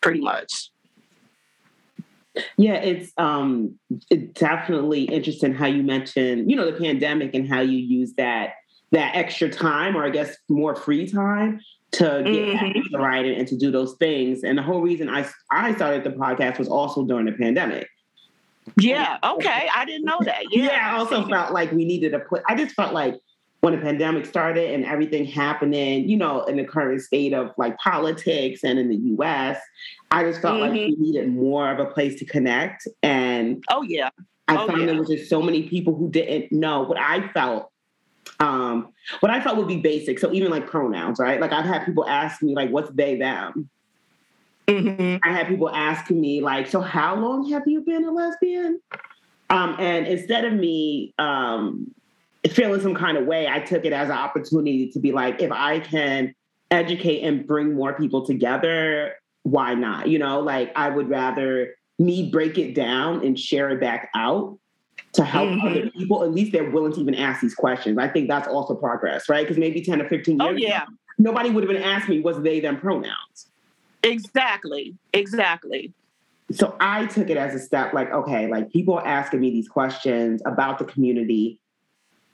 pretty 0.00 0.20
much. 0.20 0.70
Yeah, 2.56 2.74
it's 2.74 3.12
um 3.16 3.78
it's 4.10 4.38
definitely 4.38 5.04
interesting 5.04 5.52
how 5.52 5.66
you 5.66 5.82
mentioned, 5.82 6.50
you 6.50 6.56
know, 6.56 6.70
the 6.70 6.78
pandemic 6.78 7.34
and 7.34 7.48
how 7.48 7.60
you 7.60 7.78
use 7.78 8.12
that 8.14 8.54
that 8.92 9.14
extra 9.14 9.48
time 9.48 9.96
or 9.96 10.04
I 10.04 10.10
guess 10.10 10.36
more 10.48 10.74
free 10.76 11.08
time 11.08 11.60
to 11.92 12.22
get 12.24 12.24
mm-hmm. 12.24 12.96
writing 12.96 13.38
and 13.38 13.48
to 13.48 13.56
do 13.56 13.70
those 13.70 13.94
things. 13.94 14.44
And 14.44 14.56
the 14.56 14.62
whole 14.62 14.80
reason 14.80 15.08
I 15.08 15.28
I 15.50 15.74
started 15.74 16.04
the 16.04 16.10
podcast 16.10 16.58
was 16.58 16.68
also 16.68 17.04
during 17.04 17.26
the 17.26 17.32
pandemic. 17.32 17.88
Yeah, 18.76 19.18
okay. 19.24 19.68
I 19.74 19.84
didn't 19.84 20.04
know 20.04 20.18
that. 20.22 20.42
Yeah. 20.50 20.64
yeah, 20.64 20.90
I 20.92 20.98
also 20.98 21.26
felt 21.26 21.52
like 21.52 21.72
we 21.72 21.84
needed 21.84 22.12
to 22.12 22.20
put 22.20 22.42
I 22.48 22.54
just 22.54 22.74
felt 22.74 22.94
like 22.94 23.16
when 23.60 23.74
the 23.74 23.80
pandemic 23.80 24.24
started 24.24 24.72
and 24.72 24.84
everything 24.84 25.24
happening, 25.24 26.08
you 26.08 26.16
know, 26.16 26.44
in 26.44 26.56
the 26.56 26.64
current 26.64 27.00
state 27.02 27.34
of 27.34 27.52
like 27.58 27.76
politics 27.78 28.64
and 28.64 28.78
in 28.78 28.88
the 28.88 28.96
US, 29.22 29.58
I 30.10 30.24
just 30.24 30.40
felt 30.40 30.54
mm-hmm. 30.54 30.62
like 30.62 30.72
we 30.72 30.96
needed 30.96 31.28
more 31.28 31.70
of 31.70 31.78
a 31.78 31.84
place 31.84 32.18
to 32.20 32.24
connect. 32.24 32.88
And 33.02 33.62
oh 33.70 33.82
yeah. 33.82 34.10
I 34.48 34.56
oh, 34.56 34.66
found 34.66 34.80
yeah. 34.80 34.86
there 34.86 34.98
was 34.98 35.08
just 35.08 35.28
so 35.28 35.42
many 35.42 35.68
people 35.68 35.94
who 35.94 36.10
didn't 36.10 36.50
know 36.50 36.82
what 36.82 36.98
I 36.98 37.28
felt. 37.28 37.70
Um, 38.40 38.92
what 39.20 39.30
I 39.30 39.40
felt 39.40 39.58
would 39.58 39.68
be 39.68 39.76
basic. 39.76 40.18
So 40.18 40.32
even 40.32 40.50
like 40.50 40.66
pronouns, 40.66 41.18
right? 41.18 41.40
Like 41.40 41.52
I've 41.52 41.66
had 41.66 41.84
people 41.84 42.08
ask 42.08 42.42
me 42.42 42.54
like 42.54 42.70
what's 42.70 42.90
they 42.90 43.16
them. 43.16 43.68
Mm-hmm. 44.66 45.16
I 45.22 45.32
had 45.32 45.48
people 45.48 45.68
asking 45.68 46.20
me 46.20 46.40
like, 46.40 46.66
so 46.66 46.80
how 46.80 47.16
long 47.16 47.50
have 47.50 47.64
you 47.66 47.82
been 47.82 48.04
a 48.04 48.10
lesbian? 48.10 48.80
Um, 49.50 49.76
and 49.78 50.06
instead 50.06 50.44
of 50.44 50.54
me 50.54 51.12
um, 51.18 51.92
feeling 52.48 52.80
some 52.80 52.94
kind 52.94 53.18
of 53.18 53.26
way, 53.26 53.48
I 53.48 53.60
took 53.60 53.84
it 53.84 53.92
as 53.92 54.08
an 54.08 54.16
opportunity 54.16 54.90
to 54.90 54.98
be 54.98 55.12
like, 55.12 55.42
if 55.42 55.52
I 55.52 55.80
can 55.80 56.34
educate 56.70 57.22
and 57.22 57.46
bring 57.46 57.74
more 57.74 57.92
people 57.92 58.24
together, 58.24 59.14
why 59.42 59.74
not? 59.74 60.08
You 60.08 60.18
know, 60.18 60.40
like 60.40 60.72
I 60.76 60.88
would 60.88 61.08
rather 61.08 61.74
me 61.98 62.30
break 62.30 62.56
it 62.56 62.74
down 62.74 63.24
and 63.24 63.38
share 63.38 63.70
it 63.70 63.80
back 63.80 64.10
out 64.14 64.58
to 65.12 65.24
help 65.24 65.50
mm-hmm. 65.50 65.66
other 65.66 65.90
people. 65.90 66.22
At 66.22 66.32
least 66.32 66.52
they're 66.52 66.70
willing 66.70 66.92
to 66.94 67.00
even 67.00 67.14
ask 67.14 67.40
these 67.40 67.54
questions. 67.54 67.98
I 67.98 68.08
think 68.08 68.28
that's 68.28 68.48
also 68.48 68.74
progress, 68.74 69.28
right? 69.28 69.44
Because 69.44 69.58
maybe 69.58 69.82
10 69.82 70.00
or 70.00 70.08
15 70.08 70.38
years 70.38 70.48
oh, 70.48 70.56
yeah. 70.56 70.84
Ago, 70.84 70.92
nobody 71.18 71.50
would 71.50 71.64
have 71.64 71.72
been 71.72 71.82
asked 71.82 72.08
me, 72.08 72.20
was 72.20 72.40
they 72.42 72.60
them 72.60 72.78
pronouns? 72.80 73.48
Exactly. 74.02 74.94
Exactly. 75.12 75.92
So 76.52 76.76
I 76.80 77.06
took 77.06 77.28
it 77.30 77.36
as 77.36 77.54
a 77.54 77.58
step 77.58 77.92
like, 77.92 78.10
okay, 78.10 78.48
like 78.48 78.72
people 78.72 78.94
are 78.94 79.06
asking 79.06 79.40
me 79.40 79.50
these 79.50 79.68
questions 79.68 80.42
about 80.46 80.78
the 80.78 80.84
community 80.84 81.60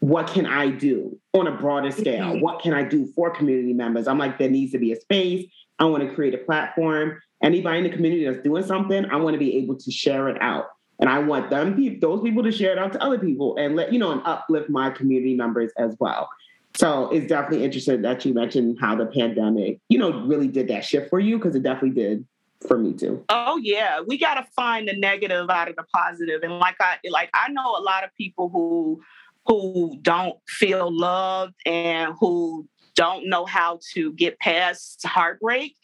what 0.01 0.29
can 0.29 0.47
I 0.47 0.71
do 0.71 1.19
on 1.33 1.47
a 1.47 1.53
broader 1.53 1.91
scale? 1.91 2.33
Mm-hmm. 2.33 2.41
What 2.41 2.61
can 2.61 2.75
I 2.75 2.83
do 2.83 3.07
for 3.15 3.31
community 3.31 3.73
members? 3.73 4.07
I'm 4.07 4.19
like, 4.19 4.39
there 4.39 4.51
needs 4.51 4.73
to 4.73 4.79
be 4.79 4.93
a 4.93 5.01
space. 5.01 5.47
I 5.79 5.85
want 5.87 6.09
to 6.09 6.15
create 6.15 6.35
a 6.35 6.39
platform. 6.39 7.21
Anybody 7.43 7.79
in 7.79 7.85
the 7.85 7.91
community 7.91 8.25
that's 8.25 8.43
doing 8.43 8.65
something, 8.65 9.05
I 9.07 9.17
want 9.17 9.35
to 9.35 9.39
be 9.39 9.57
able 9.59 9.77
to 9.77 9.91
share 9.91 10.29
it 10.29 10.41
out. 10.41 10.67
And 10.99 11.11
I 11.11 11.19
want 11.19 11.51
them, 11.51 11.99
those 12.01 12.23
people 12.23 12.43
to 12.43 12.53
share 12.53 12.73
it 12.73 12.79
out 12.79 12.93
to 12.95 13.03
other 13.03 13.19
people 13.19 13.57
and 13.59 13.77
let, 13.77 13.93
you 13.93 13.99
know, 13.99 14.13
and 14.13 14.23
uplift 14.25 14.71
my 14.71 14.91
community 14.91 15.35
members 15.35 15.71
as 15.77 15.95
well. 16.01 16.31
So 16.75 17.11
it's 17.11 17.27
definitely 17.27 17.65
interesting 17.65 18.03
that 18.03 18.25
you 18.25 18.35
mentioned 18.35 18.79
how 18.81 18.97
the 18.97 19.07
pandemic, 19.07 19.81
you 19.89 19.99
know, 19.99 20.25
really 20.27 20.49
did 20.49 20.69
that 20.69 20.85
shift 20.85 21.11
for 21.11 21.21
you 21.21 21.39
because 21.39 21.55
it 21.55 21.63
definitely 21.63 21.91
did 21.91 22.27
for 22.67 22.79
me 22.79 22.93
too. 22.93 23.25
Oh 23.29 23.59
yeah, 23.63 24.01
we 24.07 24.19
got 24.19 24.35
to 24.35 24.47
find 24.55 24.89
the 24.89 24.95
negative 24.95 25.49
out 25.49 25.69
of 25.69 25.77
the 25.77 25.85
positive. 25.95 26.43
And 26.43 26.59
like 26.59 26.77
I 26.81 26.97
like 27.11 27.31
I 27.35 27.51
know 27.51 27.77
a 27.77 27.81
lot 27.81 28.05
of 28.05 28.15
people 28.15 28.49
who 28.49 29.01
who 29.47 29.99
don't 30.03 30.39
feel 30.49 30.97
loved 30.97 31.55
and 31.65 32.15
who 32.19 32.69
don't 32.97 33.29
know 33.29 33.45
how 33.45 33.79
to 33.93 34.13
get 34.15 34.39
past 34.41 35.07
heartbreak. 35.07 35.77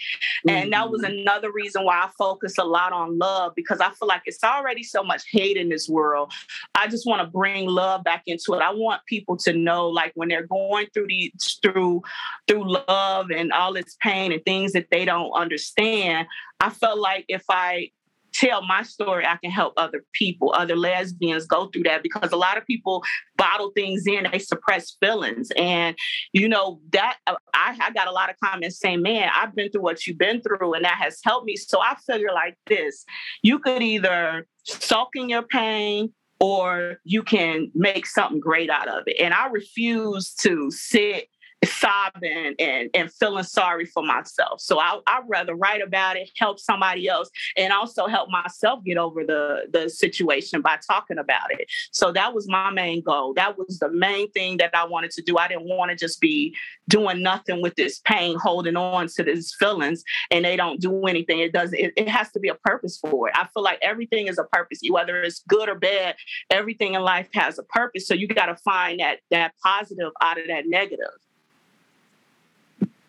Mm-hmm. 0.49 0.51
And 0.51 0.73
that 0.73 0.91
was 0.91 1.03
mm-hmm. 1.03 1.19
another 1.19 1.53
reason 1.53 1.85
why 1.85 1.99
I 1.99 2.11
focus 2.19 2.59
a 2.59 2.65
lot 2.65 2.93
on 2.93 3.19
love 3.19 3.53
because 3.55 3.81
I 3.81 3.91
feel 3.91 4.09
like 4.09 4.23
it's 4.25 4.43
already 4.43 4.83
so 4.83 5.05
much 5.05 5.23
hate 5.31 5.57
in 5.57 5.69
this 5.69 5.89
world. 5.89 6.33
I 6.75 6.89
just 6.89 7.07
want 7.07 7.23
to 7.23 7.31
bring 7.31 7.69
love 7.69 8.03
back 8.03 8.23
into 8.27 8.55
it. 8.55 8.63
I 8.63 8.73
want 8.73 9.03
people 9.07 9.37
to 9.39 9.53
know 9.53 9.89
like 9.89 10.13
when 10.15 10.29
they're 10.29 10.47
going 10.47 10.89
through 10.93 11.09
these 11.09 11.59
through 11.63 12.03
through 12.49 12.77
love 12.89 13.31
and 13.31 13.53
all 13.53 13.75
this 13.75 13.97
pain 14.01 14.33
and 14.33 14.43
things 14.45 14.73
that 14.73 14.87
they 14.91 15.05
don't 15.05 15.33
understand, 15.33 16.27
I 16.61 16.71
felt 16.71 16.99
like 16.99 17.27
if 17.29 17.45
I 17.51 17.91
tell 18.33 18.63
my 18.67 18.83
story, 18.83 19.27
I 19.27 19.37
can 19.37 19.51
help 19.51 19.75
other 19.77 20.05
people, 20.13 20.53
other 20.57 20.77
lesbians 20.77 21.47
go 21.47 21.67
through 21.67 21.85
that 21.85 22.03
because 22.03 22.33
a 22.33 22.37
lot 22.37 22.59
of 22.59 22.67
people 22.67 23.03
bottle 23.37 23.73
things 23.75 24.07
in, 24.07 24.27
they 24.31 24.39
suppress 24.39 24.97
feelings. 25.01 25.51
And, 25.57 25.97
you 26.33 26.49
know, 26.49 26.81
that 26.93 27.19
uh, 27.27 27.35
I, 27.55 27.77
I 27.81 27.91
got 27.93 28.09
a 28.09 28.13
lot 28.13 28.31
of 28.31 28.37
comments 28.43 28.79
saying, 28.79 29.03
man, 29.03 29.31
I've 29.35 29.55
been 29.55 29.71
through 29.71 29.83
what 29.83 30.07
you've 30.07 30.19
been 30.19 30.41
through 30.43 30.75
and 30.75 30.85
that 30.85 30.99
has 30.99 31.19
helped 31.25 31.47
me. 31.47 31.57
So 31.57 31.81
I 31.81 31.97
figure 32.07 32.33
like 32.33 32.57
this 32.67 33.05
you 33.43 33.59
could 33.59 33.83
either 33.83 34.47
sulk 34.65 35.11
in 35.15 35.29
your 35.29 35.43
pain 35.43 36.13
or 36.41 36.97
you 37.05 37.23
can 37.23 37.71
make 37.75 38.05
something 38.05 38.41
great 38.41 38.69
out 38.69 38.89
of 38.89 39.05
it. 39.07 39.17
And 39.21 39.33
I 39.33 39.47
refuse 39.47 40.35
to 40.41 40.71
sit 40.71 41.29
sobbing 41.65 42.55
and, 42.59 42.91
and 42.95 43.13
feeling 43.13 43.45
sorry 43.45 43.87
for 43.87 44.03
myself. 44.03 44.61
So 44.61 44.81
I, 44.81 44.99
I'd 45.07 45.25
rather 45.29 45.55
write 45.55 45.83
about 45.83 46.17
it, 46.17 46.31
help 46.37 46.59
somebody 46.59 47.09
else, 47.09 47.31
and 47.57 47.73
also 47.73 48.07
help 48.07 48.29
myself 48.31 48.85
get 48.85 48.97
over 48.97 49.25
the, 49.25 49.67
the 49.73 49.89
situation 49.89 50.61
by 50.61 50.79
talking 50.87 51.19
about 51.19 51.51
it. 51.51 51.67
So 51.93 52.13
that 52.13 52.35
was 52.35 52.49
my 52.49 52.71
main 52.71 53.03
goal. 53.03 53.35
That 53.35 53.57
was 53.59 53.79
the 53.79 53.91
main 53.91 54.31
thing 54.33 54.57
that 54.59 54.75
I 54.75 54.85
wanted 54.85 55.11
to 55.13 55.23
do. 55.23 55.39
I 55.39 55.49
didn't 55.49 55.69
want 55.69 55.91
to 55.91 55.97
just 55.97 56.21
be 56.21 56.57
doing 56.89 57.23
nothing 57.23 57.63
with 57.63 57.75
this 57.77 58.01
pain, 58.01 58.37
holding 58.39 58.77
on 58.77 59.07
to 59.09 59.23
these 59.23 59.55
feelings, 59.59 60.03
and 60.31 60.45
they 60.45 60.57
don't 60.57 60.81
do 60.81 61.07
anything. 61.07 61.39
It 61.39 61.53
doesn't, 61.53 61.79
it, 61.79 61.93
it 61.97 62.09
has 62.09 62.31
to 62.33 62.41
be 62.41 62.49
a 62.49 62.55
purpose 62.55 62.99
for 62.99 63.29
it. 63.29 63.35
I 63.37 63.47
feel 63.55 63.63
like 63.63 63.79
everything 63.83 64.27
is 64.27 64.39
a 64.39 64.45
purpose, 64.45 64.81
whether 64.89 65.23
it's 65.23 65.43
good 65.49 65.69
or 65.69 65.75
bad, 65.75 66.17
everything 66.51 66.95
in 66.95 67.03
life 67.03 67.29
has 67.35 67.59
a 67.59 67.63
purpose. 67.65 68.07
So 68.07 68.15
you 68.15 68.27
got 68.27 68.47
to 68.47 68.57
find 68.57 69.01
that 69.01 69.21
that 69.31 69.53
positive 69.63 70.13
out 70.21 70.39
of 70.39 70.47
that 70.49 70.67
negative. 70.67 71.09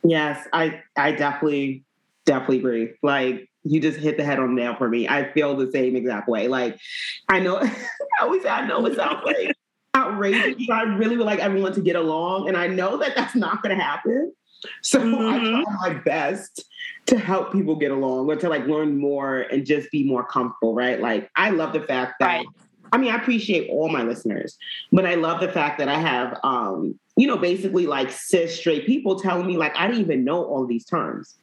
Yes, 0.04 0.48
I 0.54 0.82
I 0.98 1.12
definitely 1.12 1.84
definitely 2.26 2.60
agree. 2.60 2.94
Like 3.02 3.50
you 3.64 3.80
just 3.80 3.98
hit 3.98 4.18
the 4.18 4.24
head 4.24 4.40
on 4.40 4.56
the 4.56 4.62
nail 4.62 4.76
for 4.76 4.90
me. 4.90 5.08
I 5.08 5.32
feel 5.32 5.56
the 5.56 5.72
same 5.72 5.96
exact 5.96 6.28
way. 6.28 6.48
Like 6.48 6.80
I 7.30 7.40
know 7.40 7.58
I 7.62 7.74
always 8.22 8.44
say 8.44 8.50
I 8.50 8.68
know 8.68 8.86
it 8.86 8.96
sounds 8.96 9.24
like 9.26 9.56
outrageous. 9.96 10.70
I 10.70 10.84
really 10.84 11.18
would 11.18 11.26
like 11.26 11.40
everyone 11.40 11.74
to 11.74 11.82
get 11.82 11.96
along, 11.96 12.48
and 12.48 12.58
I 12.58 12.68
know 12.68 12.98
that 12.98 13.16
that's 13.16 13.36
not 13.36 13.62
going 13.62 13.78
to 13.78 13.84
happen. 13.84 14.34
So 14.82 15.00
mm-hmm. 15.00 15.28
I 15.28 15.40
try 15.40 15.94
my 15.94 16.00
best 16.00 16.66
to 17.08 17.18
help 17.18 17.52
people 17.52 17.76
get 17.76 17.92
along 17.92 18.30
or 18.30 18.36
to 18.38 18.50
like 18.50 18.66
learn 18.66 18.98
more 18.98 19.42
and 19.42 19.66
just 19.66 19.92
be 19.92 20.04
more 20.04 20.24
comfortable, 20.24 20.74
right? 20.74 21.00
Like 21.00 21.30
I 21.36 21.50
love 21.50 21.74
the 21.74 21.82
fact 21.82 22.16
that 22.20 22.28
right. 22.28 22.46
I 22.94 22.98
mean 22.98 23.12
I 23.12 23.18
appreciate 23.18 23.70
all 23.70 23.90
my 23.90 24.04
listeners, 24.04 24.58
but 24.92 25.06
I 25.06 25.16
love 25.16 25.42
the 25.42 25.52
fact 25.52 25.80
that 25.80 25.90
I 25.90 26.00
have 26.00 26.40
um 26.44 26.98
you 27.16 27.28
know, 27.28 27.38
basically 27.38 27.86
like 27.86 28.12
cis 28.12 28.58
straight 28.58 28.86
people 28.86 29.20
telling 29.20 29.46
me 29.46 29.58
like 29.58 29.74
I 29.76 29.88
didn't 29.88 30.02
even 30.02 30.24
know 30.24 30.44
all 30.44 30.66
these 30.66 30.86
terms. 30.86 31.36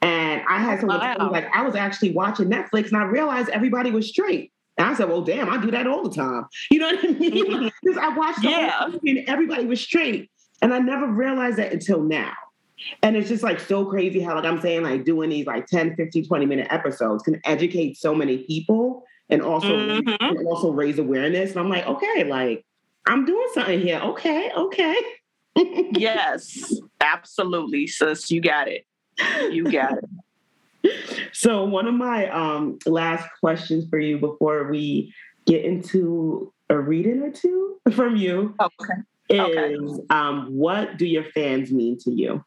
And 0.00 0.42
I 0.48 0.58
had 0.58 0.80
someone 0.80 0.98
wow. 0.98 1.30
like 1.30 1.46
I 1.54 1.62
was 1.62 1.76
actually 1.76 2.10
watching 2.10 2.48
Netflix 2.48 2.88
and 2.88 2.96
I 2.96 3.04
realized 3.04 3.50
everybody 3.50 3.90
was 3.90 4.08
straight. 4.08 4.52
And 4.78 4.88
I 4.88 4.94
said, 4.94 5.08
well, 5.08 5.20
damn, 5.20 5.50
I 5.50 5.58
do 5.58 5.70
that 5.70 5.86
all 5.86 6.02
the 6.02 6.14
time. 6.14 6.46
You 6.70 6.80
know 6.80 6.86
what 6.86 7.04
I 7.04 7.08
mean? 7.08 7.70
Because 7.82 7.98
I 7.98 8.08
watched 8.08 8.42
the 8.42 8.48
yeah. 8.48 8.88
and 8.90 9.28
everybody 9.28 9.64
was 9.64 9.80
straight. 9.80 10.30
And 10.60 10.72
I 10.72 10.78
never 10.78 11.06
realized 11.06 11.58
that 11.58 11.72
until 11.72 12.02
now. 12.02 12.32
And 13.02 13.16
it's 13.16 13.28
just 13.28 13.42
like 13.42 13.60
so 13.60 13.84
crazy 13.84 14.20
how, 14.20 14.34
like 14.34 14.44
I'm 14.44 14.60
saying, 14.60 14.82
like 14.82 15.04
doing 15.04 15.30
these 15.30 15.46
like 15.46 15.66
10, 15.66 15.94
15, 15.94 16.26
20 16.26 16.46
minute 16.46 16.66
episodes 16.70 17.22
can 17.22 17.40
educate 17.44 17.96
so 17.96 18.14
many 18.14 18.38
people 18.38 19.04
and 19.28 19.42
also, 19.42 19.68
mm-hmm. 19.68 20.14
and 20.20 20.46
also 20.46 20.72
raise 20.72 20.98
awareness. 20.98 21.50
And 21.50 21.60
I'm 21.60 21.68
like, 21.68 21.86
okay, 21.86 22.24
like 22.24 22.64
I'm 23.06 23.24
doing 23.24 23.46
something 23.54 23.80
here. 23.80 24.00
Okay, 24.00 24.50
okay. 24.56 24.96
yes, 25.92 26.80
absolutely, 27.00 27.86
sis. 27.86 28.30
You 28.30 28.40
got 28.40 28.68
it. 28.68 28.86
You 29.50 29.70
got 29.70 29.98
it. 29.98 31.00
So, 31.32 31.64
one 31.64 31.86
of 31.86 31.94
my 31.94 32.28
um, 32.30 32.78
last 32.86 33.28
questions 33.40 33.88
for 33.88 33.98
you 33.98 34.18
before 34.18 34.70
we 34.70 35.14
get 35.46 35.64
into 35.64 36.52
a 36.70 36.78
reading 36.78 37.22
or 37.22 37.30
two 37.30 37.80
from 37.92 38.16
you 38.16 38.54
okay. 38.60 39.02
is 39.28 39.40
okay. 39.40 40.06
Um, 40.10 40.48
what 40.56 40.96
do 40.96 41.06
your 41.06 41.24
fans 41.24 41.70
mean 41.70 41.98
to 42.00 42.10
you? 42.10 42.44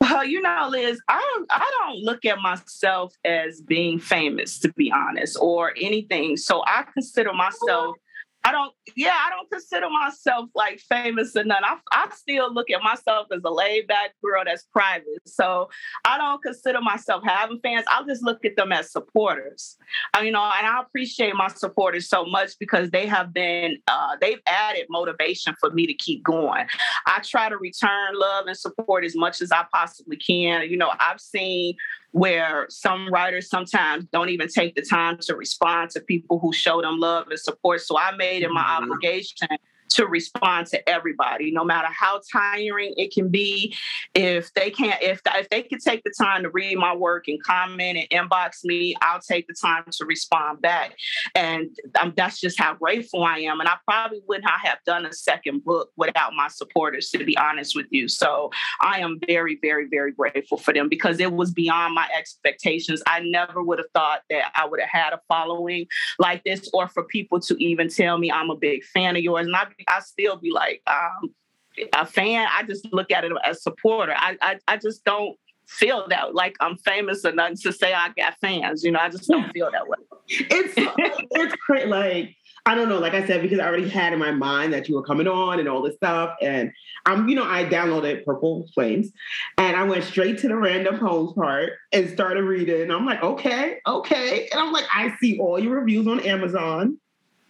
Well, 0.00 0.24
you 0.24 0.42
know, 0.42 0.68
Liz, 0.70 1.00
I 1.08 1.18
don't 1.18 1.46
I 1.50 1.72
don't 1.80 1.98
look 1.98 2.24
at 2.24 2.38
myself 2.38 3.14
as 3.24 3.60
being 3.60 3.98
famous, 3.98 4.58
to 4.60 4.72
be 4.72 4.92
honest, 4.92 5.36
or 5.40 5.72
anything. 5.80 6.36
So 6.36 6.62
I 6.66 6.84
consider 6.92 7.32
myself 7.32 7.96
I 8.44 8.52
don't, 8.52 8.72
yeah, 8.94 9.14
I 9.14 9.30
don't 9.30 9.50
consider 9.50 9.88
myself 9.88 10.50
like 10.54 10.78
famous 10.78 11.34
or 11.34 11.44
none. 11.44 11.64
I, 11.64 11.78
I 11.92 12.08
still 12.14 12.52
look 12.52 12.70
at 12.70 12.82
myself 12.82 13.28
as 13.34 13.40
a 13.42 13.50
laid 13.50 13.86
back 13.86 14.10
girl 14.22 14.42
that's 14.44 14.64
private. 14.64 15.26
So 15.26 15.70
I 16.04 16.18
don't 16.18 16.42
consider 16.42 16.82
myself 16.82 17.22
having 17.24 17.58
fans. 17.62 17.86
I 17.88 18.02
just 18.06 18.22
look 18.22 18.44
at 18.44 18.56
them 18.56 18.70
as 18.70 18.92
supporters. 18.92 19.78
Uh, 20.14 20.20
you 20.20 20.30
know, 20.30 20.42
and 20.42 20.66
I 20.66 20.80
appreciate 20.80 21.34
my 21.34 21.48
supporters 21.48 22.08
so 22.08 22.26
much 22.26 22.52
because 22.60 22.90
they 22.90 23.06
have 23.06 23.32
been, 23.32 23.78
uh, 23.88 24.16
they've 24.20 24.40
added 24.46 24.86
motivation 24.90 25.54
for 25.58 25.70
me 25.70 25.86
to 25.86 25.94
keep 25.94 26.22
going. 26.22 26.66
I 27.06 27.20
try 27.24 27.48
to 27.48 27.56
return 27.56 28.12
love 28.14 28.46
and 28.46 28.56
support 28.56 29.04
as 29.04 29.16
much 29.16 29.40
as 29.40 29.52
I 29.52 29.64
possibly 29.72 30.16
can. 30.16 30.68
You 30.68 30.76
know, 30.76 30.90
I've 31.00 31.20
seen 31.20 31.76
where 32.14 32.66
some 32.70 33.08
writers 33.08 33.50
sometimes 33.50 34.04
don't 34.12 34.28
even 34.28 34.46
take 34.46 34.76
the 34.76 34.82
time 34.82 35.18
to 35.20 35.34
respond 35.34 35.90
to 35.90 36.00
people 36.00 36.38
who 36.38 36.52
show 36.52 36.80
them 36.80 37.00
love 37.00 37.26
and 37.28 37.40
support. 37.40 37.80
So 37.80 37.98
I 37.98 38.14
made 38.14 38.44
it 38.44 38.50
my 38.52 38.62
mm-hmm. 38.62 38.84
obligation 38.84 39.48
to 39.94 40.06
respond 40.06 40.66
to 40.68 40.88
everybody, 40.88 41.50
no 41.50 41.64
matter 41.64 41.88
how 41.90 42.20
tiring 42.32 42.94
it 42.96 43.12
can 43.12 43.28
be. 43.28 43.74
If 44.14 44.52
they 44.54 44.70
can't, 44.70 45.02
if 45.02 45.20
if 45.26 45.48
they 45.48 45.62
could 45.62 45.80
take 45.80 46.02
the 46.04 46.12
time 46.16 46.42
to 46.42 46.50
read 46.50 46.76
my 46.76 46.94
work 46.94 47.28
and 47.28 47.42
comment 47.42 47.98
and 47.98 48.30
inbox 48.30 48.64
me, 48.64 48.94
I'll 49.02 49.20
take 49.20 49.46
the 49.46 49.54
time 49.54 49.84
to 49.90 50.04
respond 50.04 50.60
back. 50.60 50.94
And 51.34 51.70
um, 52.00 52.12
that's 52.16 52.40
just 52.40 52.58
how 52.58 52.74
grateful 52.74 53.24
I 53.24 53.38
am. 53.38 53.60
And 53.60 53.68
I 53.68 53.76
probably 53.86 54.20
would 54.28 54.42
not 54.42 54.60
have 54.62 54.78
done 54.86 55.06
a 55.06 55.12
second 55.12 55.64
book 55.64 55.90
without 55.96 56.32
my 56.34 56.48
supporters, 56.48 57.10
to 57.10 57.24
be 57.24 57.36
honest 57.36 57.74
with 57.76 57.86
you. 57.90 58.08
So 58.08 58.50
I 58.80 59.00
am 59.00 59.20
very, 59.26 59.58
very, 59.60 59.86
very 59.88 60.12
grateful 60.12 60.58
for 60.58 60.72
them 60.72 60.88
because 60.88 61.20
it 61.20 61.32
was 61.32 61.52
beyond 61.52 61.94
my 61.94 62.08
expectations. 62.16 63.02
I 63.06 63.20
never 63.20 63.62
would 63.62 63.78
have 63.78 63.90
thought 63.94 64.20
that 64.30 64.52
I 64.54 64.66
would 64.66 64.80
have 64.80 64.88
had 64.88 65.12
a 65.12 65.20
following 65.28 65.86
like 66.18 66.42
this, 66.44 66.68
or 66.72 66.88
for 66.88 67.04
people 67.04 67.40
to 67.40 67.54
even 67.62 67.88
tell 67.88 68.18
me 68.18 68.30
I'm 68.30 68.50
a 68.50 68.56
big 68.56 68.84
fan 68.84 69.16
of 69.16 69.22
yours. 69.22 69.46
And 69.46 69.56
I 69.56 69.66
I 69.88 70.00
still 70.00 70.36
be 70.36 70.50
like, 70.50 70.82
um, 70.86 71.34
a 71.92 72.06
fan. 72.06 72.48
I 72.52 72.62
just 72.62 72.92
look 72.92 73.10
at 73.10 73.24
it 73.24 73.32
as 73.44 73.62
supporter. 73.62 74.14
I, 74.16 74.36
I, 74.40 74.58
I 74.68 74.76
just 74.76 75.04
don't 75.04 75.36
feel 75.66 76.06
that 76.08 76.34
like 76.34 76.56
I'm 76.60 76.76
famous 76.76 77.24
enough 77.24 77.60
to 77.62 77.72
say 77.72 77.92
I 77.92 78.10
got 78.16 78.38
fans. 78.40 78.84
You 78.84 78.92
know, 78.92 79.00
I 79.00 79.08
just 79.08 79.28
don't 79.28 79.50
feel 79.52 79.70
that 79.72 79.88
way. 79.88 79.98
It's 80.28 80.74
it's 81.30 81.56
great. 81.66 81.88
Like 81.88 82.36
I 82.66 82.74
don't 82.74 82.88
know. 82.88 82.98
Like 82.98 83.12
I 83.12 83.26
said, 83.26 83.42
because 83.42 83.58
I 83.58 83.66
already 83.66 83.88
had 83.88 84.14
in 84.14 84.18
my 84.18 84.30
mind 84.30 84.72
that 84.72 84.88
you 84.88 84.94
were 84.94 85.02
coming 85.02 85.28
on 85.28 85.58
and 85.58 85.68
all 85.68 85.82
this 85.82 85.96
stuff, 85.96 86.34
and 86.40 86.72
I'm, 87.04 87.28
you 87.28 87.34
know, 87.34 87.44
I 87.44 87.64
downloaded 87.66 88.24
Purple 88.24 88.66
Flames, 88.72 89.10
and 89.58 89.76
I 89.76 89.82
went 89.82 90.04
straight 90.04 90.38
to 90.38 90.48
the 90.48 90.56
random 90.56 90.98
poems 90.98 91.34
part 91.34 91.74
and 91.92 92.08
started 92.08 92.42
reading. 92.44 92.90
I'm 92.90 93.04
like, 93.04 93.22
okay, 93.22 93.80
okay, 93.86 94.48
and 94.50 94.60
I'm 94.60 94.72
like, 94.72 94.86
I 94.94 95.14
see 95.20 95.38
all 95.38 95.58
your 95.58 95.78
reviews 95.78 96.06
on 96.06 96.20
Amazon. 96.20 96.98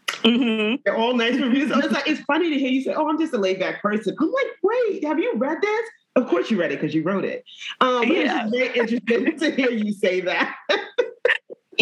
Mm-hmm. 0.06 0.82
They're 0.84 0.96
all 0.96 1.14
nice 1.14 1.38
reviews. 1.38 1.70
So 1.70 1.78
it's 1.78 1.92
like 1.92 2.08
it's 2.08 2.20
funny 2.22 2.50
to 2.50 2.58
hear 2.58 2.70
you 2.70 2.82
say, 2.82 2.94
"Oh, 2.94 3.08
I'm 3.08 3.18
just 3.18 3.34
a 3.34 3.38
laid 3.38 3.60
back 3.60 3.82
person." 3.82 4.16
I'm 4.18 4.30
like, 4.30 4.46
"Wait, 4.62 5.04
have 5.04 5.18
you 5.18 5.34
read 5.36 5.58
this?" 5.60 5.88
Of 6.16 6.28
course, 6.28 6.50
you 6.50 6.58
read 6.58 6.70
it 6.72 6.80
because 6.80 6.94
you 6.94 7.02
wrote 7.02 7.24
it. 7.24 7.44
Um, 7.80 8.00
but 8.00 8.08
yeah. 8.08 8.46
it's 8.46 8.50
very 8.50 8.78
interesting 8.78 9.38
to 9.38 9.50
hear 9.50 9.70
you 9.70 9.92
say 9.92 10.20
that. 10.20 10.56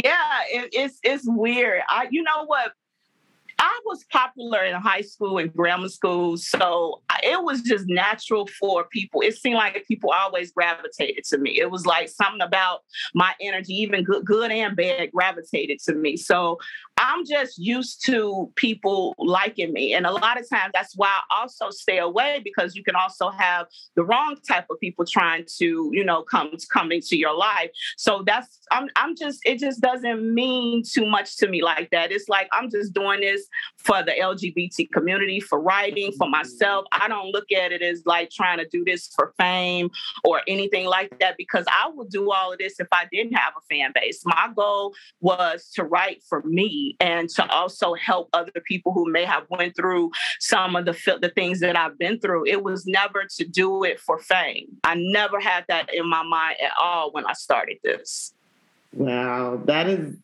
yeah, 0.02 0.40
it, 0.50 0.70
it's 0.72 0.98
it's 1.02 1.24
weird. 1.26 1.82
I, 1.88 2.08
you 2.10 2.22
know 2.22 2.44
what? 2.46 2.72
I 3.58 3.80
was 3.84 4.04
popular 4.10 4.64
in 4.64 4.74
high 4.74 5.02
school 5.02 5.38
and 5.38 5.52
grammar 5.54 5.88
school, 5.88 6.36
so 6.36 7.00
it 7.22 7.44
was 7.44 7.60
just 7.60 7.84
natural 7.86 8.48
for 8.58 8.84
people. 8.84 9.20
It 9.20 9.36
seemed 9.36 9.54
like 9.54 9.84
people 9.86 10.10
always 10.10 10.50
gravitated 10.50 11.22
to 11.26 11.38
me. 11.38 11.60
It 11.60 11.70
was 11.70 11.86
like 11.86 12.08
something 12.08 12.40
about 12.40 12.80
my 13.14 13.34
energy, 13.40 13.74
even 13.74 14.02
good, 14.02 14.24
good 14.24 14.50
and 14.50 14.74
bad, 14.74 15.12
gravitated 15.12 15.78
to 15.84 15.94
me. 15.94 16.16
So 16.16 16.58
I'm 17.02 17.26
just 17.26 17.58
used 17.58 18.06
to 18.06 18.50
people 18.54 19.14
liking 19.18 19.72
me. 19.72 19.92
And 19.92 20.06
a 20.06 20.12
lot 20.12 20.38
of 20.38 20.48
times 20.48 20.70
that's 20.72 20.96
why 20.96 21.08
I 21.08 21.40
also 21.40 21.70
stay 21.70 21.98
away 21.98 22.40
because 22.44 22.76
you 22.76 22.84
can 22.84 22.94
also 22.94 23.28
have 23.30 23.66
the 23.96 24.04
wrong 24.04 24.36
type 24.48 24.66
of 24.70 24.78
people 24.78 25.04
trying 25.04 25.44
to, 25.58 25.90
you 25.92 26.04
know, 26.04 26.22
come 26.22 26.52
come 26.72 26.92
into 26.92 27.16
your 27.16 27.36
life. 27.36 27.70
So 27.96 28.22
that's 28.24 28.60
I'm 28.70 28.88
I'm 28.94 29.16
just 29.16 29.40
it 29.44 29.58
just 29.58 29.80
doesn't 29.80 30.32
mean 30.32 30.84
too 30.88 31.04
much 31.04 31.36
to 31.38 31.48
me 31.48 31.60
like 31.60 31.90
that. 31.90 32.12
It's 32.12 32.28
like 32.28 32.48
I'm 32.52 32.70
just 32.70 32.94
doing 32.94 33.20
this 33.20 33.48
for 33.78 34.04
the 34.04 34.12
LGBT 34.12 34.90
community, 34.92 35.40
for 35.40 35.60
writing, 35.60 36.12
for 36.12 36.28
myself. 36.28 36.84
I 36.92 37.08
don't 37.08 37.32
look 37.32 37.50
at 37.50 37.72
it 37.72 37.82
as 37.82 38.04
like 38.06 38.30
trying 38.30 38.58
to 38.58 38.68
do 38.68 38.84
this 38.84 39.08
for 39.16 39.34
fame 39.38 39.90
or 40.22 40.42
anything 40.46 40.86
like 40.86 41.18
that 41.18 41.34
because 41.36 41.64
I 41.68 41.90
would 41.92 42.10
do 42.10 42.30
all 42.30 42.52
of 42.52 42.60
this 42.60 42.78
if 42.78 42.86
I 42.92 43.06
didn't 43.10 43.34
have 43.34 43.54
a 43.58 43.74
fan 43.74 43.90
base. 43.92 44.22
My 44.24 44.50
goal 44.54 44.94
was 45.20 45.68
to 45.74 45.82
write 45.82 46.22
for 46.28 46.42
me 46.44 46.91
and 47.00 47.28
to 47.30 47.46
also 47.50 47.94
help 47.94 48.28
other 48.32 48.52
people 48.66 48.92
who 48.92 49.10
may 49.10 49.24
have 49.24 49.44
went 49.48 49.76
through 49.76 50.10
some 50.38 50.76
of 50.76 50.84
the 50.84 51.18
the 51.20 51.30
things 51.30 51.60
that 51.60 51.76
I've 51.76 51.98
been 51.98 52.18
through. 52.18 52.46
It 52.46 52.62
was 52.62 52.86
never 52.86 53.24
to 53.36 53.44
do 53.44 53.84
it 53.84 54.00
for 54.00 54.18
fame. 54.18 54.68
I 54.84 54.94
never 54.96 55.40
had 55.40 55.64
that 55.68 55.92
in 55.92 56.08
my 56.08 56.22
mind 56.22 56.56
at 56.64 56.72
all 56.80 57.12
when 57.12 57.26
I 57.26 57.32
started 57.32 57.78
this. 57.82 58.34
Wow, 58.92 59.60
that 59.64 59.88
is 59.88 60.16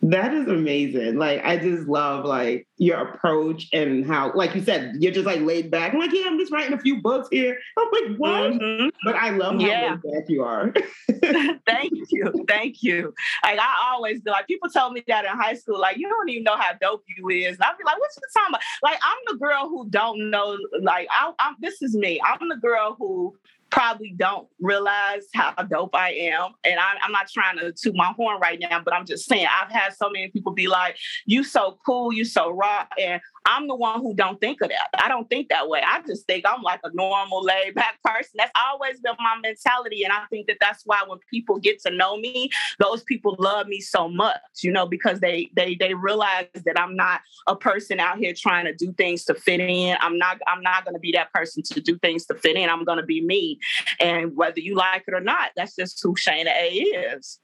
that 0.00 0.32
is 0.32 0.46
amazing. 0.46 1.16
Like 1.16 1.44
I 1.44 1.56
just 1.56 1.88
love 1.88 2.24
like 2.24 2.68
your 2.76 2.98
approach 2.98 3.68
and 3.72 4.06
how, 4.06 4.32
like 4.32 4.54
you 4.54 4.62
said, 4.62 4.94
you're 5.00 5.12
just 5.12 5.26
like 5.26 5.40
laid 5.40 5.70
back. 5.70 5.92
I'm 5.92 5.98
like, 5.98 6.12
yeah, 6.12 6.24
I'm 6.26 6.38
just 6.38 6.52
writing 6.52 6.72
a 6.72 6.78
few 6.78 7.02
books 7.02 7.28
here. 7.32 7.58
I'm 7.76 7.88
like, 7.90 8.16
what? 8.16 8.52
Mm-hmm. 8.52 8.88
But 9.04 9.16
I 9.16 9.30
love 9.30 9.54
how 9.54 9.66
yeah. 9.66 9.98
laid 10.04 10.14
back 10.14 10.24
you 10.28 10.44
are. 10.44 10.72
Thank 11.66 11.92
you, 12.10 12.44
thank 12.48 12.82
you. 12.82 13.12
Like 13.42 13.58
I 13.58 13.90
always 13.92 14.20
do. 14.20 14.30
Like 14.30 14.46
people 14.46 14.68
tell 14.70 14.90
me 14.90 15.02
that 15.08 15.24
in 15.24 15.30
high 15.32 15.54
school, 15.54 15.80
like 15.80 15.96
you 15.96 16.08
don't 16.08 16.28
even 16.28 16.44
know 16.44 16.56
how 16.56 16.72
dope 16.80 17.04
you 17.16 17.28
is, 17.28 17.56
and 17.56 17.62
I'll 17.64 17.76
be 17.76 17.84
like, 17.84 17.98
what's 17.98 18.16
you 18.16 18.22
talking 18.34 18.54
about? 18.54 18.62
Like 18.82 19.00
I'm 19.02 19.18
the 19.26 19.36
girl 19.36 19.68
who 19.68 19.88
don't 19.90 20.30
know. 20.30 20.56
Like 20.80 21.08
I, 21.10 21.32
I'm. 21.38 21.56
This 21.60 21.82
is 21.82 21.94
me. 21.94 22.20
I'm 22.24 22.48
the 22.48 22.56
girl 22.56 22.94
who 22.98 23.34
probably 23.70 24.14
don't 24.16 24.48
realize 24.60 25.26
how 25.34 25.52
dope 25.70 25.94
I 25.94 26.10
am. 26.10 26.52
And 26.64 26.78
I, 26.78 26.94
am 27.04 27.12
not 27.12 27.28
trying 27.28 27.58
to 27.58 27.72
toot 27.72 27.94
my 27.94 28.12
horn 28.16 28.40
right 28.40 28.58
now, 28.58 28.80
but 28.84 28.94
I'm 28.94 29.06
just 29.06 29.28
saying 29.28 29.46
I've 29.46 29.70
had 29.70 29.94
so 29.94 30.10
many 30.10 30.28
people 30.28 30.52
be 30.52 30.66
like, 30.66 30.96
"You 31.26 31.44
so 31.44 31.78
cool, 31.84 32.12
you 32.12 32.24
so 32.24 32.50
raw," 32.50 32.86
and 33.00 33.20
I'm 33.46 33.68
the 33.68 33.74
one 33.74 34.00
who 34.00 34.14
don't 34.14 34.40
think 34.40 34.60
of 34.60 34.68
that. 34.68 34.88
I 35.02 35.08
don't 35.08 35.28
think 35.28 35.48
that 35.48 35.68
way. 35.68 35.82
I 35.86 36.02
just 36.06 36.26
think 36.26 36.44
I'm 36.46 36.62
like 36.62 36.80
a 36.84 36.90
normal, 36.94 37.42
laid 37.42 37.74
back 37.74 37.98
person. 38.04 38.32
That's 38.36 38.52
always 38.54 39.00
been 39.00 39.14
my 39.18 39.36
mentality, 39.42 40.04
and 40.04 40.12
I 40.12 40.24
think 40.30 40.46
that 40.48 40.58
that's 40.60 40.82
why 40.84 41.02
when 41.06 41.18
people 41.30 41.58
get 41.58 41.80
to 41.82 41.90
know 41.90 42.16
me, 42.16 42.50
those 42.78 43.02
people 43.02 43.36
love 43.38 43.66
me 43.66 43.80
so 43.80 44.08
much, 44.08 44.38
you 44.62 44.72
know, 44.72 44.86
because 44.86 45.20
they 45.20 45.50
they 45.54 45.76
they 45.78 45.94
realize 45.94 46.46
that 46.54 46.78
I'm 46.78 46.96
not 46.96 47.20
a 47.46 47.56
person 47.56 48.00
out 48.00 48.18
here 48.18 48.34
trying 48.36 48.66
to 48.66 48.74
do 48.74 48.92
things 48.92 49.24
to 49.26 49.34
fit 49.34 49.60
in. 49.60 49.96
I'm 50.00 50.18
not 50.18 50.38
I'm 50.46 50.62
not 50.62 50.84
going 50.84 50.94
to 50.94 51.00
be 51.00 51.12
that 51.12 51.32
person 51.32 51.62
to 51.64 51.80
do 51.80 51.98
things 51.98 52.26
to 52.26 52.34
fit 52.34 52.56
in. 52.56 52.68
I'm 52.68 52.84
going 52.84 52.98
to 52.98 53.06
be 53.06 53.24
me, 53.24 53.58
and 54.00 54.36
whether 54.36 54.60
you 54.60 54.74
like 54.74 55.04
it 55.06 55.14
or 55.14 55.20
not, 55.20 55.50
that's 55.56 55.76
just 55.76 56.00
who 56.02 56.14
Shana 56.14 56.52
A 56.56 56.68
is. 56.68 57.38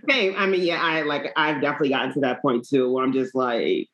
Same. 0.10 0.36
I 0.38 0.46
mean, 0.46 0.62
yeah, 0.62 0.82
I 0.82 1.02
like 1.02 1.32
I've 1.36 1.62
definitely 1.62 1.90
gotten 1.90 2.14
to 2.14 2.20
that 2.22 2.42
point 2.42 2.68
too 2.68 2.92
where 2.92 3.04
I'm 3.04 3.14
just 3.14 3.36
like, 3.36 3.90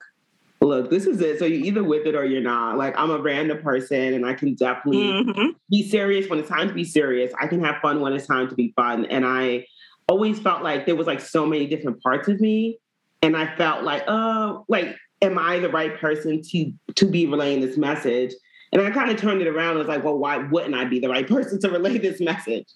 look, 0.62 0.90
this 0.90 1.06
is 1.06 1.22
it. 1.22 1.40
So 1.40 1.46
you're 1.46 1.66
either 1.66 1.84
with 1.84 2.06
it 2.06 2.16
or 2.16 2.26
you're 2.26 2.42
not. 2.42 2.78
Like 2.78 2.98
I'm 2.98 3.12
a 3.12 3.20
random 3.20 3.62
person 3.62 4.14
and 4.14 4.26
I 4.26 4.34
can 4.34 4.56
definitely 4.56 5.04
mm-hmm. 5.04 5.50
be 5.70 5.88
serious 5.88 6.30
when 6.30 6.40
it's 6.40 6.50
time 6.50 6.68
to 6.68 6.74
be 6.74 6.84
serious. 6.84 7.32
I 7.40 7.48
can 7.48 7.64
have 7.64 7.78
fun 7.82 8.02
when 8.02 8.14
it's 8.14 8.28
time 8.28 8.50
to 8.50 8.56
be 8.56 8.74
fun. 8.76 9.06
And 9.06 9.26
I 9.26 9.66
always 10.08 10.40
felt 10.40 10.64
like 10.64 10.86
there 10.86 10.96
was 10.96 11.08
like 11.08 11.20
so 11.20 11.46
many 11.46 11.68
different 11.68 12.02
parts 12.02 12.28
of 12.28 12.40
me. 12.40 12.80
And 13.22 13.36
I 13.36 13.54
felt 13.56 13.84
like, 13.84 14.04
oh, 14.08 14.66
like, 14.70 14.96
am 15.22 15.38
I 15.38 15.60
the 15.60 15.70
right 15.70 16.00
person 16.00 16.42
to 16.42 16.74
to 16.96 17.06
be 17.06 17.26
relaying 17.26 17.62
this 17.62 17.78
message? 17.78 18.34
And 18.72 18.82
I 18.82 18.92
kind 18.92 19.10
of 19.10 19.18
turned 19.18 19.42
it 19.42 19.48
around 19.48 19.72
and 19.72 19.80
was 19.80 19.88
like, 19.88 20.04
well, 20.04 20.18
why 20.18 20.38
wouldn't 20.38 20.76
I 20.76 20.86
be 20.86 21.00
the 21.00 21.10
right 21.10 21.28
person 21.28 21.60
to 21.62 21.70
relay 21.70 21.98
this 21.98 22.22
message? 22.22 22.68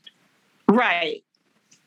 Right 0.70 1.24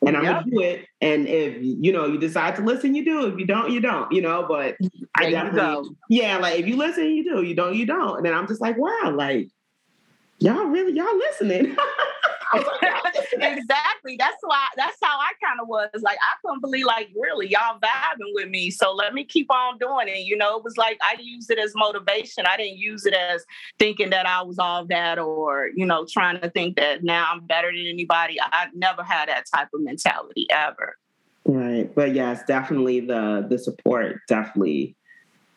and 0.05 0.17
I'm 0.17 0.25
yep. 0.25 0.41
gonna 0.41 0.51
do 0.51 0.61
it. 0.61 0.87
And 1.01 1.27
if 1.27 1.57
you 1.61 1.93
know 1.93 2.07
you 2.07 2.19
decide 2.19 2.57
to 2.57 2.63
listen, 2.63 2.95
you 2.95 3.05
do. 3.05 3.27
If 3.27 3.39
you 3.39 3.47
don't, 3.47 3.71
you 3.71 3.81
don't. 3.81 4.11
You 4.13 4.23
know. 4.23 4.45
But 4.47 4.77
there 4.81 4.91
I 5.15 5.31
definitely, 5.31 5.91
yeah, 6.09 6.39
like 6.39 6.59
if 6.59 6.67
you 6.67 6.77
listen, 6.77 7.11
you 7.11 7.25
do. 7.25 7.43
You 7.43 7.55
don't, 7.55 7.75
you 7.75 7.87
don't. 7.87 8.19
And 8.19 8.27
then 8.27 8.35
I'm 8.35 8.47
just 8.47 8.61
like, 8.61 8.77
wow, 8.77 9.13
like 9.15 9.49
y'all 10.39 10.65
really 10.65 10.93
y'all 10.93 11.17
listening. 11.17 11.77
exactly. 13.33 14.17
That's 14.19 14.37
why. 14.43 14.67
That's 14.77 14.97
how 15.03 15.19
I 15.19 15.33
kind 15.45 15.61
of 15.61 15.69
was. 15.69 15.89
Like 16.01 16.19
I 16.21 16.37
couldn't 16.45 16.61
believe, 16.61 16.87
like, 16.87 17.11
really, 17.15 17.49
y'all 17.49 17.79
vibing 17.79 18.33
with 18.35 18.49
me. 18.49 18.71
So 18.71 18.93
let 18.93 19.15
me 19.15 19.25
keep 19.25 19.51
on 19.51 19.79
doing 19.79 20.09
it. 20.09 20.21
You 20.21 20.37
know, 20.37 20.57
it 20.57 20.65
was 20.65 20.77
like 20.77 20.99
I 21.03 21.17
used 21.21 21.51
it 21.51 21.59
as 21.59 21.73
motivation. 21.75 22.45
I 22.47 22.57
didn't 22.57 22.79
use 22.79 23.07
it 23.07 23.15
as 23.15 23.45
thinking 23.79 24.11
that 24.11 24.27
I 24.27 24.43
was 24.43 24.59
all 24.59 24.85
that, 24.87 25.19
or 25.19 25.71
you 25.75 25.87
know, 25.87 26.07
trying 26.11 26.41
to 26.41 26.51
think 26.51 26.77
that 26.77 27.05
now 27.05 27.29
I'm 27.33 27.47
better 27.47 27.69
than 27.69 27.87
anybody. 27.87 28.37
I 28.41 28.69
never 28.75 29.03
had 29.03 29.29
that 29.29 29.45
type 29.55 29.69
of 29.75 29.81
mentality 29.81 30.47
ever. 30.51 30.97
Right, 31.45 31.95
but 31.95 32.15
yes, 32.15 32.43
definitely 32.47 33.01
the 33.01 33.47
the 33.49 33.59
support 33.59 34.21
definitely 34.29 34.97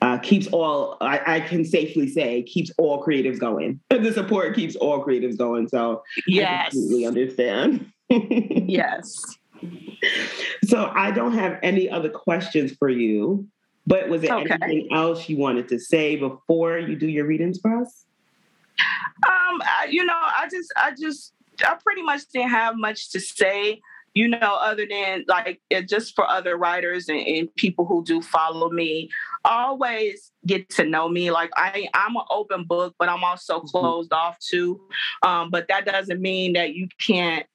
uh, 0.02 0.18
keeps 0.20 0.48
all 0.48 0.98
I, 1.02 1.22
I, 1.26 1.40
can 1.42 1.66
safely 1.66 2.08
say 2.08 2.44
keeps 2.44 2.72
all 2.78 3.04
creatives 3.04 3.40
going. 3.40 3.80
the 3.90 4.14
support 4.14 4.56
keeps 4.56 4.76
all 4.76 5.04
creatives 5.04 5.38
going. 5.38 5.68
So 5.68 6.04
yes, 6.26 6.68
I 6.68 6.70
completely 6.70 7.06
understand. 7.06 7.92
yes. 8.10 9.38
So 10.66 10.92
I 10.96 11.12
don't 11.12 11.34
have 11.34 11.60
any 11.62 11.90
other 11.90 12.10
questions 12.10 12.72
for 12.72 12.90
you. 12.90 13.48
But 13.88 14.08
was 14.08 14.22
there 14.22 14.36
okay. 14.36 14.56
anything 14.62 14.94
else 14.94 15.28
you 15.28 15.38
wanted 15.38 15.68
to 15.70 15.80
say 15.80 16.16
before 16.16 16.78
you 16.78 16.96
do 16.96 17.08
your 17.08 17.26
readings 17.26 17.60
for 17.60 17.76
us? 17.82 18.06
Um, 19.28 19.62
I, 19.62 19.88
you 19.90 20.06
know, 20.06 20.14
I 20.14 20.48
just, 20.50 20.72
I 20.78 20.92
just, 20.98 21.34
I 21.66 21.76
pretty 21.84 22.04
much 22.04 22.22
didn't 22.32 22.52
have 22.52 22.76
much 22.78 23.10
to 23.12 23.20
say 23.20 23.82
you 24.20 24.28
know, 24.28 24.58
other 24.60 24.86
than 24.86 25.24
like 25.30 25.62
it, 25.70 25.88
just 25.88 26.14
for 26.14 26.30
other 26.30 26.58
writers 26.58 27.08
and, 27.08 27.26
and 27.26 27.56
people 27.56 27.86
who 27.86 28.04
do 28.04 28.22
follow 28.22 28.70
me, 28.70 29.10
always 29.46 30.34
get 30.46 30.70
to 30.72 30.84
know 30.84 31.08
me. 31.08 31.32
Like 31.32 31.52
I, 31.56 31.88
I'm 31.94 32.18
an 32.18 32.24
open 32.30 32.66
book, 32.66 32.96
but 33.00 33.08
I'm 33.08 33.24
also 33.24 33.60
mm-hmm. 33.60 33.68
closed 33.68 34.12
off 34.12 34.38
too. 34.40 34.82
Um, 35.24 35.50
but 35.50 35.70
that 35.70 35.86
doesn't 35.86 36.20
mean 36.20 36.52
that 36.52 36.74
you 36.74 36.90
can't 37.00 37.46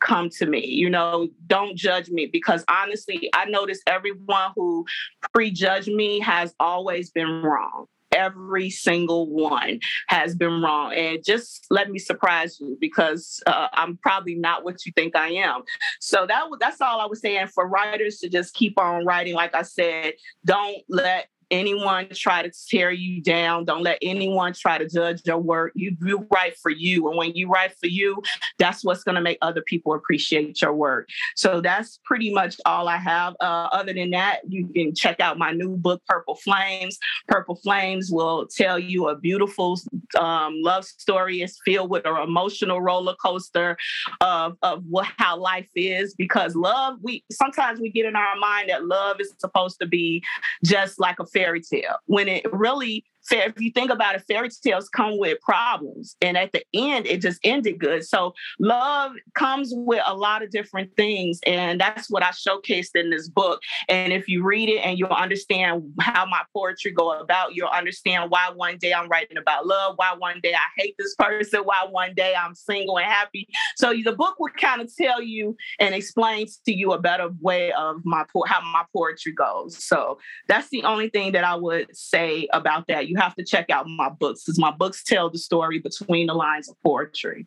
come 0.00 0.30
to 0.30 0.46
me. 0.46 0.64
You 0.66 0.88
know, 0.88 1.28
don't 1.46 1.76
judge 1.76 2.08
me 2.08 2.24
because 2.32 2.64
honestly, 2.70 3.28
I 3.34 3.44
notice 3.44 3.80
everyone 3.86 4.52
who 4.56 4.86
prejudge 5.34 5.88
me 5.88 6.20
has 6.20 6.54
always 6.58 7.10
been 7.10 7.42
wrong 7.42 7.84
every 8.14 8.70
single 8.70 9.28
one 9.28 9.80
has 10.08 10.34
been 10.34 10.62
wrong. 10.62 10.94
And 10.94 11.22
just 11.24 11.66
let 11.70 11.90
me 11.90 11.98
surprise 11.98 12.58
you 12.60 12.76
because 12.80 13.42
uh, 13.46 13.68
I'm 13.72 13.96
probably 13.98 14.36
not 14.36 14.64
what 14.64 14.86
you 14.86 14.92
think 14.92 15.16
I 15.16 15.28
am. 15.28 15.62
So 16.00 16.26
that 16.26 16.44
that's 16.60 16.80
all 16.80 17.00
I 17.00 17.06
was 17.06 17.20
saying 17.20 17.48
for 17.48 17.68
writers 17.68 18.18
to 18.18 18.28
just 18.28 18.54
keep 18.54 18.78
on 18.78 19.04
writing. 19.04 19.34
Like 19.34 19.54
I 19.54 19.62
said, 19.62 20.14
don't 20.44 20.78
let 20.88 21.28
anyone 21.50 22.08
try 22.14 22.42
to 22.42 22.50
tear 22.68 22.90
you 22.90 23.22
down. 23.22 23.64
Don't 23.64 23.82
let 23.82 23.98
anyone 24.02 24.52
try 24.52 24.78
to 24.78 24.88
judge 24.88 25.22
your 25.24 25.38
work. 25.38 25.72
You, 25.74 25.96
you 26.02 26.26
write 26.32 26.56
for 26.58 26.70
you. 26.70 27.08
And 27.08 27.16
when 27.16 27.34
you 27.34 27.48
write 27.48 27.76
for 27.78 27.86
you, 27.86 28.22
that's 28.58 28.84
what's 28.84 29.04
going 29.04 29.16
to 29.16 29.20
make 29.20 29.38
other 29.42 29.62
people 29.62 29.94
appreciate 29.94 30.60
your 30.60 30.74
work. 30.74 31.08
So 31.36 31.60
that's 31.60 32.00
pretty 32.04 32.32
much 32.32 32.56
all 32.66 32.88
I 32.88 32.96
have. 32.96 33.34
Uh, 33.40 33.68
other 33.72 33.92
than 33.92 34.10
that, 34.10 34.40
you 34.48 34.68
can 34.68 34.94
check 34.94 35.20
out 35.20 35.38
my 35.38 35.52
new 35.52 35.76
book, 35.76 36.02
Purple 36.06 36.36
Flames. 36.36 36.98
Purple 37.28 37.56
Flames 37.56 38.10
will 38.10 38.46
tell 38.46 38.78
you 38.78 39.08
a 39.08 39.16
beautiful 39.16 39.78
um, 40.18 40.60
love 40.62 40.84
story. 40.84 41.42
It's 41.42 41.58
filled 41.64 41.90
with 41.90 42.06
an 42.06 42.16
emotional 42.16 42.80
roller 42.80 43.14
coaster 43.22 43.76
of, 44.20 44.56
of 44.62 44.84
what, 44.88 45.06
how 45.18 45.38
life 45.38 45.68
is 45.74 46.14
because 46.14 46.54
love, 46.54 46.98
we 47.02 47.24
sometimes 47.30 47.80
we 47.80 47.90
get 47.90 48.06
in 48.06 48.16
our 48.16 48.36
mind 48.36 48.70
that 48.70 48.86
love 48.86 49.20
is 49.20 49.32
supposed 49.38 49.78
to 49.80 49.86
be 49.86 50.22
just 50.64 50.98
like 50.98 51.18
a 51.20 51.26
tale 51.60 51.96
when 52.06 52.28
it 52.28 52.44
really 52.52 53.04
if 53.30 53.60
you 53.60 53.70
think 53.70 53.90
about 53.90 54.14
it, 54.14 54.24
fairy 54.28 54.48
tales 54.50 54.88
come 54.88 55.18
with 55.18 55.40
problems. 55.40 56.16
And 56.20 56.36
at 56.36 56.52
the 56.52 56.64
end, 56.74 57.06
it 57.06 57.20
just 57.20 57.40
ended 57.44 57.78
good. 57.78 58.04
So 58.04 58.34
love 58.58 59.12
comes 59.34 59.72
with 59.74 60.02
a 60.06 60.14
lot 60.14 60.42
of 60.42 60.50
different 60.50 60.94
things. 60.96 61.40
And 61.46 61.80
that's 61.80 62.10
what 62.10 62.22
I 62.22 62.30
showcased 62.30 62.94
in 62.94 63.10
this 63.10 63.28
book. 63.28 63.60
And 63.88 64.12
if 64.12 64.28
you 64.28 64.44
read 64.44 64.68
it 64.68 64.78
and 64.78 64.98
you'll 64.98 65.08
understand 65.08 65.90
how 66.00 66.26
my 66.26 66.42
poetry 66.52 66.92
go 66.92 67.12
about, 67.12 67.54
you'll 67.54 67.68
understand 67.68 68.30
why 68.30 68.50
one 68.54 68.78
day 68.78 68.92
I'm 68.92 69.08
writing 69.08 69.38
about 69.38 69.66
love, 69.66 69.94
why 69.96 70.14
one 70.16 70.40
day 70.42 70.54
I 70.54 70.80
hate 70.80 70.94
this 70.98 71.14
person, 71.14 71.60
why 71.60 71.86
one 71.90 72.14
day 72.14 72.34
I'm 72.34 72.54
single 72.54 72.98
and 72.98 73.06
happy. 73.06 73.48
So 73.76 73.92
the 73.92 74.12
book 74.12 74.38
will 74.38 74.50
kind 74.50 74.80
of 74.80 74.94
tell 74.94 75.22
you 75.22 75.56
and 75.78 75.94
explain 75.94 76.46
to 76.66 76.74
you 76.74 76.92
a 76.92 77.00
better 77.00 77.28
way 77.40 77.72
of 77.72 78.04
my 78.04 78.24
how 78.46 78.60
my 78.60 78.84
poetry 78.94 79.32
goes. 79.32 79.82
So 79.82 80.18
that's 80.48 80.68
the 80.68 80.82
only 80.84 81.08
thing 81.08 81.32
that 81.32 81.44
I 81.44 81.54
would 81.54 81.96
say 81.96 82.48
about 82.52 82.86
that. 82.88 83.08
You 83.08 83.13
you 83.14 83.20
have 83.20 83.34
to 83.36 83.44
check 83.44 83.70
out 83.70 83.86
my 83.86 84.08
books 84.08 84.42
because 84.42 84.58
my 84.58 84.72
books 84.72 85.04
tell 85.04 85.30
the 85.30 85.38
story 85.38 85.78
between 85.78 86.26
the 86.26 86.34
lines 86.34 86.68
of 86.68 86.76
poetry. 86.84 87.46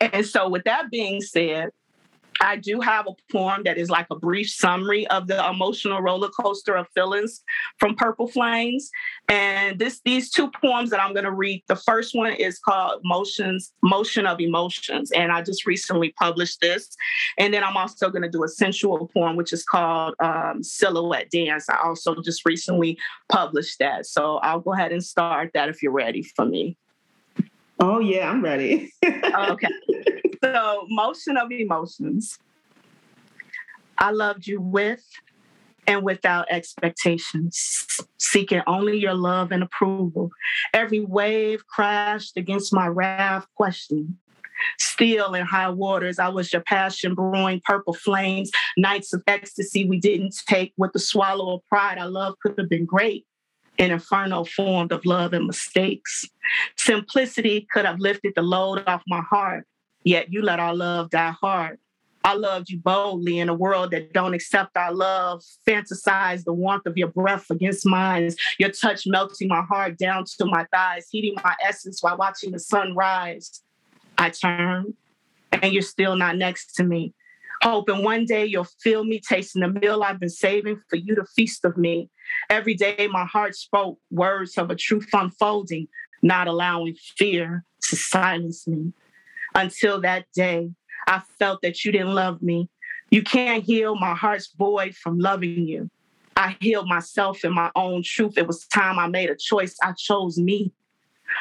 And 0.00 0.24
so, 0.24 0.48
with 0.48 0.64
that 0.64 0.90
being 0.90 1.20
said, 1.20 1.70
I 2.40 2.56
do 2.56 2.80
have 2.80 3.06
a 3.06 3.12
poem 3.30 3.62
that 3.64 3.76
is 3.76 3.90
like 3.90 4.06
a 4.10 4.16
brief 4.16 4.48
summary 4.48 5.06
of 5.08 5.26
the 5.26 5.46
emotional 5.48 6.00
roller 6.00 6.30
coaster 6.30 6.74
of 6.74 6.86
feelings 6.94 7.42
from 7.78 7.94
Purple 7.94 8.28
Flames. 8.28 8.90
And 9.28 9.78
this 9.78 10.00
these 10.04 10.30
two 10.30 10.50
poems 10.50 10.90
that 10.90 11.00
I'm 11.00 11.12
going 11.12 11.24
to 11.24 11.32
read, 11.32 11.62
the 11.68 11.76
first 11.76 12.14
one 12.14 12.32
is 12.32 12.58
called 12.58 13.02
Motions, 13.04 13.72
Motion 13.82 14.26
of 14.26 14.40
Emotions. 14.40 15.10
And 15.12 15.30
I 15.30 15.42
just 15.42 15.66
recently 15.66 16.14
published 16.18 16.60
this. 16.60 16.88
And 17.38 17.52
then 17.52 17.62
I'm 17.62 17.76
also 17.76 18.08
going 18.10 18.22
to 18.22 18.30
do 18.30 18.42
a 18.44 18.48
sensual 18.48 19.10
poem, 19.14 19.36
which 19.36 19.52
is 19.52 19.64
called 19.64 20.14
um, 20.20 20.62
Silhouette 20.62 21.30
Dance. 21.30 21.68
I 21.68 21.78
also 21.84 22.20
just 22.22 22.46
recently 22.46 22.98
published 23.30 23.78
that. 23.80 24.06
So 24.06 24.36
I'll 24.38 24.60
go 24.60 24.72
ahead 24.72 24.92
and 24.92 25.04
start 25.04 25.50
that 25.54 25.68
if 25.68 25.82
you're 25.82 25.92
ready 25.92 26.22
for 26.22 26.46
me. 26.46 26.78
Oh, 27.80 27.98
yeah, 27.98 28.30
I'm 28.30 28.42
ready. 28.42 28.92
okay. 29.04 29.68
So, 30.44 30.86
motion 30.88 31.38
of 31.38 31.50
emotions. 31.50 32.38
I 33.98 34.10
loved 34.10 34.46
you 34.46 34.60
with 34.60 35.02
and 35.86 36.04
without 36.04 36.46
expectations, 36.50 37.86
seeking 38.18 38.62
only 38.66 38.98
your 38.98 39.14
love 39.14 39.50
and 39.50 39.62
approval. 39.62 40.30
Every 40.74 41.00
wave 41.00 41.66
crashed 41.66 42.36
against 42.36 42.72
my 42.72 42.86
raft, 42.86 43.48
questioning. 43.56 44.16
Still 44.78 45.34
in 45.34 45.46
high 45.46 45.70
waters, 45.70 46.18
I 46.18 46.28
was 46.28 46.52
your 46.52 46.62
passion 46.62 47.14
brewing 47.14 47.62
purple 47.64 47.94
flames, 47.94 48.50
nights 48.76 49.14
of 49.14 49.22
ecstasy 49.26 49.88
we 49.88 49.98
didn't 49.98 50.36
take 50.46 50.74
with 50.76 50.92
the 50.92 50.98
swallow 50.98 51.56
of 51.56 51.66
pride. 51.66 51.98
Our 51.98 52.08
love 52.08 52.34
could 52.42 52.58
have 52.58 52.68
been 52.68 52.84
great, 52.84 53.26
an 53.80 53.90
inferno 53.90 54.44
formed 54.44 54.92
of 54.92 55.04
love 55.06 55.32
and 55.32 55.46
mistakes. 55.46 56.26
Simplicity 56.76 57.66
could 57.72 57.86
have 57.86 57.98
lifted 57.98 58.34
the 58.36 58.42
load 58.42 58.84
off 58.86 59.02
my 59.08 59.22
heart, 59.22 59.66
yet 60.04 60.30
you 60.30 60.42
let 60.42 60.60
our 60.60 60.74
love 60.74 61.08
die 61.10 61.34
hard. 61.40 61.78
I 62.22 62.34
loved 62.34 62.68
you 62.68 62.78
boldly 62.78 63.38
in 63.38 63.48
a 63.48 63.54
world 63.54 63.92
that 63.92 64.12
don't 64.12 64.34
accept 64.34 64.76
our 64.76 64.92
love. 64.92 65.42
Fantasize 65.66 66.44
the 66.44 66.52
warmth 66.52 66.84
of 66.84 66.98
your 66.98 67.08
breath 67.08 67.50
against 67.50 67.86
mine, 67.86 68.30
your 68.58 68.68
touch 68.68 69.06
melting 69.06 69.48
my 69.48 69.62
heart 69.62 69.96
down 69.96 70.24
to 70.38 70.44
my 70.44 70.66
thighs, 70.70 71.08
heating 71.10 71.34
my 71.42 71.54
essence 71.66 72.02
while 72.02 72.18
watching 72.18 72.50
the 72.50 72.58
sun 72.58 72.94
rise. 72.94 73.62
I 74.18 74.28
turn, 74.28 74.92
and 75.50 75.72
you're 75.72 75.80
still 75.80 76.14
not 76.14 76.36
next 76.36 76.74
to 76.74 76.84
me. 76.84 77.14
Hoping 77.62 78.02
one 78.02 78.24
day 78.24 78.46
you'll 78.46 78.64
feel 78.64 79.04
me 79.04 79.20
tasting 79.20 79.60
the 79.60 79.68
meal 79.68 80.02
I've 80.02 80.18
been 80.18 80.30
saving 80.30 80.80
for 80.88 80.96
you 80.96 81.14
to 81.14 81.24
feast 81.36 81.64
of 81.64 81.76
me. 81.76 82.08
Every 82.48 82.74
day 82.74 83.08
my 83.10 83.26
heart 83.26 83.54
spoke 83.54 83.98
words 84.10 84.56
of 84.56 84.70
a 84.70 84.74
truth 84.74 85.08
unfolding, 85.12 85.88
not 86.22 86.48
allowing 86.48 86.94
fear 86.94 87.64
to 87.88 87.96
silence 87.96 88.66
me. 88.66 88.92
Until 89.54 90.00
that 90.00 90.26
day, 90.34 90.70
I 91.06 91.20
felt 91.38 91.60
that 91.62 91.84
you 91.84 91.92
didn't 91.92 92.14
love 92.14 92.40
me. 92.40 92.70
You 93.10 93.22
can't 93.22 93.64
heal 93.64 93.96
my 93.96 94.14
heart's 94.14 94.54
void 94.56 94.94
from 94.94 95.18
loving 95.18 95.66
you. 95.66 95.90
I 96.36 96.56
healed 96.60 96.88
myself 96.88 97.44
in 97.44 97.52
my 97.52 97.70
own 97.76 98.02
truth. 98.02 98.38
It 98.38 98.46
was 98.46 98.66
time 98.68 98.98
I 98.98 99.08
made 99.08 99.28
a 99.28 99.36
choice. 99.36 99.76
I 99.82 99.92
chose 99.92 100.38
me. 100.38 100.72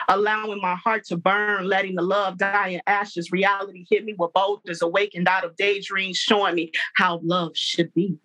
Allowing 0.07 0.61
my 0.61 0.75
heart 0.75 1.05
to 1.05 1.17
burn, 1.17 1.65
letting 1.67 1.95
the 1.95 2.01
love 2.01 2.37
die 2.37 2.69
in 2.69 2.81
ashes. 2.87 3.31
Reality 3.31 3.85
hit 3.89 4.05
me 4.05 4.15
with 4.17 4.33
boldness, 4.33 4.81
awakened 4.81 5.27
out 5.27 5.43
of 5.43 5.55
daydreams, 5.55 6.17
showing 6.17 6.55
me 6.55 6.71
how 6.95 7.19
love 7.23 7.51
should 7.55 7.93
be. 7.93 8.17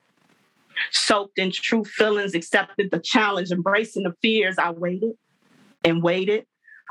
Soaked 0.90 1.38
in 1.38 1.53
true 1.53 1.85
feelings, 1.85 2.35
accepted 2.35 2.90
the 2.90 2.98
challenge, 2.98 3.50
embracing 3.50 4.03
the 4.05 4.14
fears. 4.22 4.57
I 4.59 4.70
waited 4.70 5.12
and 5.85 6.03
waited 6.03 6.46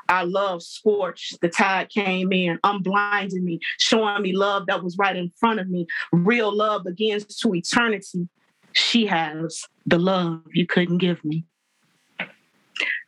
our 0.10 0.26
love 0.26 0.62
scorched. 0.62 1.40
The 1.42 1.50
tide 1.50 1.90
came 1.90 2.32
in, 2.34 2.60
unblinding 2.64 3.44
me, 3.44 3.60
showing 3.78 4.22
me 4.22 4.36
love 4.36 4.66
that 4.68 4.84
was 4.84 4.98
right 4.98 5.16
in 5.16 5.32
front 5.40 5.60
of 5.60 5.70
me. 5.70 5.88
Real 6.12 6.56
love 6.56 6.84
begins 6.84 7.26
to 7.26 7.56
eternity. 7.56 8.28
She 8.74 9.06
has 9.06 9.66
the 9.86 10.00
love 10.00 10.42
you 10.52 10.66
couldn't 10.66 10.98
give 10.98 11.24
me. 11.24 11.46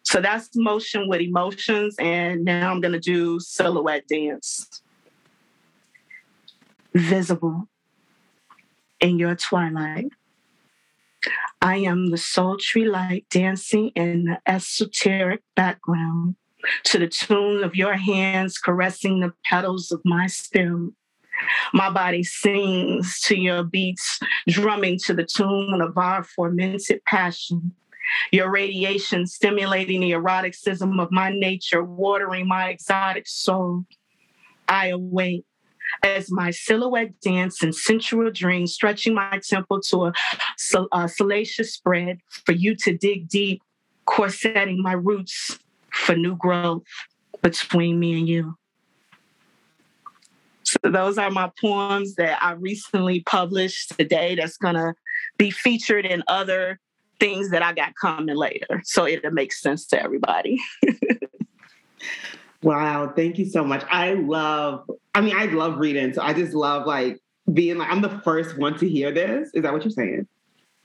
So 0.06 0.22
that's 0.22 0.50
motion 0.56 1.08
with 1.08 1.22
emotions. 1.22 1.96
And 2.00 2.46
now 2.46 2.72
I'm 2.72 2.82
going 2.82 2.94
to 2.94 3.00
do 3.00 3.40
silhouette 3.40 4.08
dance. 4.08 4.82
Visible 6.94 7.68
in 9.02 9.20
your 9.20 9.36
twilight. 9.36 10.08
I 11.62 11.78
am 11.78 12.12
the 12.12 12.18
sultry 12.18 12.86
light 12.86 13.26
dancing 13.30 13.90
in 13.96 14.26
the 14.26 14.40
esoteric 14.48 15.42
background 15.56 16.36
to 16.86 17.00
the 17.00 17.08
tune 17.08 17.64
of 17.64 17.76
your 17.76 17.96
hands 17.96 18.58
caressing 18.58 19.20
the 19.20 19.34
petals 19.44 19.92
of 19.92 20.02
my 20.06 20.28
stem. 20.28 20.96
My 21.74 21.90
body 21.90 22.24
sings 22.24 23.20
to 23.22 23.38
your 23.38 23.64
beats, 23.64 24.20
drumming 24.48 25.00
to 25.06 25.14
the 25.14 25.26
tune 25.26 25.82
of 25.82 25.98
our 25.98 26.24
fermented 26.24 27.04
passion. 27.06 27.74
Your 28.32 28.52
radiation 28.52 29.28
stimulating 29.28 30.02
the 30.02 30.12
eroticism 30.14 31.00
of 31.00 31.12
my 31.12 31.32
nature, 31.32 31.84
watering 31.84 32.48
my 32.48 32.70
exotic 32.70 33.28
soul. 33.28 33.86
I 34.68 34.88
awake 34.88 35.46
as 36.04 36.32
my 36.32 36.52
silhouette 36.52 37.20
dance 37.22 37.64
in 37.64 37.72
sensual 37.74 38.32
dreams, 38.32 38.74
stretching 38.74 39.14
my 39.14 39.40
temple 39.48 39.82
to 39.82 40.06
a, 40.06 40.14
a 40.92 41.10
salacious 41.10 41.74
spread 41.74 42.20
for 42.30 42.52
you 42.52 42.76
to 42.76 42.98
dig 42.98 43.28
deep, 43.30 43.62
corsetting 44.06 44.82
my 44.82 44.94
roots 44.94 45.60
for 45.92 46.16
new 46.16 46.36
growth 46.36 46.84
between 47.42 48.00
me 48.00 48.20
and 48.20 48.28
you. 48.28 48.56
So 50.64 50.78
those 50.90 51.18
are 51.18 51.30
my 51.30 51.52
poems 51.62 52.16
that 52.16 52.44
I 52.44 52.54
recently 52.54 53.22
published 53.22 53.98
today 53.98 54.36
that's 54.36 54.58
gonna 54.58 54.96
be 55.38 55.52
featured 55.52 56.06
in 56.06 56.24
other 56.28 56.80
things 57.20 57.50
that 57.50 57.62
I 57.62 57.74
got 57.74 57.96
coming 57.96 58.36
later. 58.36 58.82
So 58.84 59.08
it'll 59.08 59.32
make 59.32 59.54
sense 59.54 59.86
to 59.88 60.02
everybody. 60.02 60.60
wow, 62.64 63.12
thank 63.16 63.38
you 63.38 63.46
so 63.46 63.64
much. 63.64 63.84
I 63.90 64.14
love, 64.14 64.90
I 65.14 65.22
mean, 65.22 65.36
I 65.36 65.46
love 65.46 65.78
reading. 65.78 66.14
So 66.14 66.22
I 66.22 66.34
just 66.34 66.54
love 66.54 66.86
like 66.86 67.20
being 67.54 67.78
like, 67.78 67.92
I'm 67.92 68.02
the 68.02 68.22
first 68.24 68.58
one 68.58 68.78
to 68.80 68.90
hear 68.90 69.12
this. 69.12 69.50
Is 69.54 69.64
that 69.64 69.74
what 69.74 69.84
you're 69.84 69.92
saying? 69.92 70.28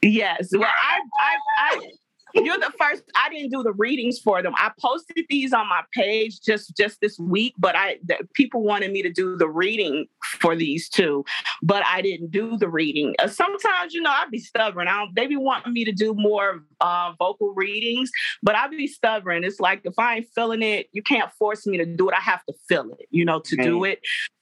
Yes. 0.02 0.50
Well, 0.52 0.62
I, 0.64 1.00
I, 1.18 1.36
I 1.58 1.90
you're 2.34 2.58
the 2.58 2.72
first. 2.78 3.02
I 3.14 3.28
didn't 3.30 3.50
do 3.50 3.62
the 3.62 3.72
readings 3.72 4.18
for 4.18 4.42
them. 4.42 4.54
I 4.56 4.70
posted 4.80 5.24
these 5.28 5.52
on 5.52 5.68
my 5.68 5.82
page 5.92 6.40
just 6.40 6.76
just 6.76 7.00
this 7.00 7.18
week, 7.18 7.54
but 7.58 7.76
I 7.76 7.98
the, 8.04 8.18
people 8.34 8.62
wanted 8.62 8.92
me 8.92 9.02
to 9.02 9.10
do 9.10 9.36
the 9.36 9.48
reading 9.48 10.06
for 10.22 10.56
these 10.56 10.88
two, 10.88 11.24
but 11.62 11.84
I 11.86 12.02
didn't 12.02 12.30
do 12.30 12.56
the 12.56 12.68
reading. 12.68 13.14
Uh, 13.18 13.28
sometimes, 13.28 13.94
you 13.94 14.02
know, 14.02 14.10
I'd 14.10 14.30
be 14.30 14.38
stubborn. 14.38 14.88
I 14.88 14.98
don't, 14.98 15.14
they 15.14 15.26
be 15.26 15.36
wanting 15.36 15.72
me 15.72 15.84
to 15.84 15.92
do 15.92 16.14
more 16.14 16.64
uh, 16.80 17.12
vocal 17.18 17.52
readings, 17.54 18.10
but 18.42 18.54
I'd 18.54 18.70
be 18.70 18.86
stubborn. 18.86 19.44
It's 19.44 19.60
like 19.60 19.82
if 19.84 19.98
I 19.98 20.16
ain't 20.16 20.28
feeling 20.34 20.62
it, 20.62 20.88
you 20.92 21.02
can't 21.02 21.30
force 21.32 21.66
me 21.66 21.78
to 21.78 21.86
do 21.86 22.08
it. 22.08 22.14
I 22.14 22.20
have 22.20 22.44
to 22.46 22.54
feel 22.68 22.90
it, 22.98 23.06
you 23.10 23.24
know, 23.24 23.40
to 23.40 23.56
right. 23.56 23.64
do 23.64 23.84
it. 23.84 24.00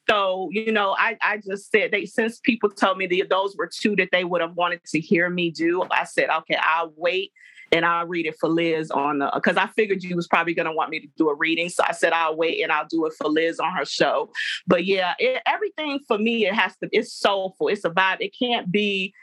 So, 0.09 0.49
you 0.53 0.73
know, 0.73 0.97
I, 0.99 1.19
I 1.21 1.39
just 1.47 1.71
said 1.71 1.91
they 1.91 2.07
since 2.07 2.41
people 2.41 2.71
told 2.71 2.97
me 2.97 3.07
that 3.07 3.29
those 3.29 3.55
were 3.57 3.69
two 3.71 3.95
that 3.97 4.09
they 4.11 4.25
would 4.25 4.41
have 4.41 4.55
wanted 4.55 4.81
to 4.87 5.01
hear 5.01 5.29
me 5.29 5.51
do, 5.51 5.85
I 5.91 6.05
said, 6.05 6.31
okay, 6.31 6.57
I'll 6.61 6.93
wait 6.97 7.33
and 7.73 7.85
I'll 7.85 8.07
read 8.07 8.27
it 8.27 8.37
for 8.39 8.49
Liz 8.49 8.91
on 8.91 9.19
the 9.19 9.31
because 9.35 9.57
I 9.57 9.67
figured 9.69 10.03
you 10.03 10.17
was 10.17 10.27
probably 10.27 10.55
gonna 10.55 10.73
want 10.73 10.91
me 10.91 11.01
to 11.01 11.09
do 11.17 11.29
a 11.29 11.35
reading. 11.35 11.69
So 11.69 11.83
I 11.87 11.93
said 11.93 12.13
I'll 12.13 12.37
wait 12.37 12.63
and 12.63 12.73
I'll 12.73 12.87
do 12.87 13.07
it 13.07 13.13
for 13.19 13.29
Liz 13.29 13.59
on 13.59 13.73
her 13.73 13.85
show. 13.85 14.31
But 14.67 14.85
yeah, 14.85 15.15
it, 15.19 15.43
everything 15.47 16.01
for 16.07 16.19
me 16.19 16.47
it 16.47 16.55
has 16.55 16.77
to 16.79 16.89
it's 16.93 17.13
soulful. 17.13 17.69
It's 17.69 17.85
a 17.85 17.91
vibe. 17.91 18.19
It 18.21 18.35
can't 18.39 18.71
be 18.71 19.15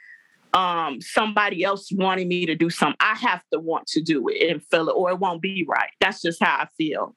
um, 0.53 1.01
somebody 1.01 1.63
else 1.63 1.89
wanting 1.91 2.27
me 2.27 2.45
to 2.45 2.55
do 2.55 2.69
something. 2.69 2.97
I 2.99 3.15
have 3.15 3.43
to 3.51 3.59
want 3.59 3.87
to 3.87 4.01
do 4.01 4.27
it 4.29 4.49
and 4.49 4.63
feel 4.71 4.87
it, 4.89 4.93
or 4.93 5.09
it 5.11 5.19
won't 5.19 5.41
be 5.41 5.65
right. 5.67 5.89
That's 5.99 6.21
just 6.21 6.41
how 6.41 6.55
I 6.61 6.67
feel. 6.77 7.13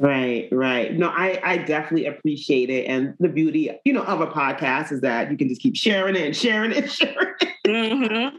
Right, 0.00 0.48
right. 0.52 0.92
No, 0.92 1.08
I, 1.08 1.40
I 1.42 1.58
definitely 1.58 2.06
appreciate 2.06 2.68
it. 2.68 2.86
And 2.86 3.14
the 3.20 3.28
beauty, 3.28 3.70
you 3.84 3.92
know, 3.92 4.02
of 4.02 4.20
a 4.20 4.26
podcast 4.26 4.92
is 4.92 5.00
that 5.02 5.30
you 5.30 5.36
can 5.36 5.48
just 5.48 5.62
keep 5.62 5.76
sharing 5.76 6.16
it 6.16 6.26
and 6.26 6.36
sharing 6.36 6.72
it 6.72 6.78
and 6.78 6.90
sharing 6.90 7.34
it. 7.40 7.48
Mm-hmm. 7.66 8.36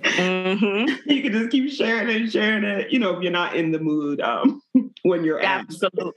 Mm-hmm. 0.00 1.10
you 1.10 1.22
can 1.22 1.32
just 1.32 1.50
keep 1.50 1.70
sharing 1.70 2.08
it 2.08 2.16
and 2.22 2.32
sharing 2.32 2.64
it. 2.64 2.90
You 2.90 2.98
know, 2.98 3.16
if 3.16 3.22
you're 3.22 3.32
not 3.32 3.56
in 3.56 3.72
the 3.72 3.78
mood 3.78 4.20
um, 4.20 4.62
when 5.02 5.24
you're 5.24 5.40
absolutely. 5.40 6.12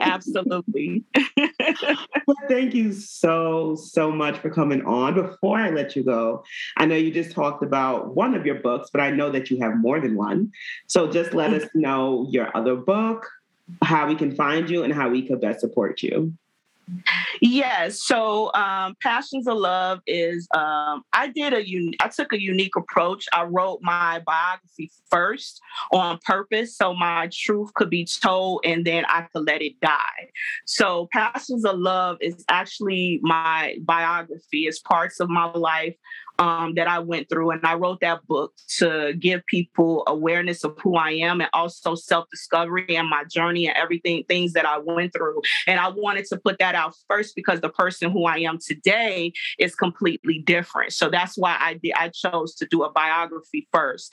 Absolutely. 0.00 1.04
well, 1.36 2.36
thank 2.48 2.74
you 2.74 2.92
so, 2.92 3.76
so 3.76 4.10
much 4.10 4.36
for 4.38 4.50
coming 4.50 4.84
on. 4.84 5.14
Before 5.14 5.58
I 5.58 5.70
let 5.70 5.94
you 5.94 6.02
go, 6.02 6.44
I 6.76 6.86
know 6.86 6.96
you 6.96 7.12
just 7.12 7.32
talked 7.32 7.62
about 7.62 8.16
one 8.16 8.34
of 8.34 8.46
your 8.46 8.56
books, 8.56 8.90
but 8.90 9.00
I 9.00 9.10
know 9.10 9.30
that 9.30 9.50
you 9.50 9.60
have 9.60 9.76
more 9.76 10.00
than 10.00 10.16
one. 10.16 10.50
So 10.86 11.10
just 11.10 11.34
let 11.34 11.52
us 11.52 11.68
know 11.74 12.26
your 12.30 12.56
other 12.56 12.74
book, 12.74 13.28
how 13.82 14.08
we 14.08 14.14
can 14.14 14.34
find 14.34 14.68
you, 14.68 14.82
and 14.82 14.92
how 14.92 15.08
we 15.08 15.26
could 15.26 15.40
best 15.40 15.60
support 15.60 16.02
you. 16.02 16.32
Yes. 17.40 18.02
So, 18.02 18.52
um, 18.54 18.94
Passions 19.02 19.46
of 19.46 19.56
Love 19.58 20.00
is 20.06 20.48
um, 20.54 21.02
I 21.12 21.28
did 21.28 21.52
a 21.52 21.62
un- 21.62 21.94
I 22.00 22.08
took 22.08 22.32
a 22.32 22.40
unique 22.40 22.76
approach. 22.76 23.26
I 23.32 23.44
wrote 23.44 23.80
my 23.82 24.20
biography 24.24 24.90
first 25.10 25.60
on 25.92 26.18
purpose, 26.24 26.76
so 26.76 26.94
my 26.94 27.28
truth 27.32 27.74
could 27.74 27.90
be 27.90 28.06
told, 28.06 28.60
and 28.64 28.84
then 28.84 29.04
I 29.06 29.22
could 29.32 29.46
let 29.46 29.62
it 29.62 29.78
die. 29.80 30.30
So, 30.64 31.08
Passions 31.12 31.64
of 31.64 31.78
Love 31.78 32.18
is 32.20 32.44
actually 32.48 33.20
my 33.22 33.76
biography. 33.82 34.66
It's 34.66 34.78
parts 34.78 35.20
of 35.20 35.28
my 35.28 35.46
life 35.52 35.96
um, 36.38 36.74
that 36.74 36.88
I 36.88 36.98
went 36.98 37.28
through. 37.28 37.50
And 37.50 37.64
I 37.64 37.74
wrote 37.74 38.00
that 38.00 38.26
book 38.26 38.52
to 38.78 39.14
give 39.18 39.44
people 39.46 40.04
awareness 40.06 40.64
of 40.64 40.76
who 40.82 40.96
I 40.96 41.12
am 41.12 41.40
and 41.40 41.50
also 41.52 41.94
self 41.94 42.28
discovery 42.30 42.96
and 42.96 43.08
my 43.08 43.24
journey 43.24 43.68
and 43.68 43.76
everything, 43.76 44.24
things 44.28 44.52
that 44.52 44.66
I 44.66 44.78
went 44.78 45.12
through. 45.12 45.40
And 45.66 45.80
I 45.80 45.88
wanted 45.88 46.26
to 46.26 46.36
put 46.36 46.58
that 46.58 46.74
out 46.74 46.94
first 47.08 47.34
because 47.34 47.60
the 47.60 47.68
person 47.68 48.10
who 48.10 48.26
I 48.26 48.38
am 48.38 48.58
today 48.58 49.32
is 49.58 49.74
completely 49.74 50.40
different. 50.40 50.92
So 50.92 51.08
that's 51.08 51.36
why 51.36 51.56
I 51.58 51.74
did, 51.74 51.92
I 51.96 52.08
chose 52.08 52.54
to 52.56 52.66
do 52.66 52.82
a 52.82 52.90
biography 52.90 53.68
first. 53.72 54.10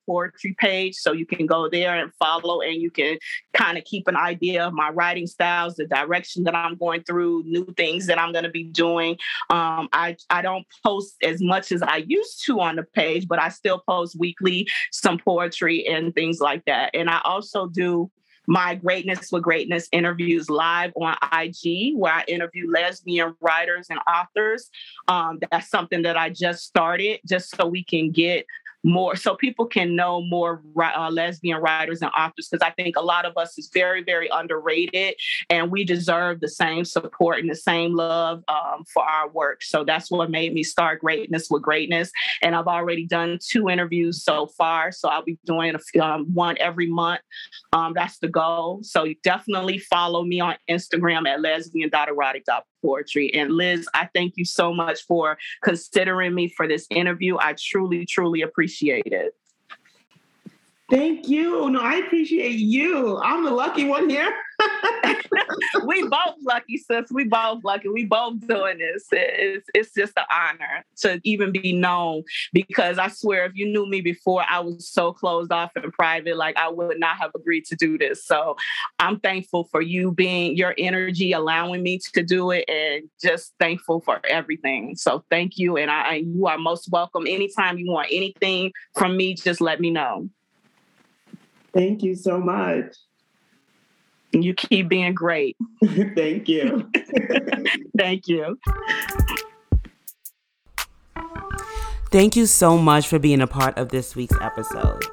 poetry 0.07 0.55
page. 0.59 0.95
So 0.95 1.11
you 1.11 1.25
can 1.25 1.45
go 1.45 1.69
there 1.69 1.95
and 1.95 2.11
follow 2.19 2.61
and 2.61 2.81
you 2.81 2.91
can 2.91 3.17
kind 3.53 3.77
of 3.77 3.83
keep 3.83 4.07
an 4.07 4.15
idea 4.15 4.65
of 4.65 4.73
my 4.73 4.89
writing 4.89 5.27
styles, 5.27 5.75
the 5.75 5.85
direction 5.85 6.43
that 6.43 6.55
I'm 6.55 6.75
going 6.75 7.03
through, 7.03 7.43
new 7.45 7.65
things 7.77 8.07
that 8.07 8.19
I'm 8.19 8.31
going 8.31 8.43
to 8.43 8.49
be 8.49 8.65
doing. 8.65 9.17
Um, 9.49 9.89
I, 9.93 10.17
I 10.29 10.41
don't 10.41 10.65
post 10.85 11.15
as 11.23 11.41
much 11.41 11.71
as 11.71 11.81
I 11.81 11.97
used 12.07 12.45
to 12.45 12.59
on 12.59 12.75
the 12.75 12.83
page, 12.83 13.27
but 13.27 13.39
I 13.39 13.49
still 13.49 13.81
post 13.87 14.17
weekly 14.19 14.67
some 14.91 15.17
poetry 15.17 15.85
and 15.87 16.13
things 16.13 16.39
like 16.39 16.63
that. 16.65 16.91
And 16.93 17.09
I 17.09 17.21
also 17.23 17.67
do 17.67 18.11
my 18.47 18.75
Greatness 18.75 19.31
with 19.31 19.43
Greatness 19.43 19.87
interviews 19.91 20.49
live 20.49 20.91
on 20.95 21.15
IG, 21.33 21.95
where 21.95 22.13
I 22.13 22.23
interview 22.27 22.69
lesbian 22.71 23.35
writers 23.41 23.87
and 23.89 23.99
authors. 24.07 24.69
Um, 25.07 25.39
that's 25.51 25.69
something 25.69 26.03
that 26.03 26.17
I 26.17 26.29
just 26.29 26.63
started 26.63 27.19
just 27.27 27.55
so 27.55 27.65
we 27.65 27.83
can 27.83 28.11
get 28.11 28.45
more 28.85 29.15
so 29.15 29.35
people 29.35 29.65
can 29.65 29.95
know 29.95 30.21
more 30.21 30.61
uh, 30.79 31.09
lesbian 31.09 31.59
writers 31.59 32.01
and 32.01 32.11
authors 32.17 32.47
because 32.47 32.61
i 32.65 32.69
think 32.71 32.95
a 32.95 33.01
lot 33.01 33.25
of 33.25 33.35
us 33.35 33.57
is 33.57 33.69
very 33.73 34.03
very 34.03 34.29
underrated 34.31 35.15
and 35.49 35.71
we 35.71 35.83
deserve 35.83 36.39
the 36.39 36.47
same 36.47 36.85
support 36.85 37.39
and 37.39 37.49
the 37.49 37.55
same 37.55 37.95
love 37.95 38.43
um, 38.47 38.83
for 38.93 39.03
our 39.03 39.27
work. 39.29 39.63
So 39.63 39.83
that's 39.83 40.11
what 40.11 40.29
made 40.29 40.53
me 40.53 40.63
start 40.63 41.01
greatness 41.01 41.47
with 41.49 41.63
greatness 41.63 42.11
and 42.43 42.55
i've 42.55 42.67
already 42.67 43.05
done 43.05 43.39
two 43.41 43.69
interviews 43.69 44.23
so 44.23 44.47
far 44.47 44.91
so 44.91 45.09
i'll 45.09 45.23
be 45.23 45.37
doing 45.45 45.75
a, 45.75 45.99
um, 45.99 46.25
one 46.33 46.55
every 46.59 46.87
month 46.87 47.21
um, 47.73 47.93
that's 47.93 48.19
the 48.19 48.27
goal. 48.27 48.79
So 48.83 49.13
definitely 49.23 49.79
follow 49.79 50.23
me 50.23 50.39
on 50.39 50.55
instagram 50.69 51.27
at 51.27 51.41
lesbian.erotic.com 51.41 52.63
poetry. 52.85 53.33
And 53.33 53.51
Liz, 53.51 53.87
I 53.93 54.09
thank 54.13 54.33
you 54.37 54.45
so 54.45 54.73
much 54.73 55.01
for 55.05 55.37
considering 55.63 56.35
me 56.35 56.49
for 56.49 56.67
this 56.67 56.85
interview. 56.89 57.37
I 57.39 57.55
truly, 57.59 58.05
truly 58.05 58.41
appreciate 58.41 59.07
it. 59.07 59.33
Thank 60.89 61.27
you. 61.27 61.69
No, 61.69 61.81
I 61.81 61.95
appreciate 61.95 62.59
you. 62.59 63.17
I'm 63.17 63.43
the 63.43 63.51
lucky 63.51 63.85
one 63.85 64.07
here. 64.07 64.31
we 65.85 66.03
both 66.03 66.35
lucky, 66.41 66.77
sis. 66.77 67.05
We 67.11 67.25
both 67.25 67.63
lucky. 67.63 67.89
We 67.89 68.05
both 68.05 68.45
doing 68.47 68.77
this. 68.77 69.05
It's, 69.11 69.67
it's 69.73 69.93
just 69.93 70.13
an 70.17 70.25
honor 70.31 70.85
to 70.97 71.19
even 71.23 71.51
be 71.51 71.73
known 71.73 72.23
because 72.53 72.97
I 72.97 73.09
swear, 73.09 73.45
if 73.45 73.53
you 73.55 73.67
knew 73.67 73.87
me 73.87 74.01
before, 74.01 74.43
I 74.49 74.59
was 74.59 74.87
so 74.87 75.13
closed 75.13 75.51
off 75.51 75.71
and 75.75 75.91
private, 75.93 76.37
like 76.37 76.57
I 76.57 76.69
would 76.69 76.99
not 76.99 77.17
have 77.17 77.31
agreed 77.35 77.65
to 77.65 77.75
do 77.75 77.97
this. 77.97 78.25
So 78.25 78.55
I'm 78.99 79.19
thankful 79.19 79.65
for 79.71 79.81
you 79.81 80.11
being 80.11 80.55
your 80.55 80.73
energy, 80.77 81.31
allowing 81.31 81.83
me 81.83 81.99
to 82.13 82.23
do 82.23 82.51
it, 82.51 82.65
and 82.69 83.09
just 83.21 83.53
thankful 83.59 84.01
for 84.01 84.21
everything. 84.27 84.95
So 84.95 85.23
thank 85.29 85.57
you. 85.57 85.77
And 85.77 85.91
I, 85.91 86.15
you 86.15 86.47
are 86.47 86.57
most 86.57 86.89
welcome. 86.91 87.25
Anytime 87.27 87.77
you 87.77 87.91
want 87.91 88.09
anything 88.11 88.71
from 88.97 89.17
me, 89.17 89.35
just 89.35 89.61
let 89.61 89.79
me 89.79 89.91
know. 89.91 90.29
Thank 91.73 92.03
you 92.03 92.15
so 92.15 92.39
much. 92.39 92.95
You 94.41 94.53
keep 94.53 94.89
being 94.89 95.13
great. 95.13 95.55
Thank 96.15 96.47
you. 96.47 96.89
Thank 97.97 98.27
you. 98.27 98.59
Thank 102.11 102.35
you 102.35 102.45
so 102.45 102.77
much 102.77 103.07
for 103.07 103.19
being 103.19 103.41
a 103.41 103.47
part 103.47 103.77
of 103.77 103.89
this 103.89 104.15
week's 104.15 104.37
episode. 104.41 105.03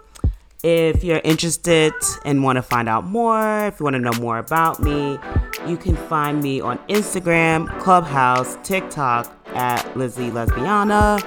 If 0.63 1.03
you're 1.03 1.21
interested 1.25 1.93
and 2.25 2.45
want 2.45 2.57
to 2.57 2.63
find 2.63 2.89
out 2.89 3.05
more, 3.05 3.67
if 3.67 3.81
you 3.81 3.85
want 3.85 3.95
to 3.95 4.01
know 4.01 4.13
more 4.21 4.39
about 4.39 4.81
me, 4.81 5.19
you 5.67 5.77
can 5.77 5.97
find 5.97 6.41
me 6.41 6.61
on 6.61 6.79
Instagram, 6.89 7.67
Clubhouse, 7.81 8.57
TikTok 8.63 9.35
at 9.49 9.97
Lizzie 9.97 10.31
Lesbiana. 10.31 11.21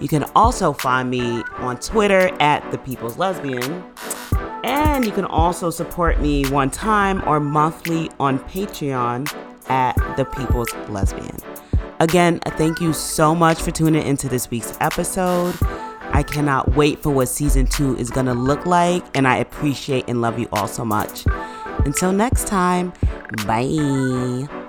You 0.00 0.08
can 0.08 0.24
also 0.34 0.72
find 0.72 1.08
me 1.08 1.44
on 1.58 1.78
Twitter 1.78 2.30
at 2.40 2.68
The 2.72 2.78
People's 2.78 3.18
Lesbian. 3.18 3.84
And 4.64 5.04
you 5.04 5.12
can 5.12 5.24
also 5.24 5.70
support 5.70 6.20
me 6.20 6.46
one 6.46 6.70
time 6.70 7.22
or 7.26 7.40
monthly 7.40 8.10
on 8.20 8.38
Patreon 8.40 9.32
at 9.68 9.94
The 10.16 10.24
People's 10.24 10.72
Lesbian. 10.88 11.36
Again, 12.00 12.40
thank 12.40 12.80
you 12.80 12.92
so 12.92 13.34
much 13.34 13.60
for 13.60 13.70
tuning 13.70 14.04
into 14.04 14.28
this 14.28 14.50
week's 14.50 14.76
episode. 14.80 15.56
I 16.14 16.22
cannot 16.22 16.74
wait 16.74 17.02
for 17.02 17.10
what 17.10 17.28
season 17.28 17.66
two 17.66 17.96
is 17.96 18.10
going 18.10 18.26
to 18.26 18.34
look 18.34 18.66
like, 18.66 19.04
and 19.16 19.26
I 19.26 19.38
appreciate 19.38 20.08
and 20.08 20.20
love 20.20 20.38
you 20.38 20.48
all 20.52 20.68
so 20.68 20.84
much. 20.84 21.24
Until 21.84 22.12
next 22.12 22.46
time, 22.46 22.92
bye. 23.46 24.61